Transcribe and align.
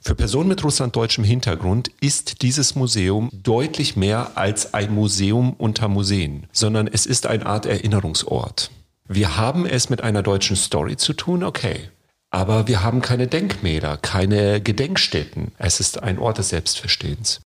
Für 0.00 0.14
Personen 0.14 0.48
mit 0.48 0.62
russlanddeutschem 0.62 1.24
Hintergrund 1.24 1.90
ist 2.00 2.42
dieses 2.42 2.76
Museum 2.76 3.30
deutlich 3.32 3.96
mehr 3.96 4.32
als 4.36 4.72
ein 4.72 4.94
Museum 4.94 5.54
unter 5.54 5.88
Museen, 5.88 6.46
sondern 6.52 6.86
es 6.86 7.04
ist 7.04 7.26
eine 7.26 7.44
Art 7.46 7.66
Erinnerungsort. 7.66 8.70
Wir 9.08 9.36
haben 9.36 9.66
es 9.66 9.90
mit 9.90 10.02
einer 10.02 10.22
deutschen 10.22 10.54
Story 10.56 10.96
zu 10.96 11.14
tun, 11.14 11.42
okay. 11.42 11.90
Aber 12.30 12.68
wir 12.68 12.82
haben 12.82 13.00
keine 13.00 13.26
Denkmäler, 13.26 13.96
keine 13.96 14.60
Gedenkstätten. 14.60 15.52
Es 15.58 15.80
ist 15.80 16.02
ein 16.02 16.18
Ort 16.18 16.38
des 16.38 16.50
Selbstverstehens. 16.50 17.40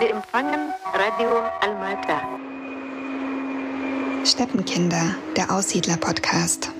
Sie 0.00 0.06
empfangen 0.06 0.72
Radio 0.94 1.42
Almata. 1.60 2.47
Steppenkinder, 4.24 5.14
der 5.36 5.50
Aussiedler-Podcast. 5.50 6.70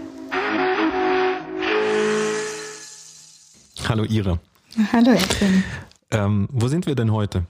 Hallo 3.88 4.04
Ira. 4.04 4.38
Hallo 4.92 5.12
Edwin. 5.12 5.64
Ähm, 6.10 6.48
wo 6.50 6.68
sind 6.68 6.86
wir 6.86 6.94
denn 6.94 7.12
heute? 7.12 7.44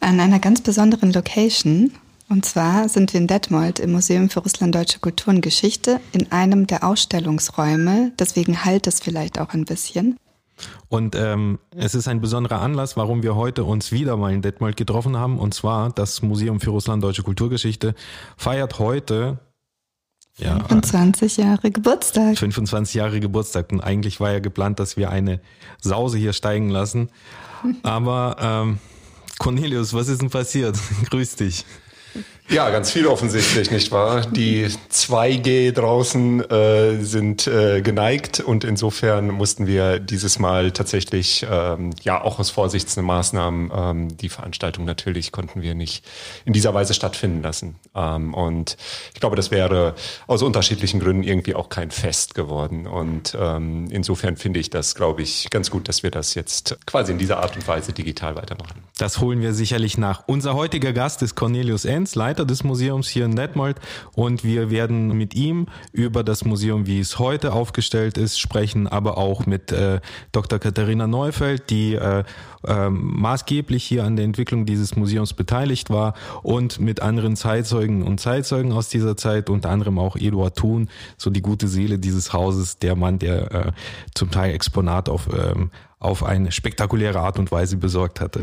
An 0.00 0.18
einer 0.20 0.38
ganz 0.38 0.60
besonderen 0.62 1.12
Location. 1.12 1.92
Und 2.28 2.44
zwar 2.44 2.88
sind 2.88 3.12
wir 3.12 3.20
in 3.20 3.26
Detmold 3.26 3.78
im 3.78 3.92
Museum 3.92 4.30
für 4.30 4.40
Russlanddeutsche 4.40 5.00
Kultur 5.00 5.34
und 5.34 5.40
Geschichte 5.40 6.00
in 6.12 6.30
einem 6.32 6.66
der 6.66 6.84
Ausstellungsräume. 6.84 8.12
Deswegen 8.18 8.64
halt 8.64 8.86
es 8.86 9.00
vielleicht 9.00 9.38
auch 9.38 9.52
ein 9.52 9.64
bisschen. 9.64 10.16
Und 10.88 11.14
ähm, 11.16 11.58
es 11.74 11.94
ist 11.94 12.08
ein 12.08 12.20
besonderer 12.20 12.60
Anlass, 12.60 12.96
warum 12.96 13.22
wir 13.22 13.36
heute 13.36 13.64
uns 13.64 13.92
wieder 13.92 14.16
mal 14.16 14.32
in 14.32 14.42
Detmold 14.42 14.76
getroffen 14.76 15.16
haben. 15.16 15.38
Und 15.38 15.54
zwar 15.54 15.90
das 15.90 16.22
Museum 16.22 16.60
für 16.60 16.70
Russlanddeutsche 16.70 17.22
Kulturgeschichte 17.22 17.94
feiert 18.36 18.78
heute 18.78 19.38
ja, 20.38 20.58
25 20.64 21.36
Jahre 21.36 21.70
Geburtstag. 21.70 22.38
25 22.38 22.94
Jahre 22.94 23.20
Geburtstag. 23.20 23.72
Und 23.72 23.80
eigentlich 23.80 24.20
war 24.20 24.32
ja 24.32 24.38
geplant, 24.38 24.80
dass 24.80 24.96
wir 24.96 25.10
eine 25.10 25.40
Sause 25.80 26.18
hier 26.18 26.32
steigen 26.32 26.70
lassen. 26.70 27.10
Aber 27.82 28.36
ähm, 28.40 28.78
Cornelius, 29.38 29.92
was 29.94 30.08
ist 30.08 30.22
denn 30.22 30.30
passiert? 30.30 30.78
Grüß 31.10 31.36
dich. 31.36 31.64
Ja, 32.50 32.68
ganz 32.70 32.90
viel 32.90 33.06
offensichtlich, 33.06 33.70
nicht 33.70 33.92
wahr? 33.92 34.22
Die 34.22 34.66
2G 34.66 35.70
draußen 35.70 36.50
äh, 36.50 36.96
sind 36.96 37.46
äh, 37.46 37.80
geneigt 37.80 38.40
und 38.40 38.64
insofern 38.64 39.28
mussten 39.28 39.68
wir 39.68 40.00
dieses 40.00 40.40
Mal 40.40 40.72
tatsächlich, 40.72 41.46
ähm, 41.48 41.90
ja, 42.02 42.20
auch 42.20 42.40
aus 42.40 42.50
Vorsichtsmaßnahmen, 42.50 43.70
ähm, 43.72 44.16
die 44.16 44.28
Veranstaltung 44.28 44.84
natürlich 44.84 45.30
konnten 45.30 45.62
wir 45.62 45.76
nicht 45.76 46.04
in 46.44 46.52
dieser 46.52 46.74
Weise 46.74 46.92
stattfinden 46.92 47.40
lassen. 47.40 47.76
Ähm, 47.94 48.34
und 48.34 48.76
ich 49.14 49.20
glaube, 49.20 49.36
das 49.36 49.52
wäre 49.52 49.94
aus 50.26 50.42
unterschiedlichen 50.42 50.98
Gründen 50.98 51.22
irgendwie 51.22 51.54
auch 51.54 51.68
kein 51.68 51.92
Fest 51.92 52.34
geworden. 52.34 52.88
Und 52.88 53.36
ähm, 53.40 53.86
insofern 53.92 54.36
finde 54.36 54.58
ich 54.58 54.70
das, 54.70 54.96
glaube 54.96 55.22
ich, 55.22 55.46
ganz 55.50 55.70
gut, 55.70 55.88
dass 55.88 56.02
wir 56.02 56.10
das 56.10 56.34
jetzt 56.34 56.76
quasi 56.84 57.12
in 57.12 57.18
dieser 57.18 57.38
Art 57.38 57.54
und 57.54 57.68
Weise 57.68 57.92
digital 57.92 58.34
weitermachen. 58.34 58.82
Das 58.98 59.20
holen 59.20 59.40
wir 59.40 59.54
sicherlich 59.54 59.98
nach. 59.98 60.24
Unser 60.26 60.54
heutiger 60.54 60.92
Gast 60.92 61.22
ist 61.22 61.36
Cornelius 61.36 61.84
Enz, 61.84 62.16
Leiter 62.16 62.39
Leiter 62.40 62.46
des 62.46 62.64
Museums 62.64 63.08
hier 63.08 63.26
in 63.26 63.36
Detmold 63.36 63.76
und 64.14 64.44
wir 64.44 64.70
werden 64.70 65.08
mit 65.08 65.34
ihm 65.34 65.66
über 65.92 66.24
das 66.24 66.46
Museum, 66.46 66.86
wie 66.86 66.98
es 66.98 67.18
heute 67.18 67.52
aufgestellt 67.52 68.16
ist, 68.16 68.40
sprechen, 68.40 68.88
aber 68.88 69.18
auch 69.18 69.44
mit 69.44 69.72
äh, 69.72 70.00
Dr. 70.32 70.58
Katharina 70.58 71.06
Neufeld, 71.06 71.68
die 71.68 71.96
äh, 71.96 72.24
äh, 72.66 72.88
maßgeblich 72.88 73.84
hier 73.84 74.04
an 74.04 74.16
der 74.16 74.24
Entwicklung 74.24 74.64
dieses 74.64 74.96
Museums 74.96 75.34
beteiligt 75.34 75.90
war 75.90 76.14
und 76.42 76.80
mit 76.80 77.02
anderen 77.02 77.36
Zeitzeugen 77.36 78.04
und 78.04 78.20
Zeitzeugen 78.20 78.72
aus 78.72 78.88
dieser 78.88 79.18
Zeit, 79.18 79.50
unter 79.50 79.68
anderem 79.68 79.98
auch 79.98 80.16
Eduard 80.16 80.56
Thun, 80.56 80.88
so 81.18 81.28
die 81.28 81.42
gute 81.42 81.68
Seele 81.68 81.98
dieses 81.98 82.32
Hauses, 82.32 82.78
der 82.78 82.96
Mann, 82.96 83.18
der 83.18 83.52
äh, 83.52 83.72
zum 84.14 84.30
Teil 84.30 84.54
Exponat 84.54 85.10
auf, 85.10 85.28
ähm, 85.30 85.70
auf 85.98 86.24
eine 86.24 86.52
spektakuläre 86.52 87.20
Art 87.20 87.38
und 87.38 87.52
Weise 87.52 87.76
besorgt 87.76 88.18
hatte. 88.18 88.40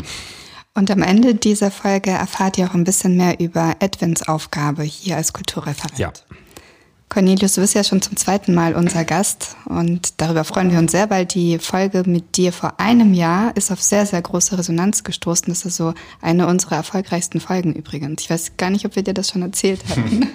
Und 0.78 0.92
am 0.92 1.02
Ende 1.02 1.34
dieser 1.34 1.72
Folge 1.72 2.12
erfahrt 2.12 2.60
ihr 2.60 2.68
auch 2.68 2.76
ein 2.76 2.84
bisschen 2.84 3.18
mehr 3.18 3.40
über 3.40 3.78
Edwins 3.80 4.28
Aufgabe 4.28 4.84
hier 4.84 5.18
als 5.18 5.34
Kulturreferent. 5.34 5.98
Ja. 5.98 6.14
Cornelius, 7.10 7.56
du 7.56 7.62
bist 7.62 7.74
ja 7.74 7.84
schon 7.84 8.00
zum 8.04 8.16
zweiten 8.16 8.54
Mal 8.54 8.76
unser 8.76 9.04
Gast 9.04 9.56
und 9.66 10.22
darüber 10.22 10.44
freuen 10.44 10.72
wir 10.72 10.78
uns 10.78 10.92
sehr, 10.92 11.10
weil 11.10 11.26
die 11.26 11.58
Folge 11.58 12.04
mit 12.06 12.38
dir 12.38 12.54
vor 12.54 12.80
einem 12.80 13.16
Jahr 13.16 13.58
ist 13.58 13.72
auf 13.72 13.82
sehr, 13.82 14.06
sehr 14.06 14.22
große 14.22 14.56
Resonanz 14.56 15.04
gestoßen. 15.04 15.48
Das 15.48 15.66
ist 15.66 15.78
so 15.78 15.96
eine 16.22 16.46
unserer 16.46 16.76
erfolgreichsten 16.76 17.40
Folgen 17.40 17.74
übrigens. 17.74 18.22
Ich 18.22 18.30
weiß 18.30 18.52
gar 18.58 18.70
nicht, 18.70 18.86
ob 18.86 18.96
wir 18.96 19.02
dir 19.02 19.16
das 19.16 19.30
schon 19.30 19.42
erzählt 19.42 19.82
hatten. 19.90 20.30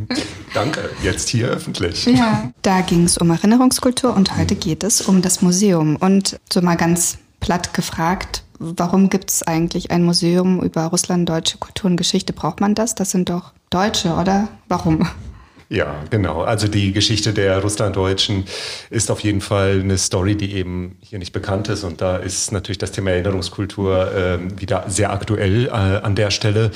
Danke, 0.54 0.90
jetzt 1.02 1.28
hier 1.28 1.48
öffentlich. 1.48 2.06
Ja, 2.06 2.52
da 2.62 2.82
ging 2.82 3.02
es 3.02 3.18
um 3.18 3.30
Erinnerungskultur 3.30 4.14
und 4.14 4.36
heute 4.36 4.54
geht 4.54 4.84
es 4.84 5.00
um 5.00 5.22
das 5.22 5.42
Museum. 5.42 5.96
Und 5.96 6.38
so 6.52 6.62
mal 6.62 6.76
ganz 6.76 7.18
platt 7.40 7.74
gefragt, 7.74 8.44
warum 8.58 9.10
gibt 9.10 9.30
es 9.30 9.42
eigentlich 9.42 9.90
ein 9.90 10.04
Museum 10.04 10.62
über 10.62 10.84
Russland, 10.86 11.28
deutsche 11.28 11.58
Kultur 11.58 11.90
und 11.90 11.96
Geschichte? 11.96 12.32
Braucht 12.32 12.60
man 12.60 12.74
das? 12.74 12.94
Das 12.94 13.10
sind 13.10 13.30
doch 13.30 13.52
Deutsche, 13.70 14.14
oder? 14.14 14.48
Warum? 14.68 15.08
Ja, 15.70 16.02
genau. 16.08 16.42
Also 16.42 16.66
die 16.66 16.92
Geschichte 16.92 17.34
der 17.34 17.60
Russlanddeutschen 17.60 18.44
ist 18.88 19.10
auf 19.10 19.20
jeden 19.20 19.42
Fall 19.42 19.80
eine 19.80 19.98
Story, 19.98 20.34
die 20.34 20.54
eben 20.54 20.96
hier 21.00 21.18
nicht 21.18 21.34
bekannt 21.34 21.68
ist. 21.68 21.84
Und 21.84 22.00
da 22.00 22.16
ist 22.16 22.52
natürlich 22.52 22.78
das 22.78 22.90
Thema 22.90 23.10
Erinnerungskultur 23.10 24.12
äh, 24.14 24.60
wieder 24.60 24.84
sehr 24.88 25.12
aktuell 25.12 25.66
äh, 25.66 25.70
an 25.70 26.14
der 26.14 26.30
Stelle. 26.30 26.70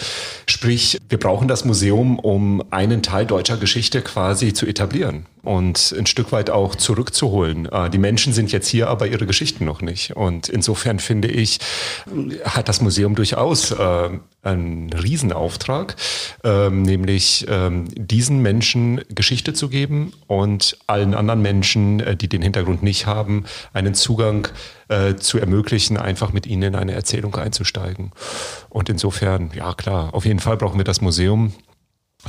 Sprich, 0.46 0.98
wir 1.08 1.18
brauchen 1.18 1.48
das 1.48 1.64
Museum, 1.64 2.18
um 2.18 2.62
einen 2.70 3.02
Teil 3.02 3.24
deutscher 3.24 3.56
Geschichte 3.56 4.02
quasi 4.02 4.52
zu 4.52 4.66
etablieren 4.66 5.24
und 5.42 5.94
ein 5.98 6.06
Stück 6.06 6.32
weit 6.32 6.50
auch 6.50 6.74
zurückzuholen. 6.74 7.66
Äh, 7.66 7.90
die 7.90 7.98
Menschen 7.98 8.32
sind 8.32 8.52
jetzt 8.52 8.68
hier, 8.68 8.88
aber 8.88 9.06
ihre 9.06 9.26
Geschichten 9.26 9.64
noch 9.64 9.82
nicht. 9.82 10.16
Und 10.16 10.48
insofern 10.48 10.98
finde 10.98 11.28
ich, 11.28 11.58
hat 12.44 12.68
das 12.68 12.80
Museum 12.80 13.14
durchaus 13.14 13.72
äh, 13.72 14.10
einen 14.42 14.92
Riesenauftrag, 14.92 15.96
ähm, 16.44 16.82
nämlich 16.82 17.46
ähm, 17.48 17.86
diesen 17.94 18.40
Menschen 18.42 19.02
Geschichte 19.08 19.52
zu 19.52 19.68
geben 19.68 20.12
und 20.26 20.78
allen 20.86 21.14
anderen 21.14 21.42
Menschen, 21.42 22.00
äh, 22.00 22.16
die 22.16 22.28
den 22.28 22.42
Hintergrund 22.42 22.82
nicht 22.82 23.06
haben, 23.06 23.44
einen 23.72 23.94
Zugang 23.94 24.48
zu 25.20 25.38
ermöglichen, 25.38 25.96
einfach 25.96 26.34
mit 26.34 26.46
ihnen 26.46 26.64
in 26.64 26.74
eine 26.74 26.92
Erzählung 26.92 27.34
einzusteigen. 27.34 28.12
Und 28.68 28.90
insofern, 28.90 29.50
ja 29.54 29.72
klar, 29.72 30.12
auf 30.12 30.26
jeden 30.26 30.40
Fall 30.40 30.58
brauchen 30.58 30.76
wir 30.76 30.84
das 30.84 31.00
Museum 31.00 31.54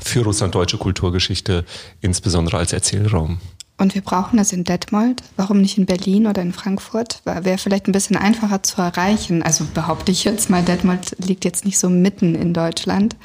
für 0.02 0.24
russlanddeutsche 0.24 0.78
Kulturgeschichte, 0.78 1.66
insbesondere 2.02 2.58
als 2.58 2.74
Erzählraum. 2.74 3.40
Und 3.78 3.96
wir 3.96 4.02
brauchen 4.02 4.38
das 4.38 4.54
in 4.54 4.64
Detmold. 4.64 5.24
Warum 5.36 5.60
nicht 5.60 5.78
in 5.78 5.86
Berlin 5.86 6.28
oder 6.28 6.42
in 6.42 6.54
Frankfurt? 6.54 7.22
Wäre 7.26 7.58
vielleicht 7.58 7.88
ein 7.88 7.92
bisschen 7.92 8.16
einfacher 8.16 8.62
zu 8.64 8.82
erreichen. 8.82 9.42
Also 9.42 9.66
behaupte 9.74 10.12
ich 10.12 10.24
jetzt 10.24 10.50
mal, 10.50 10.64
Detmold 10.64 11.16
liegt 11.20 11.44
jetzt 11.44 11.66
nicht 11.66 11.80
so 11.80 11.90
mitten 11.90 12.36
in 12.36 12.54
Deutschland. 12.54 13.16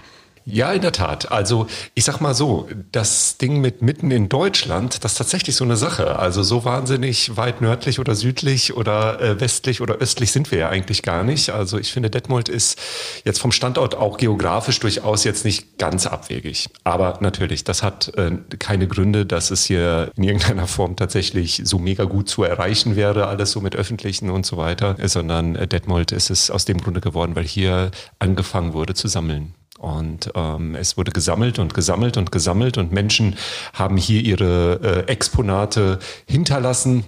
Ja, 0.50 0.72
in 0.72 0.80
der 0.80 0.92
Tat. 0.92 1.30
Also 1.30 1.66
ich 1.92 2.04
sag 2.04 2.20
mal 2.22 2.34
so, 2.34 2.70
das 2.90 3.36
Ding 3.36 3.60
mit 3.60 3.82
mitten 3.82 4.10
in 4.10 4.30
Deutschland, 4.30 5.04
das 5.04 5.12
ist 5.12 5.18
tatsächlich 5.18 5.54
so 5.54 5.64
eine 5.64 5.76
Sache. 5.76 6.18
Also 6.18 6.42
so 6.42 6.64
wahnsinnig 6.64 7.36
weit 7.36 7.60
nördlich 7.60 8.00
oder 8.00 8.14
südlich 8.14 8.74
oder 8.74 9.20
äh, 9.20 9.40
westlich 9.42 9.82
oder 9.82 9.96
östlich 9.96 10.32
sind 10.32 10.50
wir 10.50 10.58
ja 10.58 10.68
eigentlich 10.70 11.02
gar 11.02 11.22
nicht. 11.22 11.50
Also 11.50 11.76
ich 11.76 11.92
finde, 11.92 12.08
Detmold 12.08 12.48
ist 12.48 12.80
jetzt 13.26 13.40
vom 13.40 13.52
Standort 13.52 13.94
auch 13.94 14.16
geografisch 14.16 14.80
durchaus 14.80 15.24
jetzt 15.24 15.44
nicht 15.44 15.76
ganz 15.76 16.06
abwegig. 16.06 16.70
Aber 16.82 17.18
natürlich, 17.20 17.64
das 17.64 17.82
hat 17.82 18.16
äh, 18.16 18.30
keine 18.58 18.88
Gründe, 18.88 19.26
dass 19.26 19.50
es 19.50 19.66
hier 19.66 20.10
in 20.16 20.24
irgendeiner 20.24 20.66
Form 20.66 20.96
tatsächlich 20.96 21.60
so 21.64 21.78
mega 21.78 22.04
gut 22.04 22.30
zu 22.30 22.42
erreichen 22.42 22.96
wäre, 22.96 23.26
alles 23.26 23.50
so 23.50 23.60
mit 23.60 23.76
öffentlichen 23.76 24.30
und 24.30 24.46
so 24.46 24.56
weiter, 24.56 24.96
sondern 25.04 25.56
äh, 25.56 25.68
Detmold 25.68 26.10
ist 26.10 26.30
es 26.30 26.50
aus 26.50 26.64
dem 26.64 26.80
Grunde 26.80 27.02
geworden, 27.02 27.36
weil 27.36 27.44
hier 27.44 27.90
angefangen 28.18 28.72
wurde 28.72 28.94
zu 28.94 29.08
sammeln. 29.08 29.52
Und 29.78 30.32
ähm, 30.34 30.74
es 30.74 30.96
wurde 30.96 31.12
gesammelt 31.12 31.58
und 31.60 31.72
gesammelt 31.72 32.16
und 32.16 32.32
gesammelt 32.32 32.78
und 32.78 32.92
Menschen 32.92 33.36
haben 33.72 33.96
hier 33.96 34.20
ihre 34.22 34.80
äh, 35.06 35.10
Exponate 35.10 36.00
hinterlassen 36.26 37.04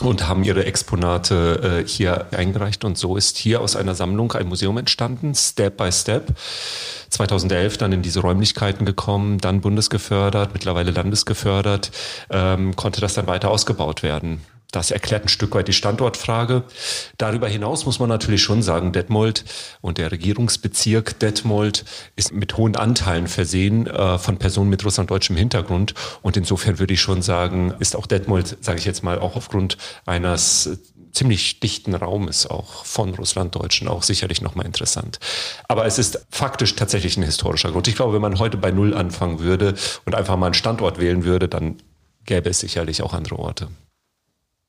und 0.00 0.28
haben 0.28 0.44
ihre 0.44 0.64
Exponate 0.66 1.82
äh, 1.82 1.88
hier 1.88 2.26
eingereicht. 2.32 2.84
Und 2.84 2.98
so 2.98 3.16
ist 3.16 3.38
hier 3.38 3.60
aus 3.62 3.74
einer 3.74 3.94
Sammlung 3.94 4.32
ein 4.32 4.48
Museum 4.48 4.76
entstanden, 4.76 5.34
Step 5.34 5.78
by 5.78 5.90
Step. 5.90 6.34
2011 7.08 7.78
dann 7.78 7.92
in 7.92 8.02
diese 8.02 8.20
Räumlichkeiten 8.20 8.84
gekommen, 8.84 9.38
dann 9.38 9.62
bundesgefördert, 9.62 10.52
mittlerweile 10.52 10.90
landesgefördert, 10.90 11.90
ähm, 12.30 12.76
konnte 12.76 13.00
das 13.00 13.14
dann 13.14 13.26
weiter 13.26 13.50
ausgebaut 13.50 14.02
werden. 14.02 14.42
Das 14.70 14.90
erklärt 14.90 15.24
ein 15.24 15.28
Stück 15.28 15.54
weit 15.54 15.68
die 15.68 15.72
Standortfrage. 15.72 16.64
Darüber 17.16 17.48
hinaus 17.48 17.86
muss 17.86 17.98
man 17.98 18.10
natürlich 18.10 18.42
schon 18.42 18.62
sagen, 18.62 18.92
Detmold 18.92 19.44
und 19.80 19.96
der 19.96 20.12
Regierungsbezirk 20.12 21.18
Detmold 21.20 21.86
ist 22.16 22.32
mit 22.32 22.56
hohen 22.58 22.76
Anteilen 22.76 23.28
versehen 23.28 23.86
äh, 23.86 24.18
von 24.18 24.36
Personen 24.36 24.68
mit 24.68 24.84
russlanddeutschem 24.84 25.36
Hintergrund. 25.36 25.94
Und 26.20 26.36
insofern 26.36 26.78
würde 26.78 26.92
ich 26.92 27.00
schon 27.00 27.22
sagen, 27.22 27.74
ist 27.78 27.96
auch 27.96 28.06
Detmold, 28.06 28.58
sage 28.60 28.78
ich 28.78 28.84
jetzt 28.84 29.02
mal, 29.02 29.18
auch 29.18 29.36
aufgrund 29.36 29.78
eines 30.04 30.78
ziemlich 31.12 31.60
dichten 31.60 31.94
Raumes 31.94 32.46
auch 32.46 32.84
von 32.84 33.14
Russlanddeutschen 33.14 33.88
auch 33.88 34.02
sicherlich 34.02 34.42
nochmal 34.42 34.66
interessant. 34.66 35.18
Aber 35.66 35.86
es 35.86 35.98
ist 35.98 36.26
faktisch 36.30 36.76
tatsächlich 36.76 37.16
ein 37.16 37.22
historischer 37.22 37.72
Grund. 37.72 37.88
Ich 37.88 37.96
glaube, 37.96 38.12
wenn 38.12 38.22
man 38.22 38.38
heute 38.38 38.58
bei 38.58 38.70
Null 38.70 38.94
anfangen 38.94 39.40
würde 39.40 39.74
und 40.04 40.14
einfach 40.14 40.36
mal 40.36 40.46
einen 40.46 40.54
Standort 40.54 41.00
wählen 41.00 41.24
würde, 41.24 41.48
dann 41.48 41.78
gäbe 42.24 42.50
es 42.50 42.60
sicherlich 42.60 43.02
auch 43.02 43.14
andere 43.14 43.38
Orte. 43.38 43.68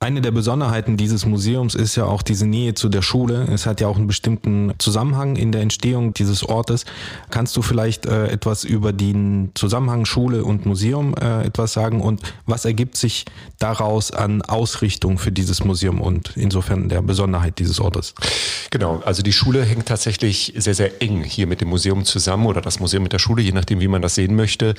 Eine 0.02 0.22
der 0.22 0.32
Besonderheiten 0.32 0.96
dieses 0.96 1.26
Museums 1.26 1.76
ist 1.76 1.98
ja 1.98 2.06
auch 2.06 2.22
diese 2.22 2.46
Nähe 2.46 2.74
zu 2.74 2.88
der 2.88 3.02
Schule. 3.02 3.50
Es 3.54 3.66
hat 3.66 3.82
ja 3.82 3.90
auch 3.90 3.98
einen 3.98 4.08
bestimmten 4.08 4.74
Zusammenhang 4.78 5.36
in 5.36 5.52
der 5.52 5.60
Entstehung 5.60 6.14
dieses 6.14 6.42
Ortes. 6.42 6.86
Kannst 7.32 7.58
du 7.58 7.62
vielleicht 7.62 8.06
äh, 8.06 8.28
etwas 8.28 8.64
über 8.64 8.94
den 8.94 9.52
Zusammenhang 9.56 10.06
Schule 10.06 10.46
und 10.46 10.66
Museum 10.66 11.16
äh, 11.16 11.44
etwas 11.44 11.74
sagen 11.74 12.00
und 12.00 12.22
was 12.46 12.64
ergibt 12.64 12.96
sich 12.96 13.26
daraus 13.58 14.12
an 14.12 14.42
Ausrichtung 14.42 15.18
für 15.18 15.34
dieses 15.34 15.66
Museum 15.66 16.00
und 16.00 16.32
insofern 16.38 16.88
der 16.88 17.02
Besonderheit 17.02 17.60
dieses 17.60 17.82
Ortes? 17.82 18.14
Genau, 18.70 19.02
also 19.04 19.22
die 19.22 19.34
Schule 19.34 19.66
hängt 19.66 19.88
tatsächlich 19.88 20.54
sehr, 20.56 20.76
sehr 20.76 21.02
eng 21.02 21.26
hier 21.26 21.46
mit 21.46 21.60
dem 21.60 21.68
Museum 21.68 22.06
zusammen 22.06 22.46
oder 22.46 22.62
das 22.62 22.80
Museum 22.80 23.04
mit 23.04 23.12
der 23.12 23.20
Schule, 23.20 23.42
je 23.42 23.52
nachdem, 23.52 23.82
wie 23.82 23.90
man 23.90 24.02
das 24.02 24.16
sehen 24.16 24.38
möchte. 24.38 24.76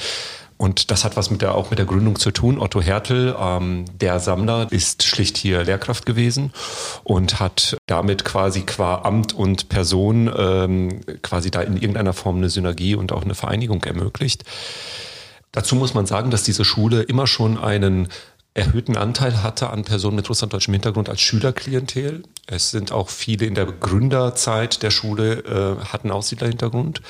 Und 0.60 0.90
das 0.90 1.04
hat 1.04 1.16
was 1.16 1.30
mit 1.30 1.40
der, 1.40 1.54
auch 1.54 1.70
mit 1.70 1.78
der 1.78 1.86
Gründung 1.86 2.18
zu 2.18 2.32
tun. 2.32 2.58
Otto 2.58 2.82
Hertel, 2.82 3.34
ähm, 3.40 3.86
der 3.98 4.20
Sammler, 4.20 4.70
ist 4.70 5.04
schlicht 5.04 5.38
hier 5.38 5.64
Lehrkraft 5.64 6.04
gewesen 6.04 6.52
und 7.02 7.40
hat 7.40 7.78
damit 7.86 8.26
quasi 8.26 8.60
qua 8.60 9.00
Amt 9.04 9.32
und 9.32 9.70
Person 9.70 10.30
ähm, 10.36 11.00
quasi 11.22 11.50
da 11.50 11.62
in 11.62 11.78
irgendeiner 11.78 12.12
Form 12.12 12.36
eine 12.36 12.50
Synergie 12.50 12.94
und 12.94 13.10
auch 13.10 13.22
eine 13.22 13.34
Vereinigung 13.34 13.82
ermöglicht. 13.84 14.44
Dazu 15.50 15.76
muss 15.76 15.94
man 15.94 16.04
sagen, 16.04 16.30
dass 16.30 16.42
diese 16.42 16.66
Schule 16.66 17.00
immer 17.04 17.26
schon 17.26 17.56
einen 17.56 18.08
erhöhten 18.52 18.98
Anteil 18.98 19.42
hatte 19.42 19.70
an 19.70 19.84
Personen 19.84 20.16
mit 20.16 20.28
russlanddeutschem 20.28 20.74
Hintergrund 20.74 21.08
als 21.08 21.22
Schülerklientel. 21.22 22.24
Es 22.46 22.70
sind 22.70 22.92
auch 22.92 23.08
viele 23.08 23.46
in 23.46 23.54
der 23.54 23.64
Gründerzeit 23.64 24.82
der 24.82 24.90
Schule 24.90 25.38
äh, 25.80 25.84
hatten 25.86 26.10
Aussiedlerhintergrund. 26.10 27.00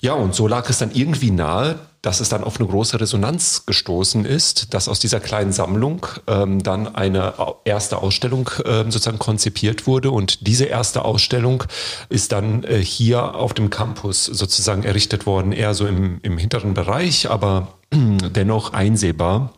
Ja, 0.00 0.14
und 0.14 0.34
so 0.34 0.48
lag 0.48 0.70
es 0.70 0.78
dann 0.78 0.92
irgendwie 0.92 1.30
nahe, 1.30 1.78
dass 2.02 2.20
es 2.20 2.28
dann 2.28 2.42
auf 2.42 2.58
eine 2.58 2.68
große 2.68 3.00
Resonanz 3.00 3.64
gestoßen 3.64 4.24
ist, 4.24 4.74
dass 4.74 4.88
aus 4.88 4.98
dieser 4.98 5.20
kleinen 5.20 5.52
Sammlung 5.52 6.06
ähm, 6.26 6.62
dann 6.62 6.92
eine 6.94 7.34
erste 7.64 7.98
Ausstellung 7.98 8.50
ähm, 8.64 8.90
sozusagen 8.90 9.20
konzipiert 9.20 9.86
wurde. 9.86 10.10
Und 10.10 10.46
diese 10.46 10.64
erste 10.64 11.04
Ausstellung 11.04 11.64
ist 12.08 12.32
dann 12.32 12.64
äh, 12.64 12.78
hier 12.78 13.36
auf 13.36 13.54
dem 13.54 13.70
Campus 13.70 14.24
sozusagen 14.24 14.82
errichtet 14.82 15.26
worden, 15.26 15.52
eher 15.52 15.74
so 15.74 15.86
im, 15.86 16.18
im 16.22 16.38
hinteren 16.38 16.74
Bereich, 16.74 17.30
aber 17.30 17.68
dennoch 17.92 18.72
einsehbar. 18.72 19.52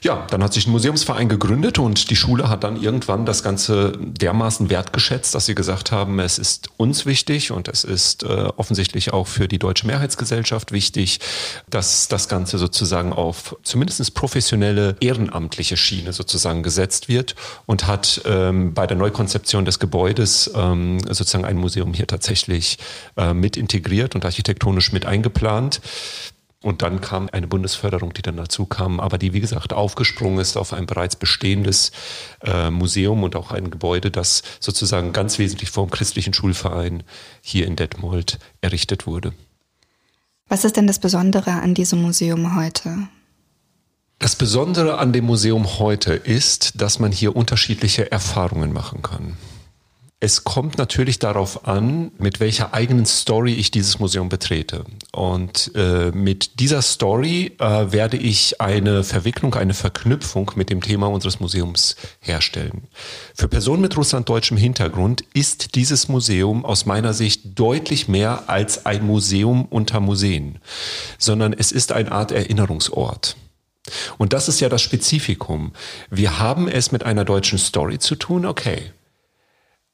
Ja, 0.00 0.28
dann 0.30 0.44
hat 0.44 0.52
sich 0.52 0.68
ein 0.68 0.70
Museumsverein 0.70 1.28
gegründet 1.28 1.80
und 1.80 2.10
die 2.10 2.14
Schule 2.14 2.48
hat 2.48 2.62
dann 2.62 2.80
irgendwann 2.80 3.26
das 3.26 3.42
Ganze 3.42 3.98
dermaßen 3.98 4.70
wertgeschätzt, 4.70 5.34
dass 5.34 5.46
sie 5.46 5.56
gesagt 5.56 5.90
haben, 5.90 6.20
es 6.20 6.38
ist 6.38 6.68
uns 6.76 7.04
wichtig 7.04 7.50
und 7.50 7.66
es 7.66 7.82
ist 7.82 8.22
äh, 8.22 8.26
offensichtlich 8.56 9.12
auch 9.12 9.26
für 9.26 9.48
die 9.48 9.58
deutsche 9.58 9.88
Mehrheitsgesellschaft 9.88 10.70
wichtig, 10.70 11.18
dass 11.68 12.06
das 12.06 12.28
Ganze 12.28 12.58
sozusagen 12.58 13.12
auf 13.12 13.56
zumindest 13.64 14.14
professionelle, 14.14 14.94
ehrenamtliche 15.00 15.76
Schiene 15.76 16.12
sozusagen 16.12 16.62
gesetzt 16.62 17.08
wird 17.08 17.34
und 17.66 17.88
hat 17.88 18.22
ähm, 18.24 18.74
bei 18.74 18.86
der 18.86 18.96
Neukonzeption 18.96 19.64
des 19.64 19.80
Gebäudes 19.80 20.48
ähm, 20.54 21.00
sozusagen 21.00 21.44
ein 21.44 21.56
Museum 21.56 21.92
hier 21.92 22.06
tatsächlich 22.06 22.78
äh, 23.16 23.34
mit 23.34 23.56
integriert 23.56 24.14
und 24.14 24.24
architektonisch 24.24 24.92
mit 24.92 25.06
eingeplant. 25.06 25.80
Und 26.60 26.82
dann 26.82 27.00
kam 27.00 27.28
eine 27.30 27.46
Bundesförderung, 27.46 28.12
die 28.14 28.22
dann 28.22 28.36
dazu 28.36 28.66
kam, 28.66 28.98
aber 28.98 29.16
die, 29.16 29.32
wie 29.32 29.40
gesagt, 29.40 29.72
aufgesprungen 29.72 30.40
ist 30.40 30.56
auf 30.56 30.72
ein 30.72 30.86
bereits 30.86 31.14
bestehendes 31.14 31.92
äh, 32.42 32.70
Museum 32.70 33.22
und 33.22 33.36
auch 33.36 33.52
ein 33.52 33.70
Gebäude, 33.70 34.10
das 34.10 34.42
sozusagen 34.58 35.12
ganz 35.12 35.38
wesentlich 35.38 35.70
vom 35.70 35.88
christlichen 35.88 36.34
Schulverein 36.34 37.04
hier 37.42 37.66
in 37.66 37.76
Detmold 37.76 38.38
errichtet 38.60 39.06
wurde. 39.06 39.34
Was 40.48 40.64
ist 40.64 40.76
denn 40.76 40.88
das 40.88 40.98
Besondere 40.98 41.52
an 41.52 41.74
diesem 41.74 42.02
Museum 42.02 42.56
heute? 42.56 43.06
Das 44.18 44.34
Besondere 44.34 44.98
an 44.98 45.12
dem 45.12 45.26
Museum 45.26 45.78
heute 45.78 46.14
ist, 46.14 46.80
dass 46.80 46.98
man 46.98 47.12
hier 47.12 47.36
unterschiedliche 47.36 48.10
Erfahrungen 48.10 48.72
machen 48.72 49.02
kann. 49.02 49.36
Es 50.20 50.42
kommt 50.42 50.78
natürlich 50.78 51.20
darauf 51.20 51.68
an, 51.68 52.10
mit 52.18 52.40
welcher 52.40 52.74
eigenen 52.74 53.06
Story 53.06 53.52
ich 53.52 53.70
dieses 53.70 54.00
Museum 54.00 54.28
betrete. 54.28 54.84
Und 55.12 55.70
äh, 55.76 56.10
mit 56.10 56.58
dieser 56.58 56.82
Story 56.82 57.52
äh, 57.60 57.92
werde 57.92 58.16
ich 58.16 58.60
eine 58.60 59.04
Verwicklung, 59.04 59.54
eine 59.54 59.74
Verknüpfung 59.74 60.50
mit 60.56 60.70
dem 60.70 60.80
Thema 60.80 61.06
unseres 61.06 61.38
Museums 61.38 61.94
herstellen. 62.18 62.88
Für 63.32 63.46
Personen 63.46 63.80
mit 63.80 63.96
russlanddeutschem 63.96 64.56
Hintergrund 64.56 65.22
ist 65.34 65.76
dieses 65.76 66.08
Museum 66.08 66.64
aus 66.64 66.84
meiner 66.84 67.14
Sicht 67.14 67.56
deutlich 67.56 68.08
mehr 68.08 68.48
als 68.48 68.86
ein 68.86 69.06
Museum 69.06 69.66
unter 69.66 70.00
Museen, 70.00 70.58
sondern 71.18 71.52
es 71.52 71.70
ist 71.70 71.92
eine 71.92 72.10
Art 72.10 72.32
Erinnerungsort. 72.32 73.36
Und 74.18 74.32
das 74.32 74.48
ist 74.48 74.58
ja 74.58 74.68
das 74.68 74.82
Spezifikum. 74.82 75.72
Wir 76.10 76.40
haben 76.40 76.66
es 76.66 76.90
mit 76.90 77.04
einer 77.04 77.24
deutschen 77.24 77.58
Story 77.58 78.00
zu 78.00 78.16
tun, 78.16 78.46
okay. 78.46 78.90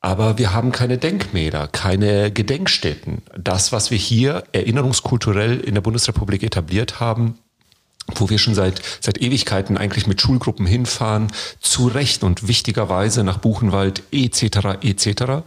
Aber 0.05 0.37
wir 0.37 0.53
haben 0.53 0.71
keine 0.71 0.99
Denkmäler, 0.99 1.67
keine 1.67 2.31
Gedenkstätten. 2.31 3.23
Das, 3.39 3.73
was 3.73 3.91
wir 3.91 3.97
hier 3.97 4.45
erinnerungskulturell 4.53 5.59
in 5.61 5.73
der 5.73 5.81
Bundesrepublik 5.81 6.43
etabliert 6.43 7.01
haben, 7.01 7.39
wo 8.15 8.29
wir 8.29 8.39
schon 8.39 8.55
seit, 8.55 8.83
seit 9.01 9.21
Ewigkeiten 9.21 9.79
eigentlich 9.79 10.07
mit 10.07 10.21
Schulgruppen 10.21 10.67
hinfahren, 10.67 11.29
zu 11.61 11.89
Recht 11.89 12.23
und 12.23 12.47
wichtigerweise 12.49 13.25
nach 13.25 13.39
Buchenwald 13.39 14.03
etc. 14.13 14.83
etc. 14.83 15.43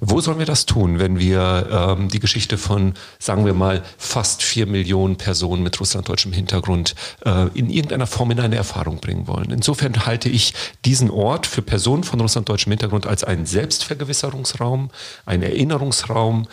Wo 0.00 0.20
sollen 0.20 0.38
wir 0.38 0.46
das 0.46 0.64
tun, 0.64 0.98
wenn 0.98 1.18
wir 1.18 1.68
ähm, 1.70 2.08
die 2.08 2.20
Geschichte 2.20 2.56
von, 2.56 2.94
sagen 3.18 3.44
wir 3.44 3.52
mal, 3.52 3.82
fast 3.98 4.42
vier 4.42 4.66
Millionen 4.66 5.16
Personen 5.16 5.62
mit 5.62 5.78
russlanddeutschem 5.78 6.32
Hintergrund 6.32 6.94
äh, 7.26 7.48
in 7.52 7.68
irgendeiner 7.68 8.06
Form 8.06 8.30
in 8.30 8.40
eine 8.40 8.56
Erfahrung 8.56 9.00
bringen 9.00 9.26
wollen? 9.26 9.50
Insofern 9.50 10.06
halte 10.06 10.30
ich 10.30 10.54
diesen 10.86 11.10
Ort 11.10 11.46
für 11.46 11.60
Personen 11.60 12.04
von 12.04 12.18
russlanddeutschem 12.20 12.72
Hintergrund 12.72 13.06
als 13.06 13.24
einen 13.24 13.44
Selbstvergewisserungsraum, 13.44 14.90
einen 15.26 15.42
Erinnerungsraum. 15.42 16.48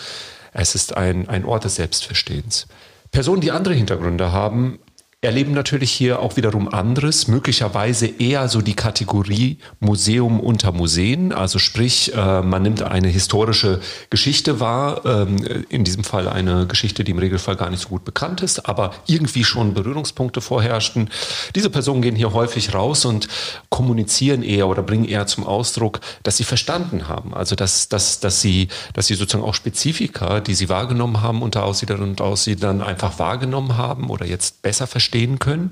Es 0.51 0.75
ist 0.75 0.97
ein, 0.97 1.29
ein 1.29 1.45
Ort 1.45 1.63
des 1.63 1.75
Selbstverstehens. 1.75 2.67
Personen, 3.11 3.39
die 3.39 3.51
andere 3.51 3.73
Hintergründe 3.73 4.33
haben, 4.33 4.79
erleben 5.21 5.53
natürlich 5.53 5.91
hier 5.91 6.19
auch 6.19 6.37
wiederum 6.37 6.67
anderes, 6.67 7.27
möglicherweise 7.27 8.05
eher 8.05 8.47
so 8.49 8.61
die 8.61 8.75
Kategorie 8.75 9.57
Museum 9.79 10.39
unter 10.39 10.71
Museen, 10.71 11.33
also 11.33 11.57
sprich, 11.57 12.13
äh, 12.13 12.43
man 12.43 12.61
nimmt 12.61 12.83
eine 12.83 13.07
historische 13.07 13.81
Geschichte 14.11 14.59
wahr, 14.59 15.01
ähm, 15.05 15.37
in 15.69 15.83
diesem 15.83 16.03
Fall 16.03 16.27
eine 16.29 16.67
Geschichte, 16.67 17.03
die 17.03 17.13
im 17.13 17.17
Regelfall 17.17 17.55
gar 17.55 17.71
nicht 17.71 17.81
so 17.81 17.89
gut 17.89 18.05
bekannt 18.05 18.41
ist, 18.41 18.69
aber 18.69 18.93
irgendwie 19.07 19.43
schon 19.43 19.73
Berührungspunkte 19.73 20.39
vorherrschten. 20.39 21.09
Diese 21.55 21.71
Personen 21.71 22.03
gehen 22.03 22.15
hier 22.15 22.33
häufig 22.33 22.75
raus 22.75 23.03
und 23.03 23.27
kommunizieren 23.69 24.43
eher 24.43 24.67
oder 24.67 24.83
bringen 24.83 25.05
eher 25.05 25.25
zum 25.25 25.47
Ausdruck, 25.47 25.99
dass 26.21 26.37
sie 26.37 26.43
verstanden 26.43 27.07
haben, 27.07 27.33
also 27.33 27.55
dass, 27.55 27.89
dass, 27.89 28.19
dass, 28.19 28.41
sie, 28.41 28.67
dass 28.93 29.07
sie 29.07 29.15
sozusagen 29.15 29.43
auch 29.43 29.55
Spezifika, 29.55 30.41
die 30.41 30.53
sie 30.53 30.69
wahrgenommen 30.69 31.23
haben 31.23 31.41
unter 31.41 31.63
Aussiedlern 31.63 32.03
und 32.03 32.21
Aussiedlern 32.21 32.83
einfach 32.83 33.17
wahrgenommen 33.17 33.77
haben 33.77 34.11
oder 34.11 34.27
jetzt 34.27 34.61
besser 34.61 34.85
verstehen 34.85 35.06
verstehen 35.07 35.39
können. 35.39 35.69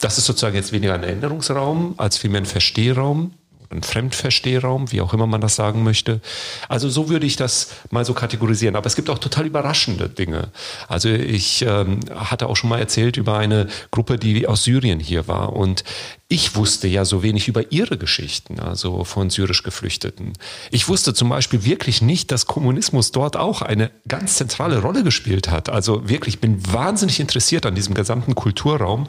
Das 0.00 0.18
ist 0.18 0.26
sozusagen 0.26 0.56
jetzt 0.56 0.72
weniger 0.72 0.94
ein 0.94 1.02
Erinnerungsraum 1.02 1.94
als 1.96 2.18
vielmehr 2.18 2.42
ein 2.42 2.46
Verstehraum 2.46 3.32
ein 3.70 3.82
Fremdverstehraum, 3.82 4.92
wie 4.92 5.00
auch 5.00 5.12
immer 5.12 5.26
man 5.26 5.40
das 5.40 5.56
sagen 5.56 5.82
möchte. 5.82 6.20
Also 6.68 6.88
so 6.88 7.08
würde 7.10 7.26
ich 7.26 7.36
das 7.36 7.70
mal 7.90 8.04
so 8.04 8.14
kategorisieren. 8.14 8.76
Aber 8.76 8.86
es 8.86 8.96
gibt 8.96 9.10
auch 9.10 9.18
total 9.18 9.46
überraschende 9.46 10.08
Dinge. 10.08 10.48
Also 10.88 11.10
ich 11.10 11.62
ähm, 11.62 12.00
hatte 12.14 12.48
auch 12.48 12.56
schon 12.56 12.70
mal 12.70 12.78
erzählt 12.78 13.18
über 13.18 13.36
eine 13.36 13.68
Gruppe, 13.90 14.18
die 14.18 14.46
aus 14.46 14.64
Syrien 14.64 15.00
hier 15.00 15.28
war. 15.28 15.52
Und 15.52 15.84
ich 16.28 16.56
wusste 16.56 16.88
ja 16.88 17.04
so 17.04 17.22
wenig 17.22 17.48
über 17.48 17.70
ihre 17.70 17.98
Geschichten, 17.98 18.58
also 18.58 19.04
von 19.04 19.28
syrisch 19.28 19.62
Geflüchteten. 19.62 20.32
Ich 20.70 20.88
wusste 20.88 21.12
zum 21.12 21.28
Beispiel 21.28 21.64
wirklich 21.64 22.00
nicht, 22.00 22.30
dass 22.32 22.46
Kommunismus 22.46 23.12
dort 23.12 23.36
auch 23.36 23.60
eine 23.60 23.90
ganz 24.06 24.36
zentrale 24.36 24.80
Rolle 24.80 25.04
gespielt 25.04 25.50
hat. 25.50 25.68
Also 25.68 26.08
wirklich, 26.08 26.40
bin 26.40 26.60
wahnsinnig 26.72 27.20
interessiert 27.20 27.66
an 27.66 27.74
diesem 27.74 27.94
gesamten 27.94 28.34
Kulturraum. 28.34 29.08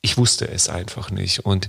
Ich 0.00 0.16
wusste 0.16 0.48
es 0.48 0.68
einfach 0.68 1.10
nicht. 1.10 1.40
Und 1.40 1.68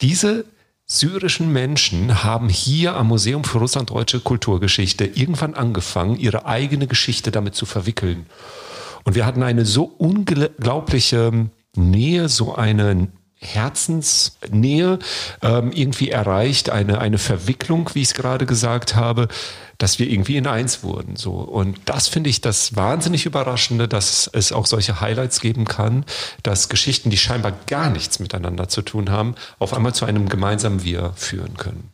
diese 0.00 0.44
syrischen 0.92 1.52
Menschen 1.52 2.24
haben 2.24 2.48
hier 2.48 2.96
am 2.96 3.08
Museum 3.08 3.44
für 3.44 3.58
Russlanddeutsche 3.58 4.18
Kulturgeschichte 4.18 5.04
irgendwann 5.04 5.54
angefangen, 5.54 6.16
ihre 6.18 6.46
eigene 6.46 6.88
Geschichte 6.88 7.30
damit 7.30 7.54
zu 7.54 7.64
verwickeln. 7.64 8.26
Und 9.04 9.14
wir 9.14 9.24
hatten 9.24 9.44
eine 9.44 9.64
so 9.64 9.84
unglaubliche 9.84 11.48
Nähe, 11.76 12.28
so 12.28 12.56
eine 12.56 13.06
Herzensnähe 13.40 14.98
ähm, 15.42 15.72
irgendwie 15.72 16.10
erreicht, 16.10 16.70
eine, 16.70 17.00
eine 17.00 17.18
Verwicklung, 17.18 17.90
wie 17.94 18.02
ich 18.02 18.08
es 18.08 18.14
gerade 18.14 18.44
gesagt 18.44 18.96
habe, 18.96 19.28
dass 19.78 19.98
wir 19.98 20.10
irgendwie 20.10 20.36
in 20.36 20.46
eins 20.46 20.82
wurden. 20.82 21.16
So. 21.16 21.32
Und 21.32 21.78
das 21.86 22.06
finde 22.06 22.28
ich 22.28 22.42
das 22.42 22.76
wahnsinnig 22.76 23.24
Überraschende, 23.24 23.88
dass 23.88 24.28
es 24.32 24.52
auch 24.52 24.66
solche 24.66 25.00
Highlights 25.00 25.40
geben 25.40 25.64
kann, 25.64 26.04
dass 26.42 26.68
Geschichten, 26.68 27.08
die 27.08 27.16
scheinbar 27.16 27.52
gar 27.66 27.88
nichts 27.88 28.20
miteinander 28.20 28.68
zu 28.68 28.82
tun 28.82 29.10
haben, 29.10 29.34
auf 29.58 29.72
einmal 29.72 29.94
zu 29.94 30.04
einem 30.04 30.28
gemeinsamen 30.28 30.84
Wir 30.84 31.14
führen 31.16 31.56
können. 31.56 31.90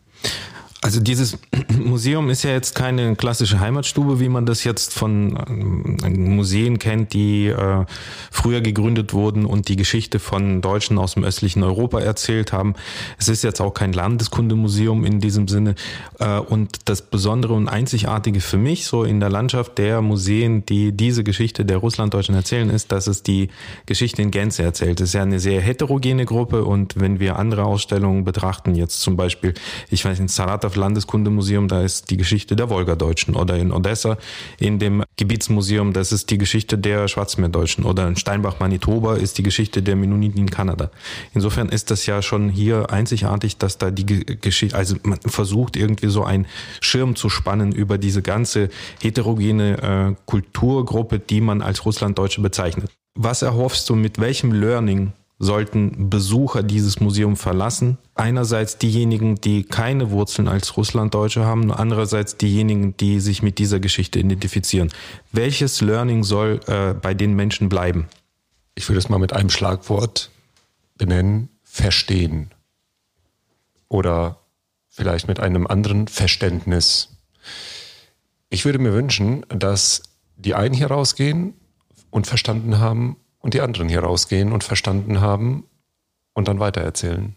Also 0.83 1.01
dieses 1.01 1.39
Museum 1.79 2.29
ist 2.29 2.43
ja 2.43 2.51
jetzt 2.51 2.75
keine 2.75 3.17
klassische 3.17 3.61
Heimatstube, 3.61 4.21
wie 4.21 4.29
man 4.29 4.45
das 4.45 4.63
jetzt 4.65 4.93
von 4.93 5.39
ähm, 5.49 6.37
Museen 6.37 6.79
kennt, 6.79 7.15
die 7.15 7.47
äh, 7.47 7.85
früher 8.31 8.61
gegründet 8.61 9.15
wurden 9.15 9.47
und 9.47 9.69
die 9.69 9.77
Geschichte 9.77 10.19
von 10.19 10.61
Deutschen 10.61 10.99
aus 10.99 11.15
dem 11.15 11.25
östlichen 11.25 11.63
Europa 11.63 12.01
erzählt 12.01 12.53
haben. 12.53 12.75
Es 13.19 13.29
ist 13.29 13.43
jetzt 13.43 13.61
auch 13.61 13.73
kein 13.73 13.95
Landeskundemuseum 13.95 15.05
in 15.05 15.21
diesem 15.21 15.49
Sinne. 15.49 15.77
Äh, 16.19 16.39
und 16.39 16.77
das 16.85 17.03
Besondere 17.03 17.55
und 17.55 17.69
Einzigartige 17.69 18.41
für 18.41 18.59
mich 18.59 18.87
so 18.87 19.03
in 19.03 19.19
der 19.19 19.31
Landschaft 19.31 19.79
der 19.79 20.03
Museen, 20.03 20.67
die 20.67 20.93
diese 20.93 21.25
Geschichte 21.25 21.65
der 21.65 21.79
Russlanddeutschen 21.79 22.35
erzählen, 22.35 22.69
ist, 22.69 22.93
dass 22.93 23.07
es 23.07 23.23
die 23.23 23.49
Geschichte 23.87 24.21
in 24.21 24.31
Gänze 24.31 24.63
erzählt. 24.63 25.01
Es 25.01 25.09
ist 25.09 25.15
ja 25.15 25.23
eine 25.23 25.41
sehr 25.41 25.63
heterogene 25.63 26.27
Gruppe 26.27 26.65
und 26.65 27.01
wenn 27.01 27.19
wir 27.19 27.39
andere 27.39 27.65
Ausstellungen 27.65 28.25
betrachten, 28.25 28.75
jetzt 28.75 29.01
zum 29.01 29.17
Beispiel, 29.17 29.55
ich 29.89 30.05
weiß 30.05 30.21
nicht, 30.21 30.35
Saratow 30.67 30.77
Landeskundemuseum, 30.77 31.69
da 31.69 31.83
ist 31.83 32.11
die 32.11 32.17
Geschichte 32.17 32.57
der 32.57 32.71
Wolgadeutschen 32.71 33.37
oder 33.37 33.57
in 33.57 33.73
Odessa 33.73 34.19
in 34.59 34.79
dem 34.79 35.05
Gebietsmuseum, 35.17 35.93
das 35.93 36.13
ist 36.13 36.31
die 36.31 36.39
Geschichte 36.39 36.77
der 36.79 37.09
Schwarzmeerdeutschen 37.09 37.85
oder 37.85 38.09
in 38.09 38.17
Steinbach, 38.17 38.59
Manitoba 38.61 39.17
ist 39.17 39.39
die 39.39 39.43
Geschichte 39.43 39.83
der 39.83 39.97
Mennoniten 39.97 40.41
in 40.41 40.51
Kanada. 40.51 40.91
Insofern 41.35 41.69
ist 41.69 41.91
das 41.91 42.07
ja 42.07 42.23
schon 42.23 42.49
hier 42.49 42.91
einzigartig, 42.91 43.59
dass 43.59 43.79
da 43.79 43.91
die 43.91 44.07
Geschichte, 44.07 44.77
also 44.77 44.97
man 45.05 45.19
versucht 45.21 45.77
irgendwie 45.77 46.09
so 46.09 46.25
einen 46.25 46.47
Schirm 46.81 47.15
zu 47.17 47.29
spannen 47.29 47.73
über 47.73 47.99
diese 47.99 48.23
ganze 48.23 48.69
heterogene 49.01 50.15
äh, 50.15 50.15
Kulturgruppe, 50.27 51.19
die 51.19 51.41
man 51.41 51.63
als 51.63 51.85
Russlanddeutsche 51.85 52.41
bezeichnet. 52.41 52.91
Was 53.19 53.43
erhoffst 53.43 53.89
du 53.89 53.95
mit 53.95 54.19
welchem 54.19 54.53
Learning 54.53 55.13
sollten 55.39 56.09
Besucher 56.09 56.63
dieses 56.63 57.01
Museum 57.01 57.37
verlassen. 57.37 57.99
Einerseits 58.15 58.79
diejenigen, 58.79 59.35
die 59.37 59.65
keine 59.65 60.11
Wurzeln 60.11 60.49
als 60.49 60.77
Russlanddeutsche 60.77 61.45
haben, 61.45 61.71
andererseits 61.73 62.37
diejenigen, 62.37 62.97
die 62.97 63.21
sich 63.21 63.43
mit 63.43 63.59
dieser 63.59 63.79
Geschichte 63.79 64.19
identifizieren. 64.19 64.91
Welches 65.33 65.81
Learning 65.83 66.25
soll 66.25 66.61
äh, 66.67 66.95
bei 66.95 67.13
den 67.13 67.35
Menschen 67.35 67.69
bleiben? 67.69 68.09
Ich 68.75 68.89
würde 68.89 68.99
es 68.99 69.09
mal 69.09 69.19
mit 69.19 69.33
einem 69.33 69.51
Schlagwort 69.51 70.31
benennen, 70.97 71.51
verstehen. 71.65 72.51
Oder 73.89 74.41
vielleicht 74.89 75.29
mit 75.29 75.41
einem 75.41 75.67
anderen 75.67 76.09
Verständnis. 76.09 77.11
Ich 78.49 78.65
würde 78.65 78.79
mir 78.79 78.95
wünschen, 78.95 79.45
dass 79.51 80.03
die 80.37 80.55
einen 80.55 80.75
hier 80.75 80.89
rausgehen 80.89 81.55
und 82.11 82.27
verstanden 82.27 82.79
haben, 82.79 83.17
und 83.47 83.55
die 83.55 83.61
anderen 83.61 83.89
hier 83.89 84.01
rausgehen 84.01 84.51
und 84.51 84.65
verstanden 84.65 85.21
haben 85.21 85.69
und 86.35 86.49
dann 86.49 86.59
weitererzählen. 86.59 87.37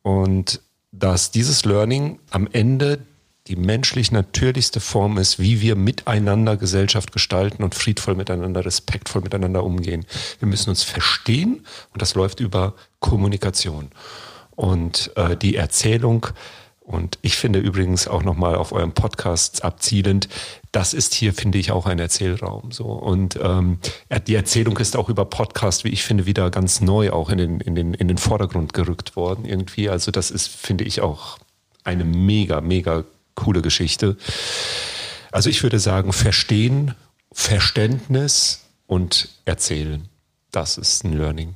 Und 0.00 0.62
dass 0.90 1.32
dieses 1.32 1.66
Learning 1.66 2.18
am 2.30 2.48
Ende 2.50 3.00
die 3.46 3.56
menschlich 3.56 4.10
natürlichste 4.10 4.80
Form 4.80 5.18
ist, 5.18 5.38
wie 5.38 5.60
wir 5.60 5.76
miteinander 5.76 6.56
Gesellschaft 6.56 7.12
gestalten 7.12 7.62
und 7.62 7.74
friedvoll 7.74 8.14
miteinander, 8.14 8.64
respektvoll 8.64 9.20
miteinander 9.20 9.62
umgehen. 9.62 10.06
Wir 10.38 10.48
müssen 10.48 10.70
uns 10.70 10.82
verstehen 10.82 11.66
und 11.92 12.00
das 12.00 12.14
läuft 12.14 12.40
über 12.40 12.72
Kommunikation. 13.00 13.90
Und 14.56 15.12
äh, 15.16 15.36
die 15.36 15.56
Erzählung 15.56 16.28
und 16.90 17.20
ich 17.22 17.36
finde 17.36 17.60
übrigens 17.60 18.08
auch 18.08 18.24
nochmal 18.24 18.56
auf 18.56 18.72
eurem 18.72 18.92
Podcast 18.92 19.62
abzielend, 19.62 20.28
das 20.72 20.94
ist 20.94 21.14
hier, 21.14 21.34
finde 21.34 21.58
ich, 21.58 21.72
auch 21.72 21.86
ein 21.86 21.98
Erzählraum. 21.98 22.70
So. 22.70 22.84
Und 22.84 23.38
ähm, 23.42 23.78
die 24.26 24.34
Erzählung 24.34 24.76
ist 24.78 24.96
auch 24.96 25.08
über 25.08 25.24
Podcast, 25.24 25.84
wie 25.84 25.88
ich 25.88 26.04
finde, 26.04 26.26
wieder 26.26 26.50
ganz 26.50 26.80
neu 26.80 27.10
auch 27.10 27.30
in 27.30 27.38
den, 27.38 27.60
in, 27.60 27.74
den, 27.74 27.94
in 27.94 28.08
den 28.08 28.18
Vordergrund 28.18 28.72
gerückt 28.72 29.16
worden 29.16 29.44
irgendwie. 29.44 29.88
Also 29.88 30.10
das 30.10 30.30
ist, 30.30 30.48
finde 30.48 30.84
ich, 30.84 31.00
auch 31.00 31.38
eine 31.82 32.04
mega, 32.04 32.60
mega 32.60 33.04
coole 33.34 33.62
Geschichte. 33.62 34.16
Also 35.32 35.50
ich 35.50 35.62
würde 35.62 35.80
sagen, 35.80 36.12
verstehen, 36.12 36.94
Verständnis 37.32 38.64
und 38.86 39.28
erzählen. 39.44 40.08
Das 40.52 40.78
ist 40.78 41.04
ein 41.04 41.16
Learning. 41.16 41.54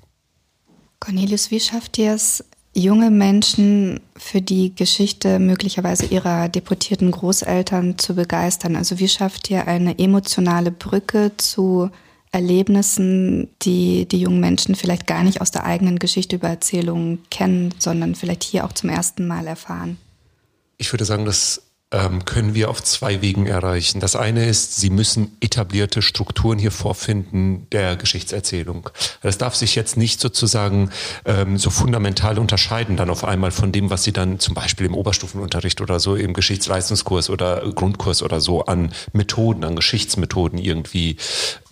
Cornelius, 1.01 1.51
wie 1.51 1.61
schafft 1.61 1.99
ihr 1.99 2.15
es, 2.15 2.45
junge 2.75 3.11
Menschen 3.11 4.01
für 4.17 4.41
die 4.41 4.75
Geschichte 4.75 5.39
möglicherweise 5.39 6.07
ihrer 6.07 6.49
deportierten 6.49 7.11
Großeltern 7.11 7.99
zu 7.99 8.15
begeistern? 8.15 8.77
Also 8.77 8.99
wie 8.99 9.09
schafft 9.09 9.51
ihr 9.51 9.67
eine 9.67 9.99
emotionale 9.99 10.71
Brücke 10.71 11.33
zu 11.37 11.91
Erlebnissen, 12.33 13.49
die 13.63 14.07
die 14.07 14.21
jungen 14.21 14.41
Menschen 14.41 14.75
vielleicht 14.75 15.07
gar 15.07 15.23
nicht 15.23 15.41
aus 15.41 15.53
der 15.53 15.65
eigenen 15.65 16.01
Geschichte 16.01 16.37
über 16.37 16.49
Erzählungen 16.49 17.23
kennen, 17.31 17.73
sondern 17.79 18.17
vielleicht 18.17 18.43
hier 18.43 18.65
auch 18.65 18.73
zum 18.73 18.91
ersten 18.91 19.29
Mal 19.29 19.47
erfahren? 19.47 19.97
Ich 20.77 20.93
würde 20.93 21.05
sagen, 21.05 21.25
dass 21.25 21.63
ähm, 21.95 22.25
können 22.25 22.55
wir 22.55 22.71
auf 22.71 22.83
zwei 22.83 23.23
Wegen 23.23 23.47
erreichen. 23.47 24.01
Das 24.01 24.17
eine 24.17 24.47
ist, 24.47 24.81
Sie 24.81 24.91
müssen 24.91 25.37
etablierte 25.41 26.03
Strukturen 26.03 26.59
hier 26.59 26.73
vorfinden 26.73 27.69
der 27.71 27.95
Geschichtserzählung. 27.95 28.91
Das 29.23 29.39
darf 29.39 29.55
sich 29.55 29.77
jetzt 29.77 29.97
nicht 29.97 30.21
sozusagen 30.21 30.91
ähm, 31.25 31.57
so 31.57 31.71
fundamental 31.71 32.39
unterscheiden 32.39 32.97
dann 32.97 33.11
auf 33.11 33.25
einmal 33.25 33.53
von 33.53 33.71
dem, 33.71 33.91
was 33.91 34.03
Sie 34.03 34.13
dann 34.13 34.41
zum 34.41 34.55
Beispiel 34.55 34.87
im 34.87 34.95
Oberstufenunterricht 34.95 35.81
oder 35.81 36.01
so 36.01 36.17
im 36.17 36.35
Geschichtsleistungskurs 36.35 37.31
oder 37.31 37.63
Grundkurs 37.73 38.23
oder 38.23 38.41
so 38.41 38.65
an 38.65 38.93
Methoden, 39.13 39.63
an 39.63 39.77
Geschichtsmethoden 39.77 40.59
irgendwie 40.59 41.17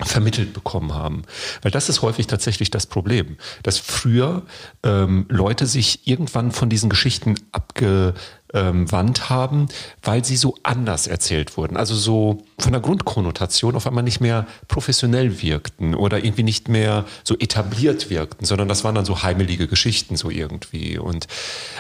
vermittelt 0.00 0.52
bekommen 0.52 0.94
haben. 0.94 1.22
Weil 1.62 1.72
das 1.72 1.88
ist 1.88 2.02
häufig 2.02 2.28
tatsächlich 2.28 2.70
das 2.70 2.86
Problem, 2.86 3.36
dass 3.64 3.78
früher 3.78 4.42
ähm, 4.84 5.26
Leute 5.28 5.66
sich 5.66 6.06
irgendwann 6.06 6.52
von 6.52 6.68
diesen 6.68 6.90
Geschichten 6.90 7.34
abge 7.50 8.14
ähm, 8.54 8.90
Wand 8.90 9.30
haben, 9.30 9.68
weil 10.02 10.24
sie 10.24 10.36
so 10.36 10.56
anders 10.62 11.06
erzählt 11.06 11.56
wurden. 11.56 11.76
Also 11.76 11.94
so 11.94 12.42
von 12.58 12.72
der 12.72 12.80
Grundkonnotation 12.80 13.76
auf 13.76 13.86
einmal 13.86 14.04
nicht 14.04 14.20
mehr 14.20 14.46
professionell 14.68 15.42
wirkten 15.42 15.94
oder 15.94 16.24
irgendwie 16.24 16.42
nicht 16.42 16.68
mehr 16.68 17.04
so 17.24 17.36
etabliert 17.38 18.10
wirkten, 18.10 18.44
sondern 18.44 18.68
das 18.68 18.84
waren 18.84 18.94
dann 18.94 19.04
so 19.04 19.22
heimelige 19.22 19.68
Geschichten 19.68 20.16
so 20.16 20.30
irgendwie. 20.30 20.98
Und 20.98 21.26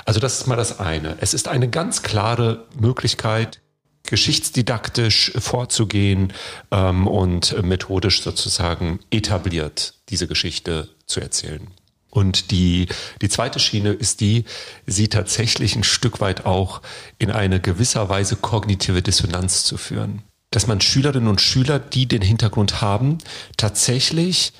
also 0.04 0.20
das 0.20 0.40
ist 0.40 0.46
mal 0.46 0.56
das 0.56 0.80
eine. 0.80 1.16
Es 1.20 1.34
ist 1.34 1.48
eine 1.48 1.68
ganz 1.68 2.02
klare 2.02 2.66
Möglichkeit, 2.78 3.60
geschichtsdidaktisch 4.04 5.32
vorzugehen 5.38 6.32
ähm, 6.70 7.06
und 7.06 7.62
methodisch 7.62 8.22
sozusagen 8.22 9.00
etabliert 9.10 9.94
diese 10.08 10.26
Geschichte 10.26 10.88
zu 11.06 11.20
erzählen. 11.20 11.68
Und 12.12 12.50
die, 12.50 12.88
die 13.22 13.30
zweite 13.30 13.58
Schiene 13.58 13.90
ist 13.90 14.20
die, 14.20 14.44
sie 14.86 15.08
tatsächlich 15.08 15.76
ein 15.76 15.82
Stück 15.82 16.20
weit 16.20 16.44
auch 16.44 16.82
in 17.18 17.30
eine 17.30 17.58
gewisser 17.58 18.10
Weise 18.10 18.36
kognitive 18.36 19.00
Dissonanz 19.00 19.64
zu 19.64 19.78
führen. 19.78 20.20
Dass 20.50 20.66
man 20.66 20.82
Schülerinnen 20.82 21.30
und 21.30 21.40
Schüler, 21.40 21.78
die 21.78 22.06
den 22.06 22.20
Hintergrund 22.20 22.82
haben, 22.82 23.16
tatsächlich 23.56 24.52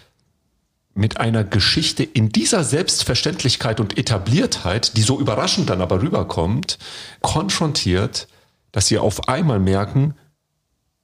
mit 0.94 1.18
einer 1.18 1.44
Geschichte 1.44 2.04
in 2.04 2.30
dieser 2.30 2.64
Selbstverständlichkeit 2.64 3.80
und 3.80 3.98
Etabliertheit, 3.98 4.96
die 4.96 5.02
so 5.02 5.20
überraschend 5.20 5.68
dann 5.68 5.82
aber 5.82 6.00
rüberkommt, 6.00 6.78
konfrontiert, 7.20 8.28
dass 8.72 8.86
sie 8.86 8.96
auf 8.96 9.28
einmal 9.28 9.58
merken, 9.58 10.14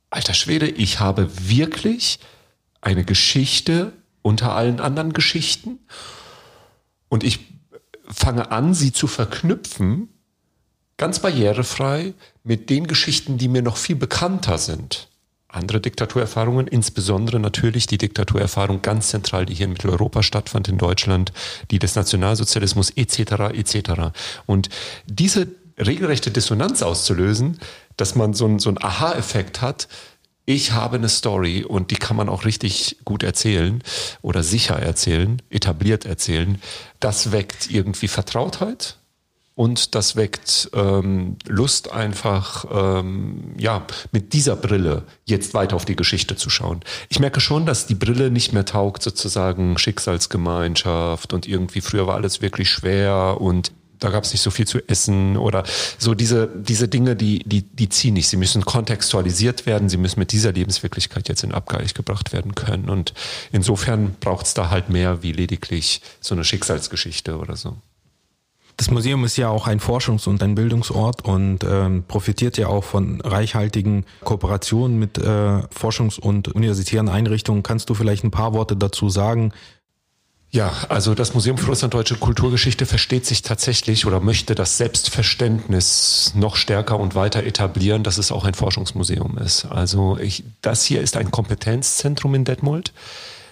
alter 0.09 0.33
Schwede, 0.33 0.67
ich 0.67 0.99
habe 0.99 1.29
wirklich 1.51 2.21
eine 2.81 3.05
Geschichte 3.05 3.93
unter 4.23 4.55
allen 4.55 4.81
anderen 4.81 5.13
Geschichten 5.13 5.81
und 7.09 7.25
ich 7.25 7.41
fange 8.09 8.51
an, 8.51 8.75
sie 8.75 8.93
zu 8.93 9.07
verknüpfen, 9.07 10.09
ganz 10.97 11.21
barrierefrei, 11.21 12.15
mit 12.43 12.71
den 12.71 12.87
Geschichten, 12.87 13.39
die 13.39 13.49
mir 13.49 13.63
noch 13.63 13.77
viel 13.77 13.97
bekannter 13.97 14.59
sind. 14.59 15.09
Andere 15.49 15.81
Diktaturerfahrungen, 15.81 16.67
insbesondere 16.67 17.41
natürlich 17.41 17.87
die 17.87 17.97
Diktaturerfahrung 17.97 18.83
ganz 18.83 19.09
zentral, 19.09 19.47
die 19.47 19.55
hier 19.55 19.65
in 19.65 19.73
Mitteleuropa 19.73 20.23
stattfand, 20.23 20.69
in 20.69 20.77
Deutschland, 20.77 21.33
die 21.71 21.79
des 21.79 21.95
Nationalsozialismus 21.95 22.91
etc. 22.91 23.55
etc. 23.55 24.13
Und 24.45 24.69
diese 25.07 25.49
regelrechte 25.79 26.31
Dissonanz 26.31 26.83
auszulösen, 26.83 27.59
dass 27.97 28.15
man 28.15 28.35
so, 28.35 28.47
ein, 28.47 28.59
so 28.59 28.69
einen 28.69 28.83
Aha-Effekt 28.83 29.63
hat, 29.63 29.89
ich 30.49 30.73
habe 30.73 30.97
eine 30.97 31.11
Story 31.11 31.63
und 31.63 31.91
die 31.91 31.97
kann 31.97 32.17
man 32.17 32.31
auch 32.31 32.47
richtig 32.47 32.97
gut 33.05 33.23
erzählen 33.23 33.83
oder 34.23 34.43
sicher 34.43 34.77
erzählen, 34.77 35.43
etabliert 35.51 36.07
erzählen. 36.07 36.59
Das 37.01 37.33
weckt 37.33 37.71
irgendwie 37.71 38.09
Vertrautheit 38.09 38.97
und 39.57 39.95
das 39.95 40.17
weckt 40.17 40.71
ähm, 40.73 41.37
Lust 41.47 41.93
einfach, 41.93 42.65
ähm, 42.73 43.57
ja, 43.59 43.87
mit 44.11 44.33
dieser 44.33 44.57
Brille 44.57 45.03
jetzt 45.27 45.53
weiter 45.53 45.77
auf 45.77 45.85
die 45.85 45.97
Geschichte 45.97 46.35
zu 46.35 46.49
schauen. 46.49 46.81
Ich 47.11 47.21
merke 47.21 47.41
schon, 47.41 47.67
dass 47.67 47.87
die 47.87 47.95
Brille 47.95 48.31
nicht 48.31 48.55
mehr 48.55 48.65
taugt, 48.65 49.03
sozusagen 49.03 49.77
Schicksalsgemeinschaft 49.77 51.35
und 51.35 51.47
irgendwie 51.47 51.83
früher 51.83 52.07
war 52.07 52.15
alles 52.15 52.41
wirklich 52.41 52.71
schwer 52.71 53.37
und 53.39 53.71
da 53.99 54.11
gab 54.11 54.25
es 54.25 54.33
nicht 54.33 54.43
so 54.43 54.51
viel 54.51 54.67
zu 54.67 54.79
essen 54.89 55.37
oder 55.37 55.65
so 55.99 56.15
diese, 56.15 56.49
diese 56.49 56.89
Dinge, 56.89 57.17
die, 57.17 57.41
die, 57.41 57.63
die 57.63 57.89
ziehen 57.89 58.15
nicht. 58.15 58.29
Sie 58.29 58.37
müssen 58.37 58.65
kontextualisiert 58.65 59.67
werden, 59.67 59.89
sie 59.89 59.97
müssen 59.97 60.21
mit 60.21 60.33
dieser 60.33 60.53
Lebenswirklichkeit 60.53 61.29
jetzt 61.29 61.45
in 61.45 61.53
Abgleich 61.53 61.95
gebracht 61.95 62.33
werden 62.33 62.55
können. 62.55 62.89
Und 62.89 63.15
insofern 63.53 64.17
braucht 64.21 64.47
es 64.47 64.55
da 64.55 64.71
halt 64.71 64.89
mehr 64.89 65.23
wie 65.23 65.33
lediglich 65.33 66.01
so 66.21 66.35
eine 66.35 66.45
Schicksalsgeschichte 66.45 67.39
oder 67.39 67.57
so. 67.57 67.77
Das 68.79 68.93
Museum 68.93 69.25
ist 69.25 69.37
ja 69.37 69.49
auch 69.49 69.67
ein 69.67 69.81
Forschungs- 69.81 70.29
und 70.29 70.41
ein 70.41 70.55
Bildungsort 70.55 71.25
und 71.25 71.65
ähm, 71.65 72.05
profitiert 72.07 72.59
ja 72.59 72.69
auch 72.69 72.85
von 72.85 73.21
reichhaltigen 73.23 74.07
Kooperationen 74.23 75.01
mit 75.01 75.19
äh, 75.19 75.23
Forschungs- 75.23 76.21
und 76.21 76.47
universitären 76.47 77.09
Einrichtungen. 77.09 77.65
Kannst 77.65 77.91
du 77.91 77.95
vielleicht 77.95 78.23
ein 78.23 78.31
paar 78.31 78.53
Worte 78.53 78.77
dazu 78.77 79.11
sagen? 79.11 79.53
Ja, 80.51 80.73
also 80.89 81.15
das 81.15 81.35
Museum 81.35 81.59
für 81.59 81.67
Russlanddeutsche 81.67 82.17
Kulturgeschichte 82.17 82.87
versteht 82.87 83.27
sich 83.27 83.43
tatsächlich 83.43 84.07
oder 84.07 84.19
möchte 84.21 84.55
das 84.55 84.79
Selbstverständnis 84.79 86.33
noch 86.35 86.57
stärker 86.57 86.99
und 86.99 87.15
weiter 87.15 87.43
etablieren, 87.45 88.03
dass 88.03 88.17
es 88.17 88.33
auch 88.33 88.45
ein 88.45 88.55
Forschungsmuseum 88.55 89.37
ist. 89.37 89.67
Also 89.67 90.17
ich, 90.17 90.45
das 90.63 90.85
hier 90.85 91.03
ist 91.03 91.19
ein 91.19 91.31
Kompetenzzentrum 91.31 92.35
in 92.35 92.47
Detmold. 92.47 92.93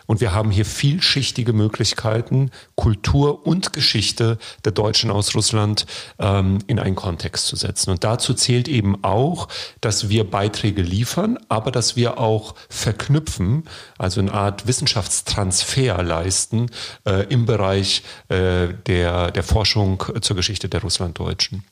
Und 0.07 0.21
wir 0.21 0.33
haben 0.33 0.51
hier 0.51 0.65
vielschichtige 0.65 1.53
Möglichkeiten, 1.53 2.51
Kultur 2.75 3.47
und 3.47 3.73
Geschichte 3.73 4.39
der 4.65 4.73
Deutschen 4.73 5.11
aus 5.11 5.35
Russland 5.35 5.87
ähm, 6.19 6.59
in 6.67 6.79
einen 6.79 6.97
Kontext 6.97 7.47
zu 7.47 7.57
setzen. 7.57 7.91
Und 7.91 8.05
dazu 8.05 8.35
zählt 8.35 8.69
eben 8.69 9.03
auch, 9.05 9.49
dass 9.81 10.09
wir 10.09 10.29
Beiträge 10.29 10.83
liefern, 10.83 11.39
aber 11.49 11.71
dass 11.71 11.97
wir 11.97 12.19
auch 12.19 12.55
verknüpfen, 12.69 13.65
also 13.99 14.21
eine 14.21 14.33
Art 14.33 14.67
Wissenschaftstransfer 14.67 16.03
leisten 16.03 16.71
äh, 17.05 17.27
im 17.29 17.47
Bereich 17.47 18.03
äh, 18.29 18.69
der, 18.87 19.31
der 19.31 19.43
Forschung 19.43 20.03
zur 20.21 20.37
Geschichte 20.37 20.69
der 20.69 20.83
Russlanddeutschen. 20.83 21.65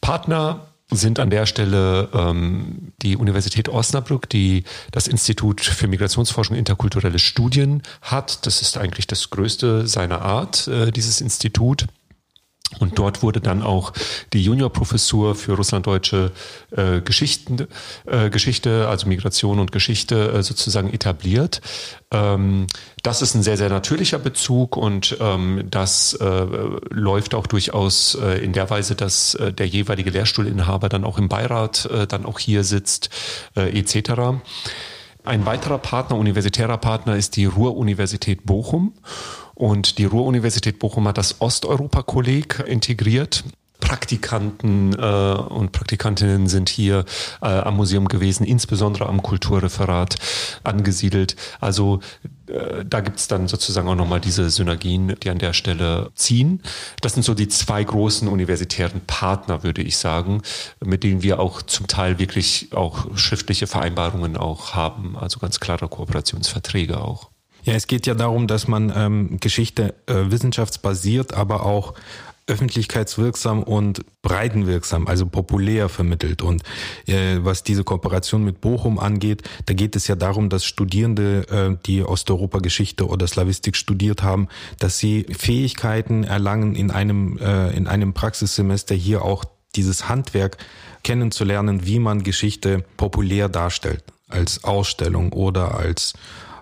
Partner 0.00 0.69
sind 0.90 1.18
an 1.18 1.30
der 1.30 1.46
Stelle 1.46 2.08
ähm, 2.12 2.92
die 3.02 3.16
Universität 3.16 3.68
Osnabrück, 3.68 4.28
die 4.28 4.64
das 4.90 5.06
Institut 5.06 5.60
für 5.60 5.88
Migrationsforschung 5.88 6.56
interkulturelle 6.56 7.18
Studien 7.18 7.82
hat. 8.02 8.46
Das 8.46 8.62
ist 8.62 8.76
eigentlich 8.76 9.06
das 9.06 9.30
größte 9.30 9.86
seiner 9.86 10.22
Art, 10.22 10.68
äh, 10.68 10.90
dieses 10.90 11.20
Institut. 11.20 11.86
Und 12.78 12.98
dort 12.98 13.22
wurde 13.22 13.40
dann 13.40 13.62
auch 13.62 13.92
die 14.32 14.42
Juniorprofessur 14.42 15.34
für 15.34 15.54
russlanddeutsche 15.54 16.30
äh, 16.70 17.00
Geschichten, 17.00 17.66
äh, 18.06 18.30
Geschichte, 18.30 18.88
also 18.88 19.08
Migration 19.08 19.58
und 19.58 19.72
Geschichte 19.72 20.32
äh, 20.32 20.42
sozusagen 20.42 20.92
etabliert. 20.92 21.60
Ähm, 22.12 22.68
das 23.02 23.22
ist 23.22 23.34
ein 23.34 23.42
sehr, 23.42 23.56
sehr 23.56 23.70
natürlicher 23.70 24.18
Bezug 24.18 24.76
und 24.76 25.16
ähm, 25.20 25.64
das 25.68 26.14
äh, 26.14 26.46
läuft 26.90 27.34
auch 27.34 27.48
durchaus 27.48 28.14
äh, 28.14 28.38
in 28.38 28.52
der 28.52 28.70
Weise, 28.70 28.94
dass 28.94 29.34
äh, 29.34 29.52
der 29.52 29.66
jeweilige 29.66 30.10
Lehrstuhlinhaber 30.10 30.88
dann 30.88 31.04
auch 31.04 31.18
im 31.18 31.28
Beirat 31.28 31.86
äh, 31.86 32.06
dann 32.06 32.24
auch 32.24 32.38
hier 32.38 32.62
sitzt, 32.62 33.10
äh, 33.56 33.76
etc. 33.78 34.40
Ein 35.24 35.44
weiterer 35.44 35.78
Partner, 35.78 36.16
universitärer 36.16 36.78
Partner, 36.78 37.16
ist 37.16 37.36
die 37.36 37.44
Ruhr-Universität 37.44 38.46
Bochum. 38.46 38.94
Und 39.60 39.98
die 39.98 40.06
Ruhr-Universität 40.06 40.78
Bochum 40.78 41.06
hat 41.06 41.18
das 41.18 41.42
Osteuropa-Kolleg 41.42 42.64
integriert. 42.66 43.44
Praktikanten 43.78 44.94
äh, 44.94 45.34
und 45.34 45.72
Praktikantinnen 45.72 46.46
sind 46.46 46.70
hier 46.70 47.04
äh, 47.42 47.48
am 47.48 47.76
Museum 47.76 48.08
gewesen, 48.08 48.46
insbesondere 48.46 49.06
am 49.06 49.22
Kulturreferat 49.22 50.16
angesiedelt. 50.64 51.36
Also 51.60 52.00
äh, 52.46 52.86
da 52.88 53.00
gibt's 53.00 53.28
dann 53.28 53.48
sozusagen 53.48 53.86
auch 53.86 53.96
nochmal 53.96 54.20
diese 54.20 54.48
Synergien, 54.48 55.14
die 55.22 55.28
an 55.28 55.38
der 55.38 55.52
Stelle 55.52 56.10
ziehen. 56.14 56.62
Das 57.02 57.12
sind 57.12 57.24
so 57.24 57.34
die 57.34 57.48
zwei 57.48 57.84
großen 57.84 58.28
universitären 58.28 59.02
Partner, 59.06 59.62
würde 59.62 59.82
ich 59.82 59.98
sagen, 59.98 60.40
mit 60.82 61.04
denen 61.04 61.22
wir 61.22 61.38
auch 61.38 61.60
zum 61.60 61.86
Teil 61.86 62.18
wirklich 62.18 62.70
auch 62.72 63.14
schriftliche 63.14 63.66
Vereinbarungen 63.66 64.38
auch 64.38 64.72
haben, 64.72 65.18
also 65.18 65.38
ganz 65.38 65.60
klare 65.60 65.86
Kooperationsverträge 65.86 66.98
auch. 66.98 67.28
Ja, 67.64 67.74
es 67.74 67.86
geht 67.86 68.06
ja 68.06 68.14
darum, 68.14 68.46
dass 68.46 68.68
man 68.68 68.92
ähm, 68.94 69.38
Geschichte 69.40 69.94
äh, 70.06 70.30
wissenschaftsbasiert, 70.30 71.34
aber 71.34 71.66
auch 71.66 71.94
öffentlichkeitswirksam 72.50 73.62
und 73.62 74.04
breitenwirksam, 74.22 75.06
also 75.06 75.26
populär 75.26 75.88
vermittelt. 75.88 76.42
Und 76.42 76.62
äh, 77.06 77.38
was 77.38 77.62
diese 77.62 77.84
Kooperation 77.84 78.44
mit 78.44 78.60
Bochum 78.60 78.98
angeht, 78.98 79.42
da 79.66 79.74
geht 79.74 79.94
es 79.94 80.08
ja 80.08 80.16
darum, 80.16 80.48
dass 80.48 80.64
Studierende, 80.64 81.46
äh, 81.48 81.76
die 81.86 82.02
Osteuropa-Geschichte 82.02 83.06
oder 83.06 83.26
Slavistik 83.26 83.76
studiert 83.76 84.22
haben, 84.22 84.48
dass 84.78 84.98
sie 84.98 85.26
Fähigkeiten 85.30 86.24
erlangen, 86.24 86.74
in 86.74 86.90
einem, 86.90 87.38
äh, 87.38 87.70
in 87.70 87.86
einem 87.86 88.12
Praxissemester 88.12 88.94
hier 88.94 89.24
auch 89.24 89.44
dieses 89.76 90.08
Handwerk 90.08 90.58
kennenzulernen, 91.04 91.86
wie 91.86 92.00
man 92.00 92.24
Geschichte 92.24 92.84
populär 92.96 93.48
darstellt, 93.48 94.02
als 94.28 94.64
Ausstellung 94.64 95.32
oder 95.32 95.76
als 95.76 96.14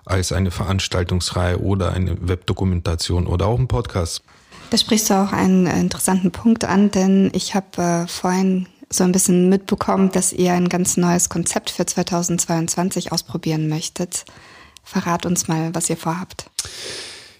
als 0.09 0.31
eine 0.31 0.51
Veranstaltungsreihe 0.51 1.59
oder 1.59 1.93
eine 1.93 2.27
Webdokumentation 2.27 3.27
oder 3.27 3.47
auch 3.47 3.59
ein 3.59 3.67
Podcast. 3.67 4.21
Da 4.69 4.77
sprichst 4.77 5.09
du 5.09 5.15
auch 5.15 5.31
einen 5.31 5.65
interessanten 5.65 6.31
Punkt 6.31 6.65
an, 6.65 6.91
denn 6.91 7.31
ich 7.33 7.55
habe 7.55 7.81
äh, 7.81 8.07
vorhin 8.07 8.67
so 8.89 9.03
ein 9.03 9.11
bisschen 9.11 9.49
mitbekommen, 9.49 10.11
dass 10.11 10.33
ihr 10.33 10.53
ein 10.53 10.69
ganz 10.69 10.97
neues 10.97 11.29
Konzept 11.29 11.69
für 11.69 11.85
2022 11.85 13.11
ausprobieren 13.11 13.67
möchtet. 13.67 14.25
Verrat 14.83 15.25
uns 15.25 15.47
mal, 15.47 15.73
was 15.75 15.89
ihr 15.89 15.97
vorhabt. 15.97 16.49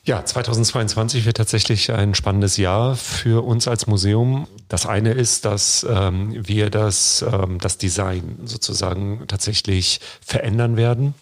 Ja, 0.04 0.24
2022 0.24 1.26
wird 1.26 1.38
tatsächlich 1.38 1.92
ein 1.92 2.16
spannendes 2.16 2.58
Jahr 2.58 2.96
für 2.96 3.44
uns 3.44 3.68
als 3.68 3.86
Museum. 3.86 4.48
Das 4.68 4.86
eine 4.86 5.12
ist, 5.12 5.46
dass 5.46 5.86
ähm, 5.88 6.48
wir 6.48 6.70
das, 6.70 7.24
ähm, 7.32 7.60
das 7.60 7.78
Design 7.78 8.40
sozusagen 8.46 9.26
tatsächlich 9.28 10.00
verändern 10.26 10.78
werden. 10.78 11.14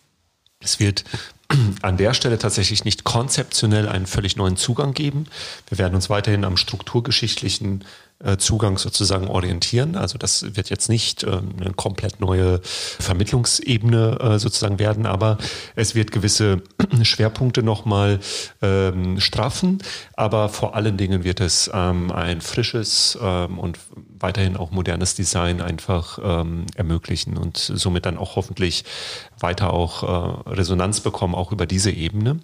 Es 0.59 0.79
wird 0.79 1.03
an 1.81 1.97
der 1.97 2.13
Stelle 2.13 2.37
tatsächlich 2.37 2.85
nicht 2.85 3.03
konzeptionell 3.03 3.87
einen 3.87 4.05
völlig 4.05 4.35
neuen 4.35 4.57
Zugang 4.57 4.93
geben. 4.93 5.25
Wir 5.69 5.77
werden 5.77 5.95
uns 5.95 6.09
weiterhin 6.09 6.43
am 6.43 6.57
strukturgeschichtlichen 6.57 7.83
Zugang 8.37 8.77
sozusagen 8.77 9.27
orientieren. 9.27 9.95
Also 9.95 10.17
das 10.17 10.55
wird 10.55 10.69
jetzt 10.69 10.89
nicht 10.89 11.23
ähm, 11.23 11.53
eine 11.59 11.71
komplett 11.73 12.19
neue 12.19 12.59
Vermittlungsebene 12.63 14.19
äh, 14.19 14.39
sozusagen 14.39 14.79
werden, 14.79 15.05
aber 15.05 15.37
es 15.75 15.93
wird 15.93 16.11
gewisse 16.11 16.61
Schwerpunkte 17.03 17.63
nochmal 17.63 18.19
ähm, 18.61 19.19
straffen. 19.19 19.79
Aber 20.15 20.49
vor 20.49 20.75
allen 20.75 20.97
Dingen 20.97 21.23
wird 21.23 21.41
es 21.41 21.69
ähm, 21.73 22.11
ein 22.11 22.41
frisches 22.41 23.17
und 23.17 23.79
weiterhin 24.19 24.57
auch 24.57 24.71
modernes 24.71 25.15
Design 25.15 25.61
einfach 25.61 26.17
ermöglichen 26.75 27.37
und 27.37 27.57
somit 27.57 28.05
dann 28.05 28.17
auch 28.17 28.35
hoffentlich 28.35 28.83
weiter 29.39 29.73
auch 29.73 30.03
äh, 30.03 30.49
Resonanz 30.51 31.01
bekommen, 31.01 31.35
auch 31.35 31.51
über 31.51 31.65
diese 31.65 31.91
Ebene. 31.91 32.39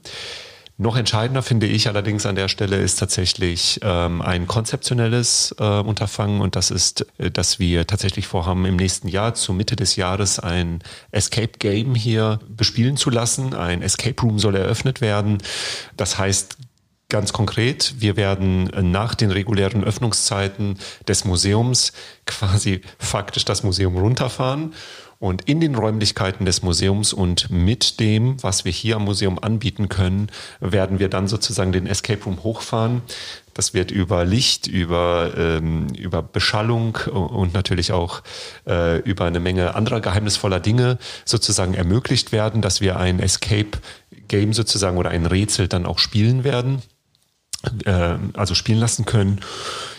Noch 0.83 0.97
entscheidender 0.97 1.43
finde 1.43 1.65
ich 1.65 1.87
allerdings 1.87 2.25
an 2.25 2.35
der 2.35 2.49
Stelle 2.49 2.75
ist 2.75 2.99
tatsächlich 2.99 3.79
ähm, 3.83 4.21
ein 4.21 4.47
konzeptionelles 4.47 5.55
äh, 5.57 5.63
Unterfangen 5.63 6.41
und 6.41 6.57
das 6.57 6.71
ist, 6.71 7.05
äh, 7.19 7.31
dass 7.31 7.57
wir 7.57 7.87
tatsächlich 7.87 8.27
vorhaben, 8.27 8.65
im 8.65 8.75
nächsten 8.75 9.07
Jahr 9.07 9.33
zur 9.33 9.55
Mitte 9.55 9.77
des 9.77 9.95
Jahres 9.95 10.39
ein 10.39 10.83
Escape 11.11 11.57
Game 11.57 11.95
hier 11.95 12.39
bespielen 12.49 12.97
zu 12.97 13.09
lassen. 13.09 13.53
Ein 13.53 13.81
Escape 13.81 14.21
Room 14.21 14.39
soll 14.39 14.57
eröffnet 14.57 14.99
werden. 14.99 15.37
Das 15.95 16.17
heißt, 16.17 16.57
Ganz 17.09 17.31
konkret, 17.31 17.93
wir 17.99 18.15
werden 18.15 18.71
nach 18.91 19.13
den 19.13 19.29
regulären 19.29 19.83
Öffnungszeiten 19.83 20.79
des 21.07 21.25
Museums 21.25 21.93
quasi 22.25 22.81
faktisch 22.97 23.45
das 23.45 23.61
Museum 23.61 23.95
runterfahren 23.97 24.73
und 25.23 25.43
in 25.43 25.61
den 25.61 25.75
Räumlichkeiten 25.75 26.43
des 26.43 26.63
Museums 26.63 27.13
und 27.13 27.49
mit 27.49 28.01
dem, 28.01 28.43
was 28.43 28.65
wir 28.65 28.73
hier 28.73 28.97
am 28.97 29.05
Museum 29.05 29.39
anbieten 29.39 29.87
können, 29.87 30.27
werden 30.59 30.99
wir 30.99 31.07
dann 31.07 31.29
sozusagen 31.29 31.71
den 31.71 31.87
Escape 31.87 32.21
Room 32.25 32.43
hochfahren. 32.43 33.01
Das 33.53 33.73
wird 33.73 33.89
über 33.89 34.25
Licht, 34.25 34.67
über, 34.67 35.31
ähm, 35.37 35.87
über 35.97 36.21
Beschallung 36.21 36.97
und 37.07 37.53
natürlich 37.53 37.93
auch 37.93 38.21
äh, 38.67 38.97
über 38.99 39.23
eine 39.23 39.39
Menge 39.39 39.75
anderer 39.75 40.01
geheimnisvoller 40.01 40.59
Dinge 40.59 40.97
sozusagen 41.23 41.73
ermöglicht 41.73 42.33
werden, 42.33 42.61
dass 42.61 42.81
wir 42.81 42.97
ein 42.97 43.21
Escape 43.21 43.79
Game 44.27 44.51
sozusagen 44.51 44.97
oder 44.97 45.11
ein 45.11 45.25
Rätsel 45.25 45.69
dann 45.69 45.85
auch 45.85 45.99
spielen 45.99 46.43
werden, 46.43 46.81
äh, 47.85 48.15
also 48.33 48.55
spielen 48.55 48.79
lassen 48.79 49.05
können. 49.05 49.39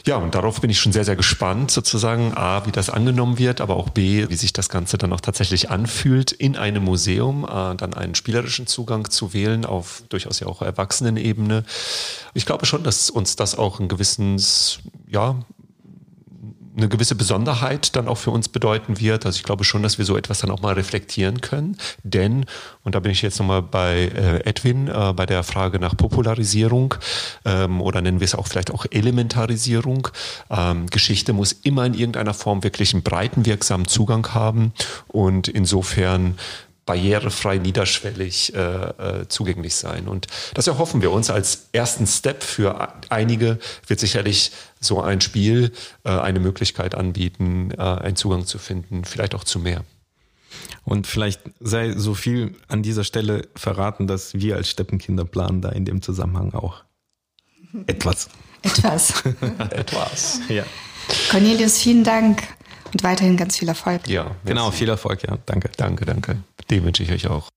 Ja, 0.06 0.18
und 0.18 0.34
darauf 0.34 0.60
bin 0.60 0.68
ich 0.68 0.78
schon 0.78 0.92
sehr, 0.92 1.06
sehr 1.06 1.16
gespannt, 1.16 1.70
sozusagen, 1.70 2.34
A, 2.36 2.66
wie 2.66 2.72
das 2.72 2.90
angenommen 2.90 3.38
wird, 3.38 3.62
aber 3.62 3.76
auch 3.76 3.88
B, 3.88 4.28
wie 4.28 4.36
sich 4.36 4.52
das 4.52 4.68
Ganze 4.68 4.98
dann 4.98 5.14
auch 5.14 5.20
tatsächlich 5.22 5.70
anfühlt, 5.70 6.30
in 6.30 6.56
einem 6.56 6.84
Museum 6.84 7.44
äh, 7.44 7.74
dann 7.74 7.94
einen 7.94 8.14
spielerischen 8.14 8.66
Zugang 8.66 9.08
zu 9.08 9.32
wählen, 9.32 9.64
auf 9.64 10.02
durchaus 10.10 10.40
ja 10.40 10.46
auch 10.46 10.60
Erwachsenenebene. 10.60 11.64
Ich 12.34 12.44
glaube 12.44 12.66
schon, 12.66 12.82
dass 12.82 13.08
uns 13.08 13.36
das 13.36 13.56
auch 13.56 13.80
ein 13.80 13.88
gewisses, 13.88 14.80
ja, 15.08 15.36
eine 16.76 16.88
gewisse 16.88 17.14
Besonderheit 17.14 17.94
dann 17.96 18.08
auch 18.08 18.18
für 18.18 18.30
uns 18.30 18.48
bedeuten 18.48 19.00
wird. 19.00 19.26
Also 19.26 19.36
ich 19.36 19.42
glaube 19.44 19.64
schon, 19.64 19.82
dass 19.82 19.98
wir 19.98 20.04
so 20.04 20.16
etwas 20.16 20.40
dann 20.40 20.50
auch 20.50 20.60
mal 20.60 20.74
reflektieren 20.74 21.40
können. 21.40 21.76
Denn, 22.02 22.46
und 22.82 22.94
da 22.94 23.00
bin 23.00 23.12
ich 23.12 23.22
jetzt 23.22 23.38
nochmal 23.38 23.62
bei 23.62 24.10
äh, 24.14 24.44
Edwin, 24.44 24.88
äh, 24.88 25.12
bei 25.14 25.26
der 25.26 25.42
Frage 25.44 25.78
nach 25.78 25.96
Popularisierung 25.96 26.94
ähm, 27.44 27.80
oder 27.80 28.00
nennen 28.00 28.20
wir 28.20 28.24
es 28.24 28.34
auch 28.34 28.48
vielleicht 28.48 28.72
auch 28.72 28.86
Elementarisierung. 28.90 30.08
Ähm, 30.50 30.86
Geschichte 30.86 31.32
muss 31.32 31.52
immer 31.52 31.86
in 31.86 31.94
irgendeiner 31.94 32.34
Form 32.34 32.64
wirklich 32.64 32.92
einen 32.92 33.02
breiten 33.02 33.46
wirksamen 33.46 33.86
Zugang 33.86 34.34
haben. 34.34 34.72
Und 35.08 35.48
insofern 35.48 36.36
barrierefrei, 36.86 37.58
niederschwellig 37.58 38.54
äh, 38.54 38.58
äh, 38.58 39.28
zugänglich 39.28 39.74
sein. 39.74 40.06
Und 40.06 40.26
das 40.54 40.66
erhoffen 40.66 41.00
wir 41.00 41.12
uns 41.12 41.30
als 41.30 41.68
ersten 41.72 42.06
Step 42.06 42.42
für 42.42 42.92
einige 43.08 43.58
wird 43.86 44.00
sicherlich 44.00 44.52
so 44.84 45.00
ein 45.00 45.20
Spiel 45.20 45.72
äh, 46.04 46.10
eine 46.10 46.40
Möglichkeit 46.40 46.94
anbieten, 46.94 47.70
äh, 47.72 47.80
einen 47.80 48.16
Zugang 48.16 48.46
zu 48.46 48.58
finden, 48.58 49.04
vielleicht 49.04 49.34
auch 49.34 49.44
zu 49.44 49.58
mehr. 49.58 49.84
Und 50.84 51.06
vielleicht 51.06 51.40
sei 51.60 51.92
so 51.96 52.14
viel 52.14 52.54
an 52.68 52.82
dieser 52.82 53.04
Stelle 53.04 53.48
verraten, 53.56 54.06
dass 54.06 54.34
wir 54.34 54.56
als 54.56 54.70
Steppenkinder 54.70 55.24
planen 55.24 55.62
da 55.62 55.70
in 55.70 55.84
dem 55.84 56.02
Zusammenhang 56.02 56.52
auch 56.54 56.84
etwas. 57.86 58.28
Etwas. 58.62 59.24
Etwas. 59.70 60.40
Ja. 60.48 60.64
Cornelius, 61.30 61.78
vielen 61.78 62.04
Dank 62.04 62.42
und 62.92 63.02
weiterhin 63.02 63.36
ganz 63.36 63.58
viel 63.58 63.68
Erfolg. 63.68 64.08
Ja, 64.08 64.36
Genau, 64.44 64.70
viel 64.70 64.88
Erfolg, 64.88 65.22
ja. 65.22 65.38
Danke. 65.46 65.70
Danke, 65.76 66.04
danke. 66.06 66.38
Den 66.70 66.84
wünsche 66.84 67.02
ich 67.02 67.12
euch 67.12 67.26
auch. 67.28 67.48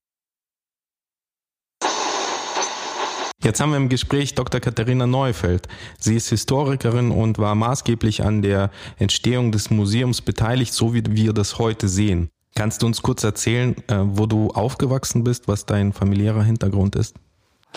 Jetzt 3.47 3.61
haben 3.61 3.69
wir 3.69 3.77
im 3.77 3.87
Gespräch 3.87 4.35
Dr. 4.35 4.59
Katharina 4.59 5.07
Neufeld. 5.07 5.69
Sie 5.97 6.17
ist 6.17 6.27
Historikerin 6.27 7.11
und 7.11 7.37
war 7.37 7.55
maßgeblich 7.55 8.21
an 8.21 8.41
der 8.41 8.71
Entstehung 8.99 9.53
des 9.53 9.69
Museums 9.69 10.19
beteiligt, 10.19 10.73
so 10.73 10.93
wie 10.93 11.01
wir 11.05 11.31
das 11.31 11.57
heute 11.57 11.87
sehen. 11.87 12.29
Kannst 12.55 12.81
du 12.81 12.87
uns 12.87 13.01
kurz 13.01 13.23
erzählen, 13.23 13.73
äh, 13.87 13.99
wo 14.01 14.25
du 14.25 14.49
aufgewachsen 14.49 15.23
bist, 15.23 15.47
was 15.47 15.65
dein 15.65 15.93
familiärer 15.93 16.43
Hintergrund 16.43 16.97
ist? 16.97 17.15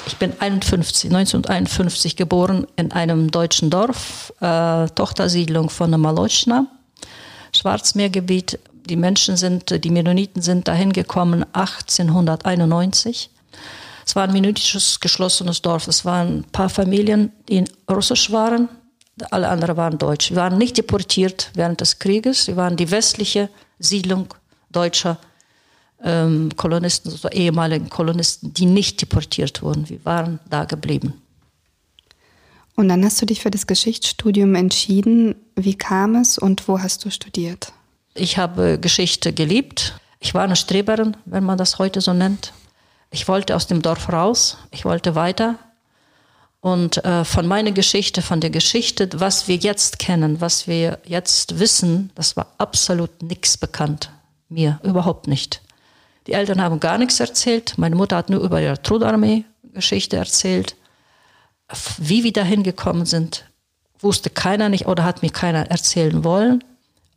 Ich 0.09 0.17
bin 0.17 0.33
51, 0.41 1.09
1951 1.13 2.17
geboren 2.17 2.67
in 2.75 2.91
einem 2.91 3.31
deutschen 3.31 3.71
Dorf, 3.71 4.33
äh, 4.41 4.89
Tochtersiedlung 4.89 5.71
von 5.71 5.93
Malochna, 5.93 6.67
Schwarzmeergebiet. 7.55 8.59
Die 8.87 8.97
Menschen 8.97 9.37
sind, 9.37 9.85
die 9.85 9.91
Mennoniten 9.91 10.43
sind 10.43 10.67
dahin 10.67 10.93
gekommen 10.93 11.45
1891. 11.53 13.31
Es 14.11 14.17
war 14.17 14.25
ein 14.25 14.33
mennonitisches 14.33 14.99
geschlossenes 14.99 15.63
Dorf. 15.63 15.87
Es 15.87 16.05
waren 16.05 16.39
ein 16.39 16.45
paar 16.51 16.69
Familien, 16.69 17.31
die 17.49 17.63
russisch 17.89 18.33
waren. 18.33 18.69
Alle 19.31 19.49
anderen 19.49 19.77
waren 19.77 19.99
deutsch. 19.99 20.31
Wir 20.31 20.39
waren 20.39 20.59
nicht 20.59 20.77
deportiert 20.77 21.53
während 21.55 21.81
des 21.81 22.01
Krieges. 22.01 22.49
Wir 22.49 22.57
waren 22.57 22.77
die 22.77 22.91
westliche 22.91 23.51
Siedlung 23.79 24.27
deutscher 24.73 25.17
ähm, 26.03 26.51
Kolonisten, 26.57 27.13
also 27.13 27.29
ehemaligen 27.29 27.89
Kolonisten, 27.89 28.53
die 28.53 28.67
nicht 28.67 29.01
deportiert 29.01 29.63
wurden. 29.63 29.89
Wir 29.89 30.05
waren 30.05 30.41
da 30.51 30.65
geblieben. 30.65 31.13
Und 32.75 32.89
dann 32.89 33.05
hast 33.05 33.23
du 33.23 33.27
dich 33.27 33.41
für 33.41 33.53
das 33.53 33.69
Geschichtsstudium 33.69 34.57
entschieden. 34.57 35.37
Wie 35.55 35.77
kam 35.77 36.17
es 36.17 36.37
und 36.37 36.67
wo 36.67 36.81
hast 36.81 37.05
du 37.05 37.13
studiert? 37.13 37.73
Ich 38.15 38.39
habe 38.39 38.81
Geschichte 38.81 39.33
geliebt. 39.33 39.95
Ich 40.19 40.35
war 40.35 40.43
eine 40.43 40.57
Streberin, 40.57 41.17
wenn 41.27 41.45
man 41.45 41.59
das 41.59 41.79
heute 41.79 42.01
so 42.01 42.13
nennt. 42.13 42.53
Ich 43.11 43.27
wollte 43.29 43.57
aus 43.57 43.67
dem 43.67 43.83
Dorf 43.83 44.13
raus. 44.13 44.59
Ich 44.71 44.85
wollte 44.85 45.15
weiter. 45.15 45.57
Und 46.61 47.03
äh, 47.05 47.25
von 47.25 47.47
meiner 47.47 47.73
Geschichte, 47.73 48.23
von 48.23 48.41
der 48.41 48.51
Geschichte, 48.51 49.09
was 49.15 49.49
wir 49.49 49.57
jetzt 49.57 49.99
kennen, 49.99 50.41
was 50.41 50.67
wir 50.67 50.99
jetzt 51.07 51.59
wissen, 51.59 52.11
das 52.15 52.37
war 52.37 52.47
absolut 52.59 53.23
nichts 53.23 53.57
bekannt. 53.57 54.11
Mir 54.49 54.79
überhaupt 54.83 55.27
nicht. 55.27 55.63
Die 56.27 56.33
Eltern 56.33 56.61
haben 56.61 56.79
gar 56.79 56.99
nichts 56.99 57.19
erzählt. 57.19 57.79
Meine 57.79 57.97
Mutter 57.97 58.17
hat 58.17 58.29
nur 58.29 58.41
über 58.41 58.61
ihre 58.61 58.81
Trudarmee 58.83 59.45
Geschichte 59.73 60.17
erzählt. 60.17 60.77
Wie 61.99 62.25
wir 62.25 62.33
dahin 62.33 62.63
gekommen 62.63 63.07
sind, 63.07 63.47
wusste 63.99 64.29
keiner 64.29 64.69
nicht 64.69 64.87
oder 64.87 65.05
hat 65.05 65.23
mir 65.23 65.31
keiner 65.31 65.71
erzählen 65.71 66.25
wollen. 66.25 66.63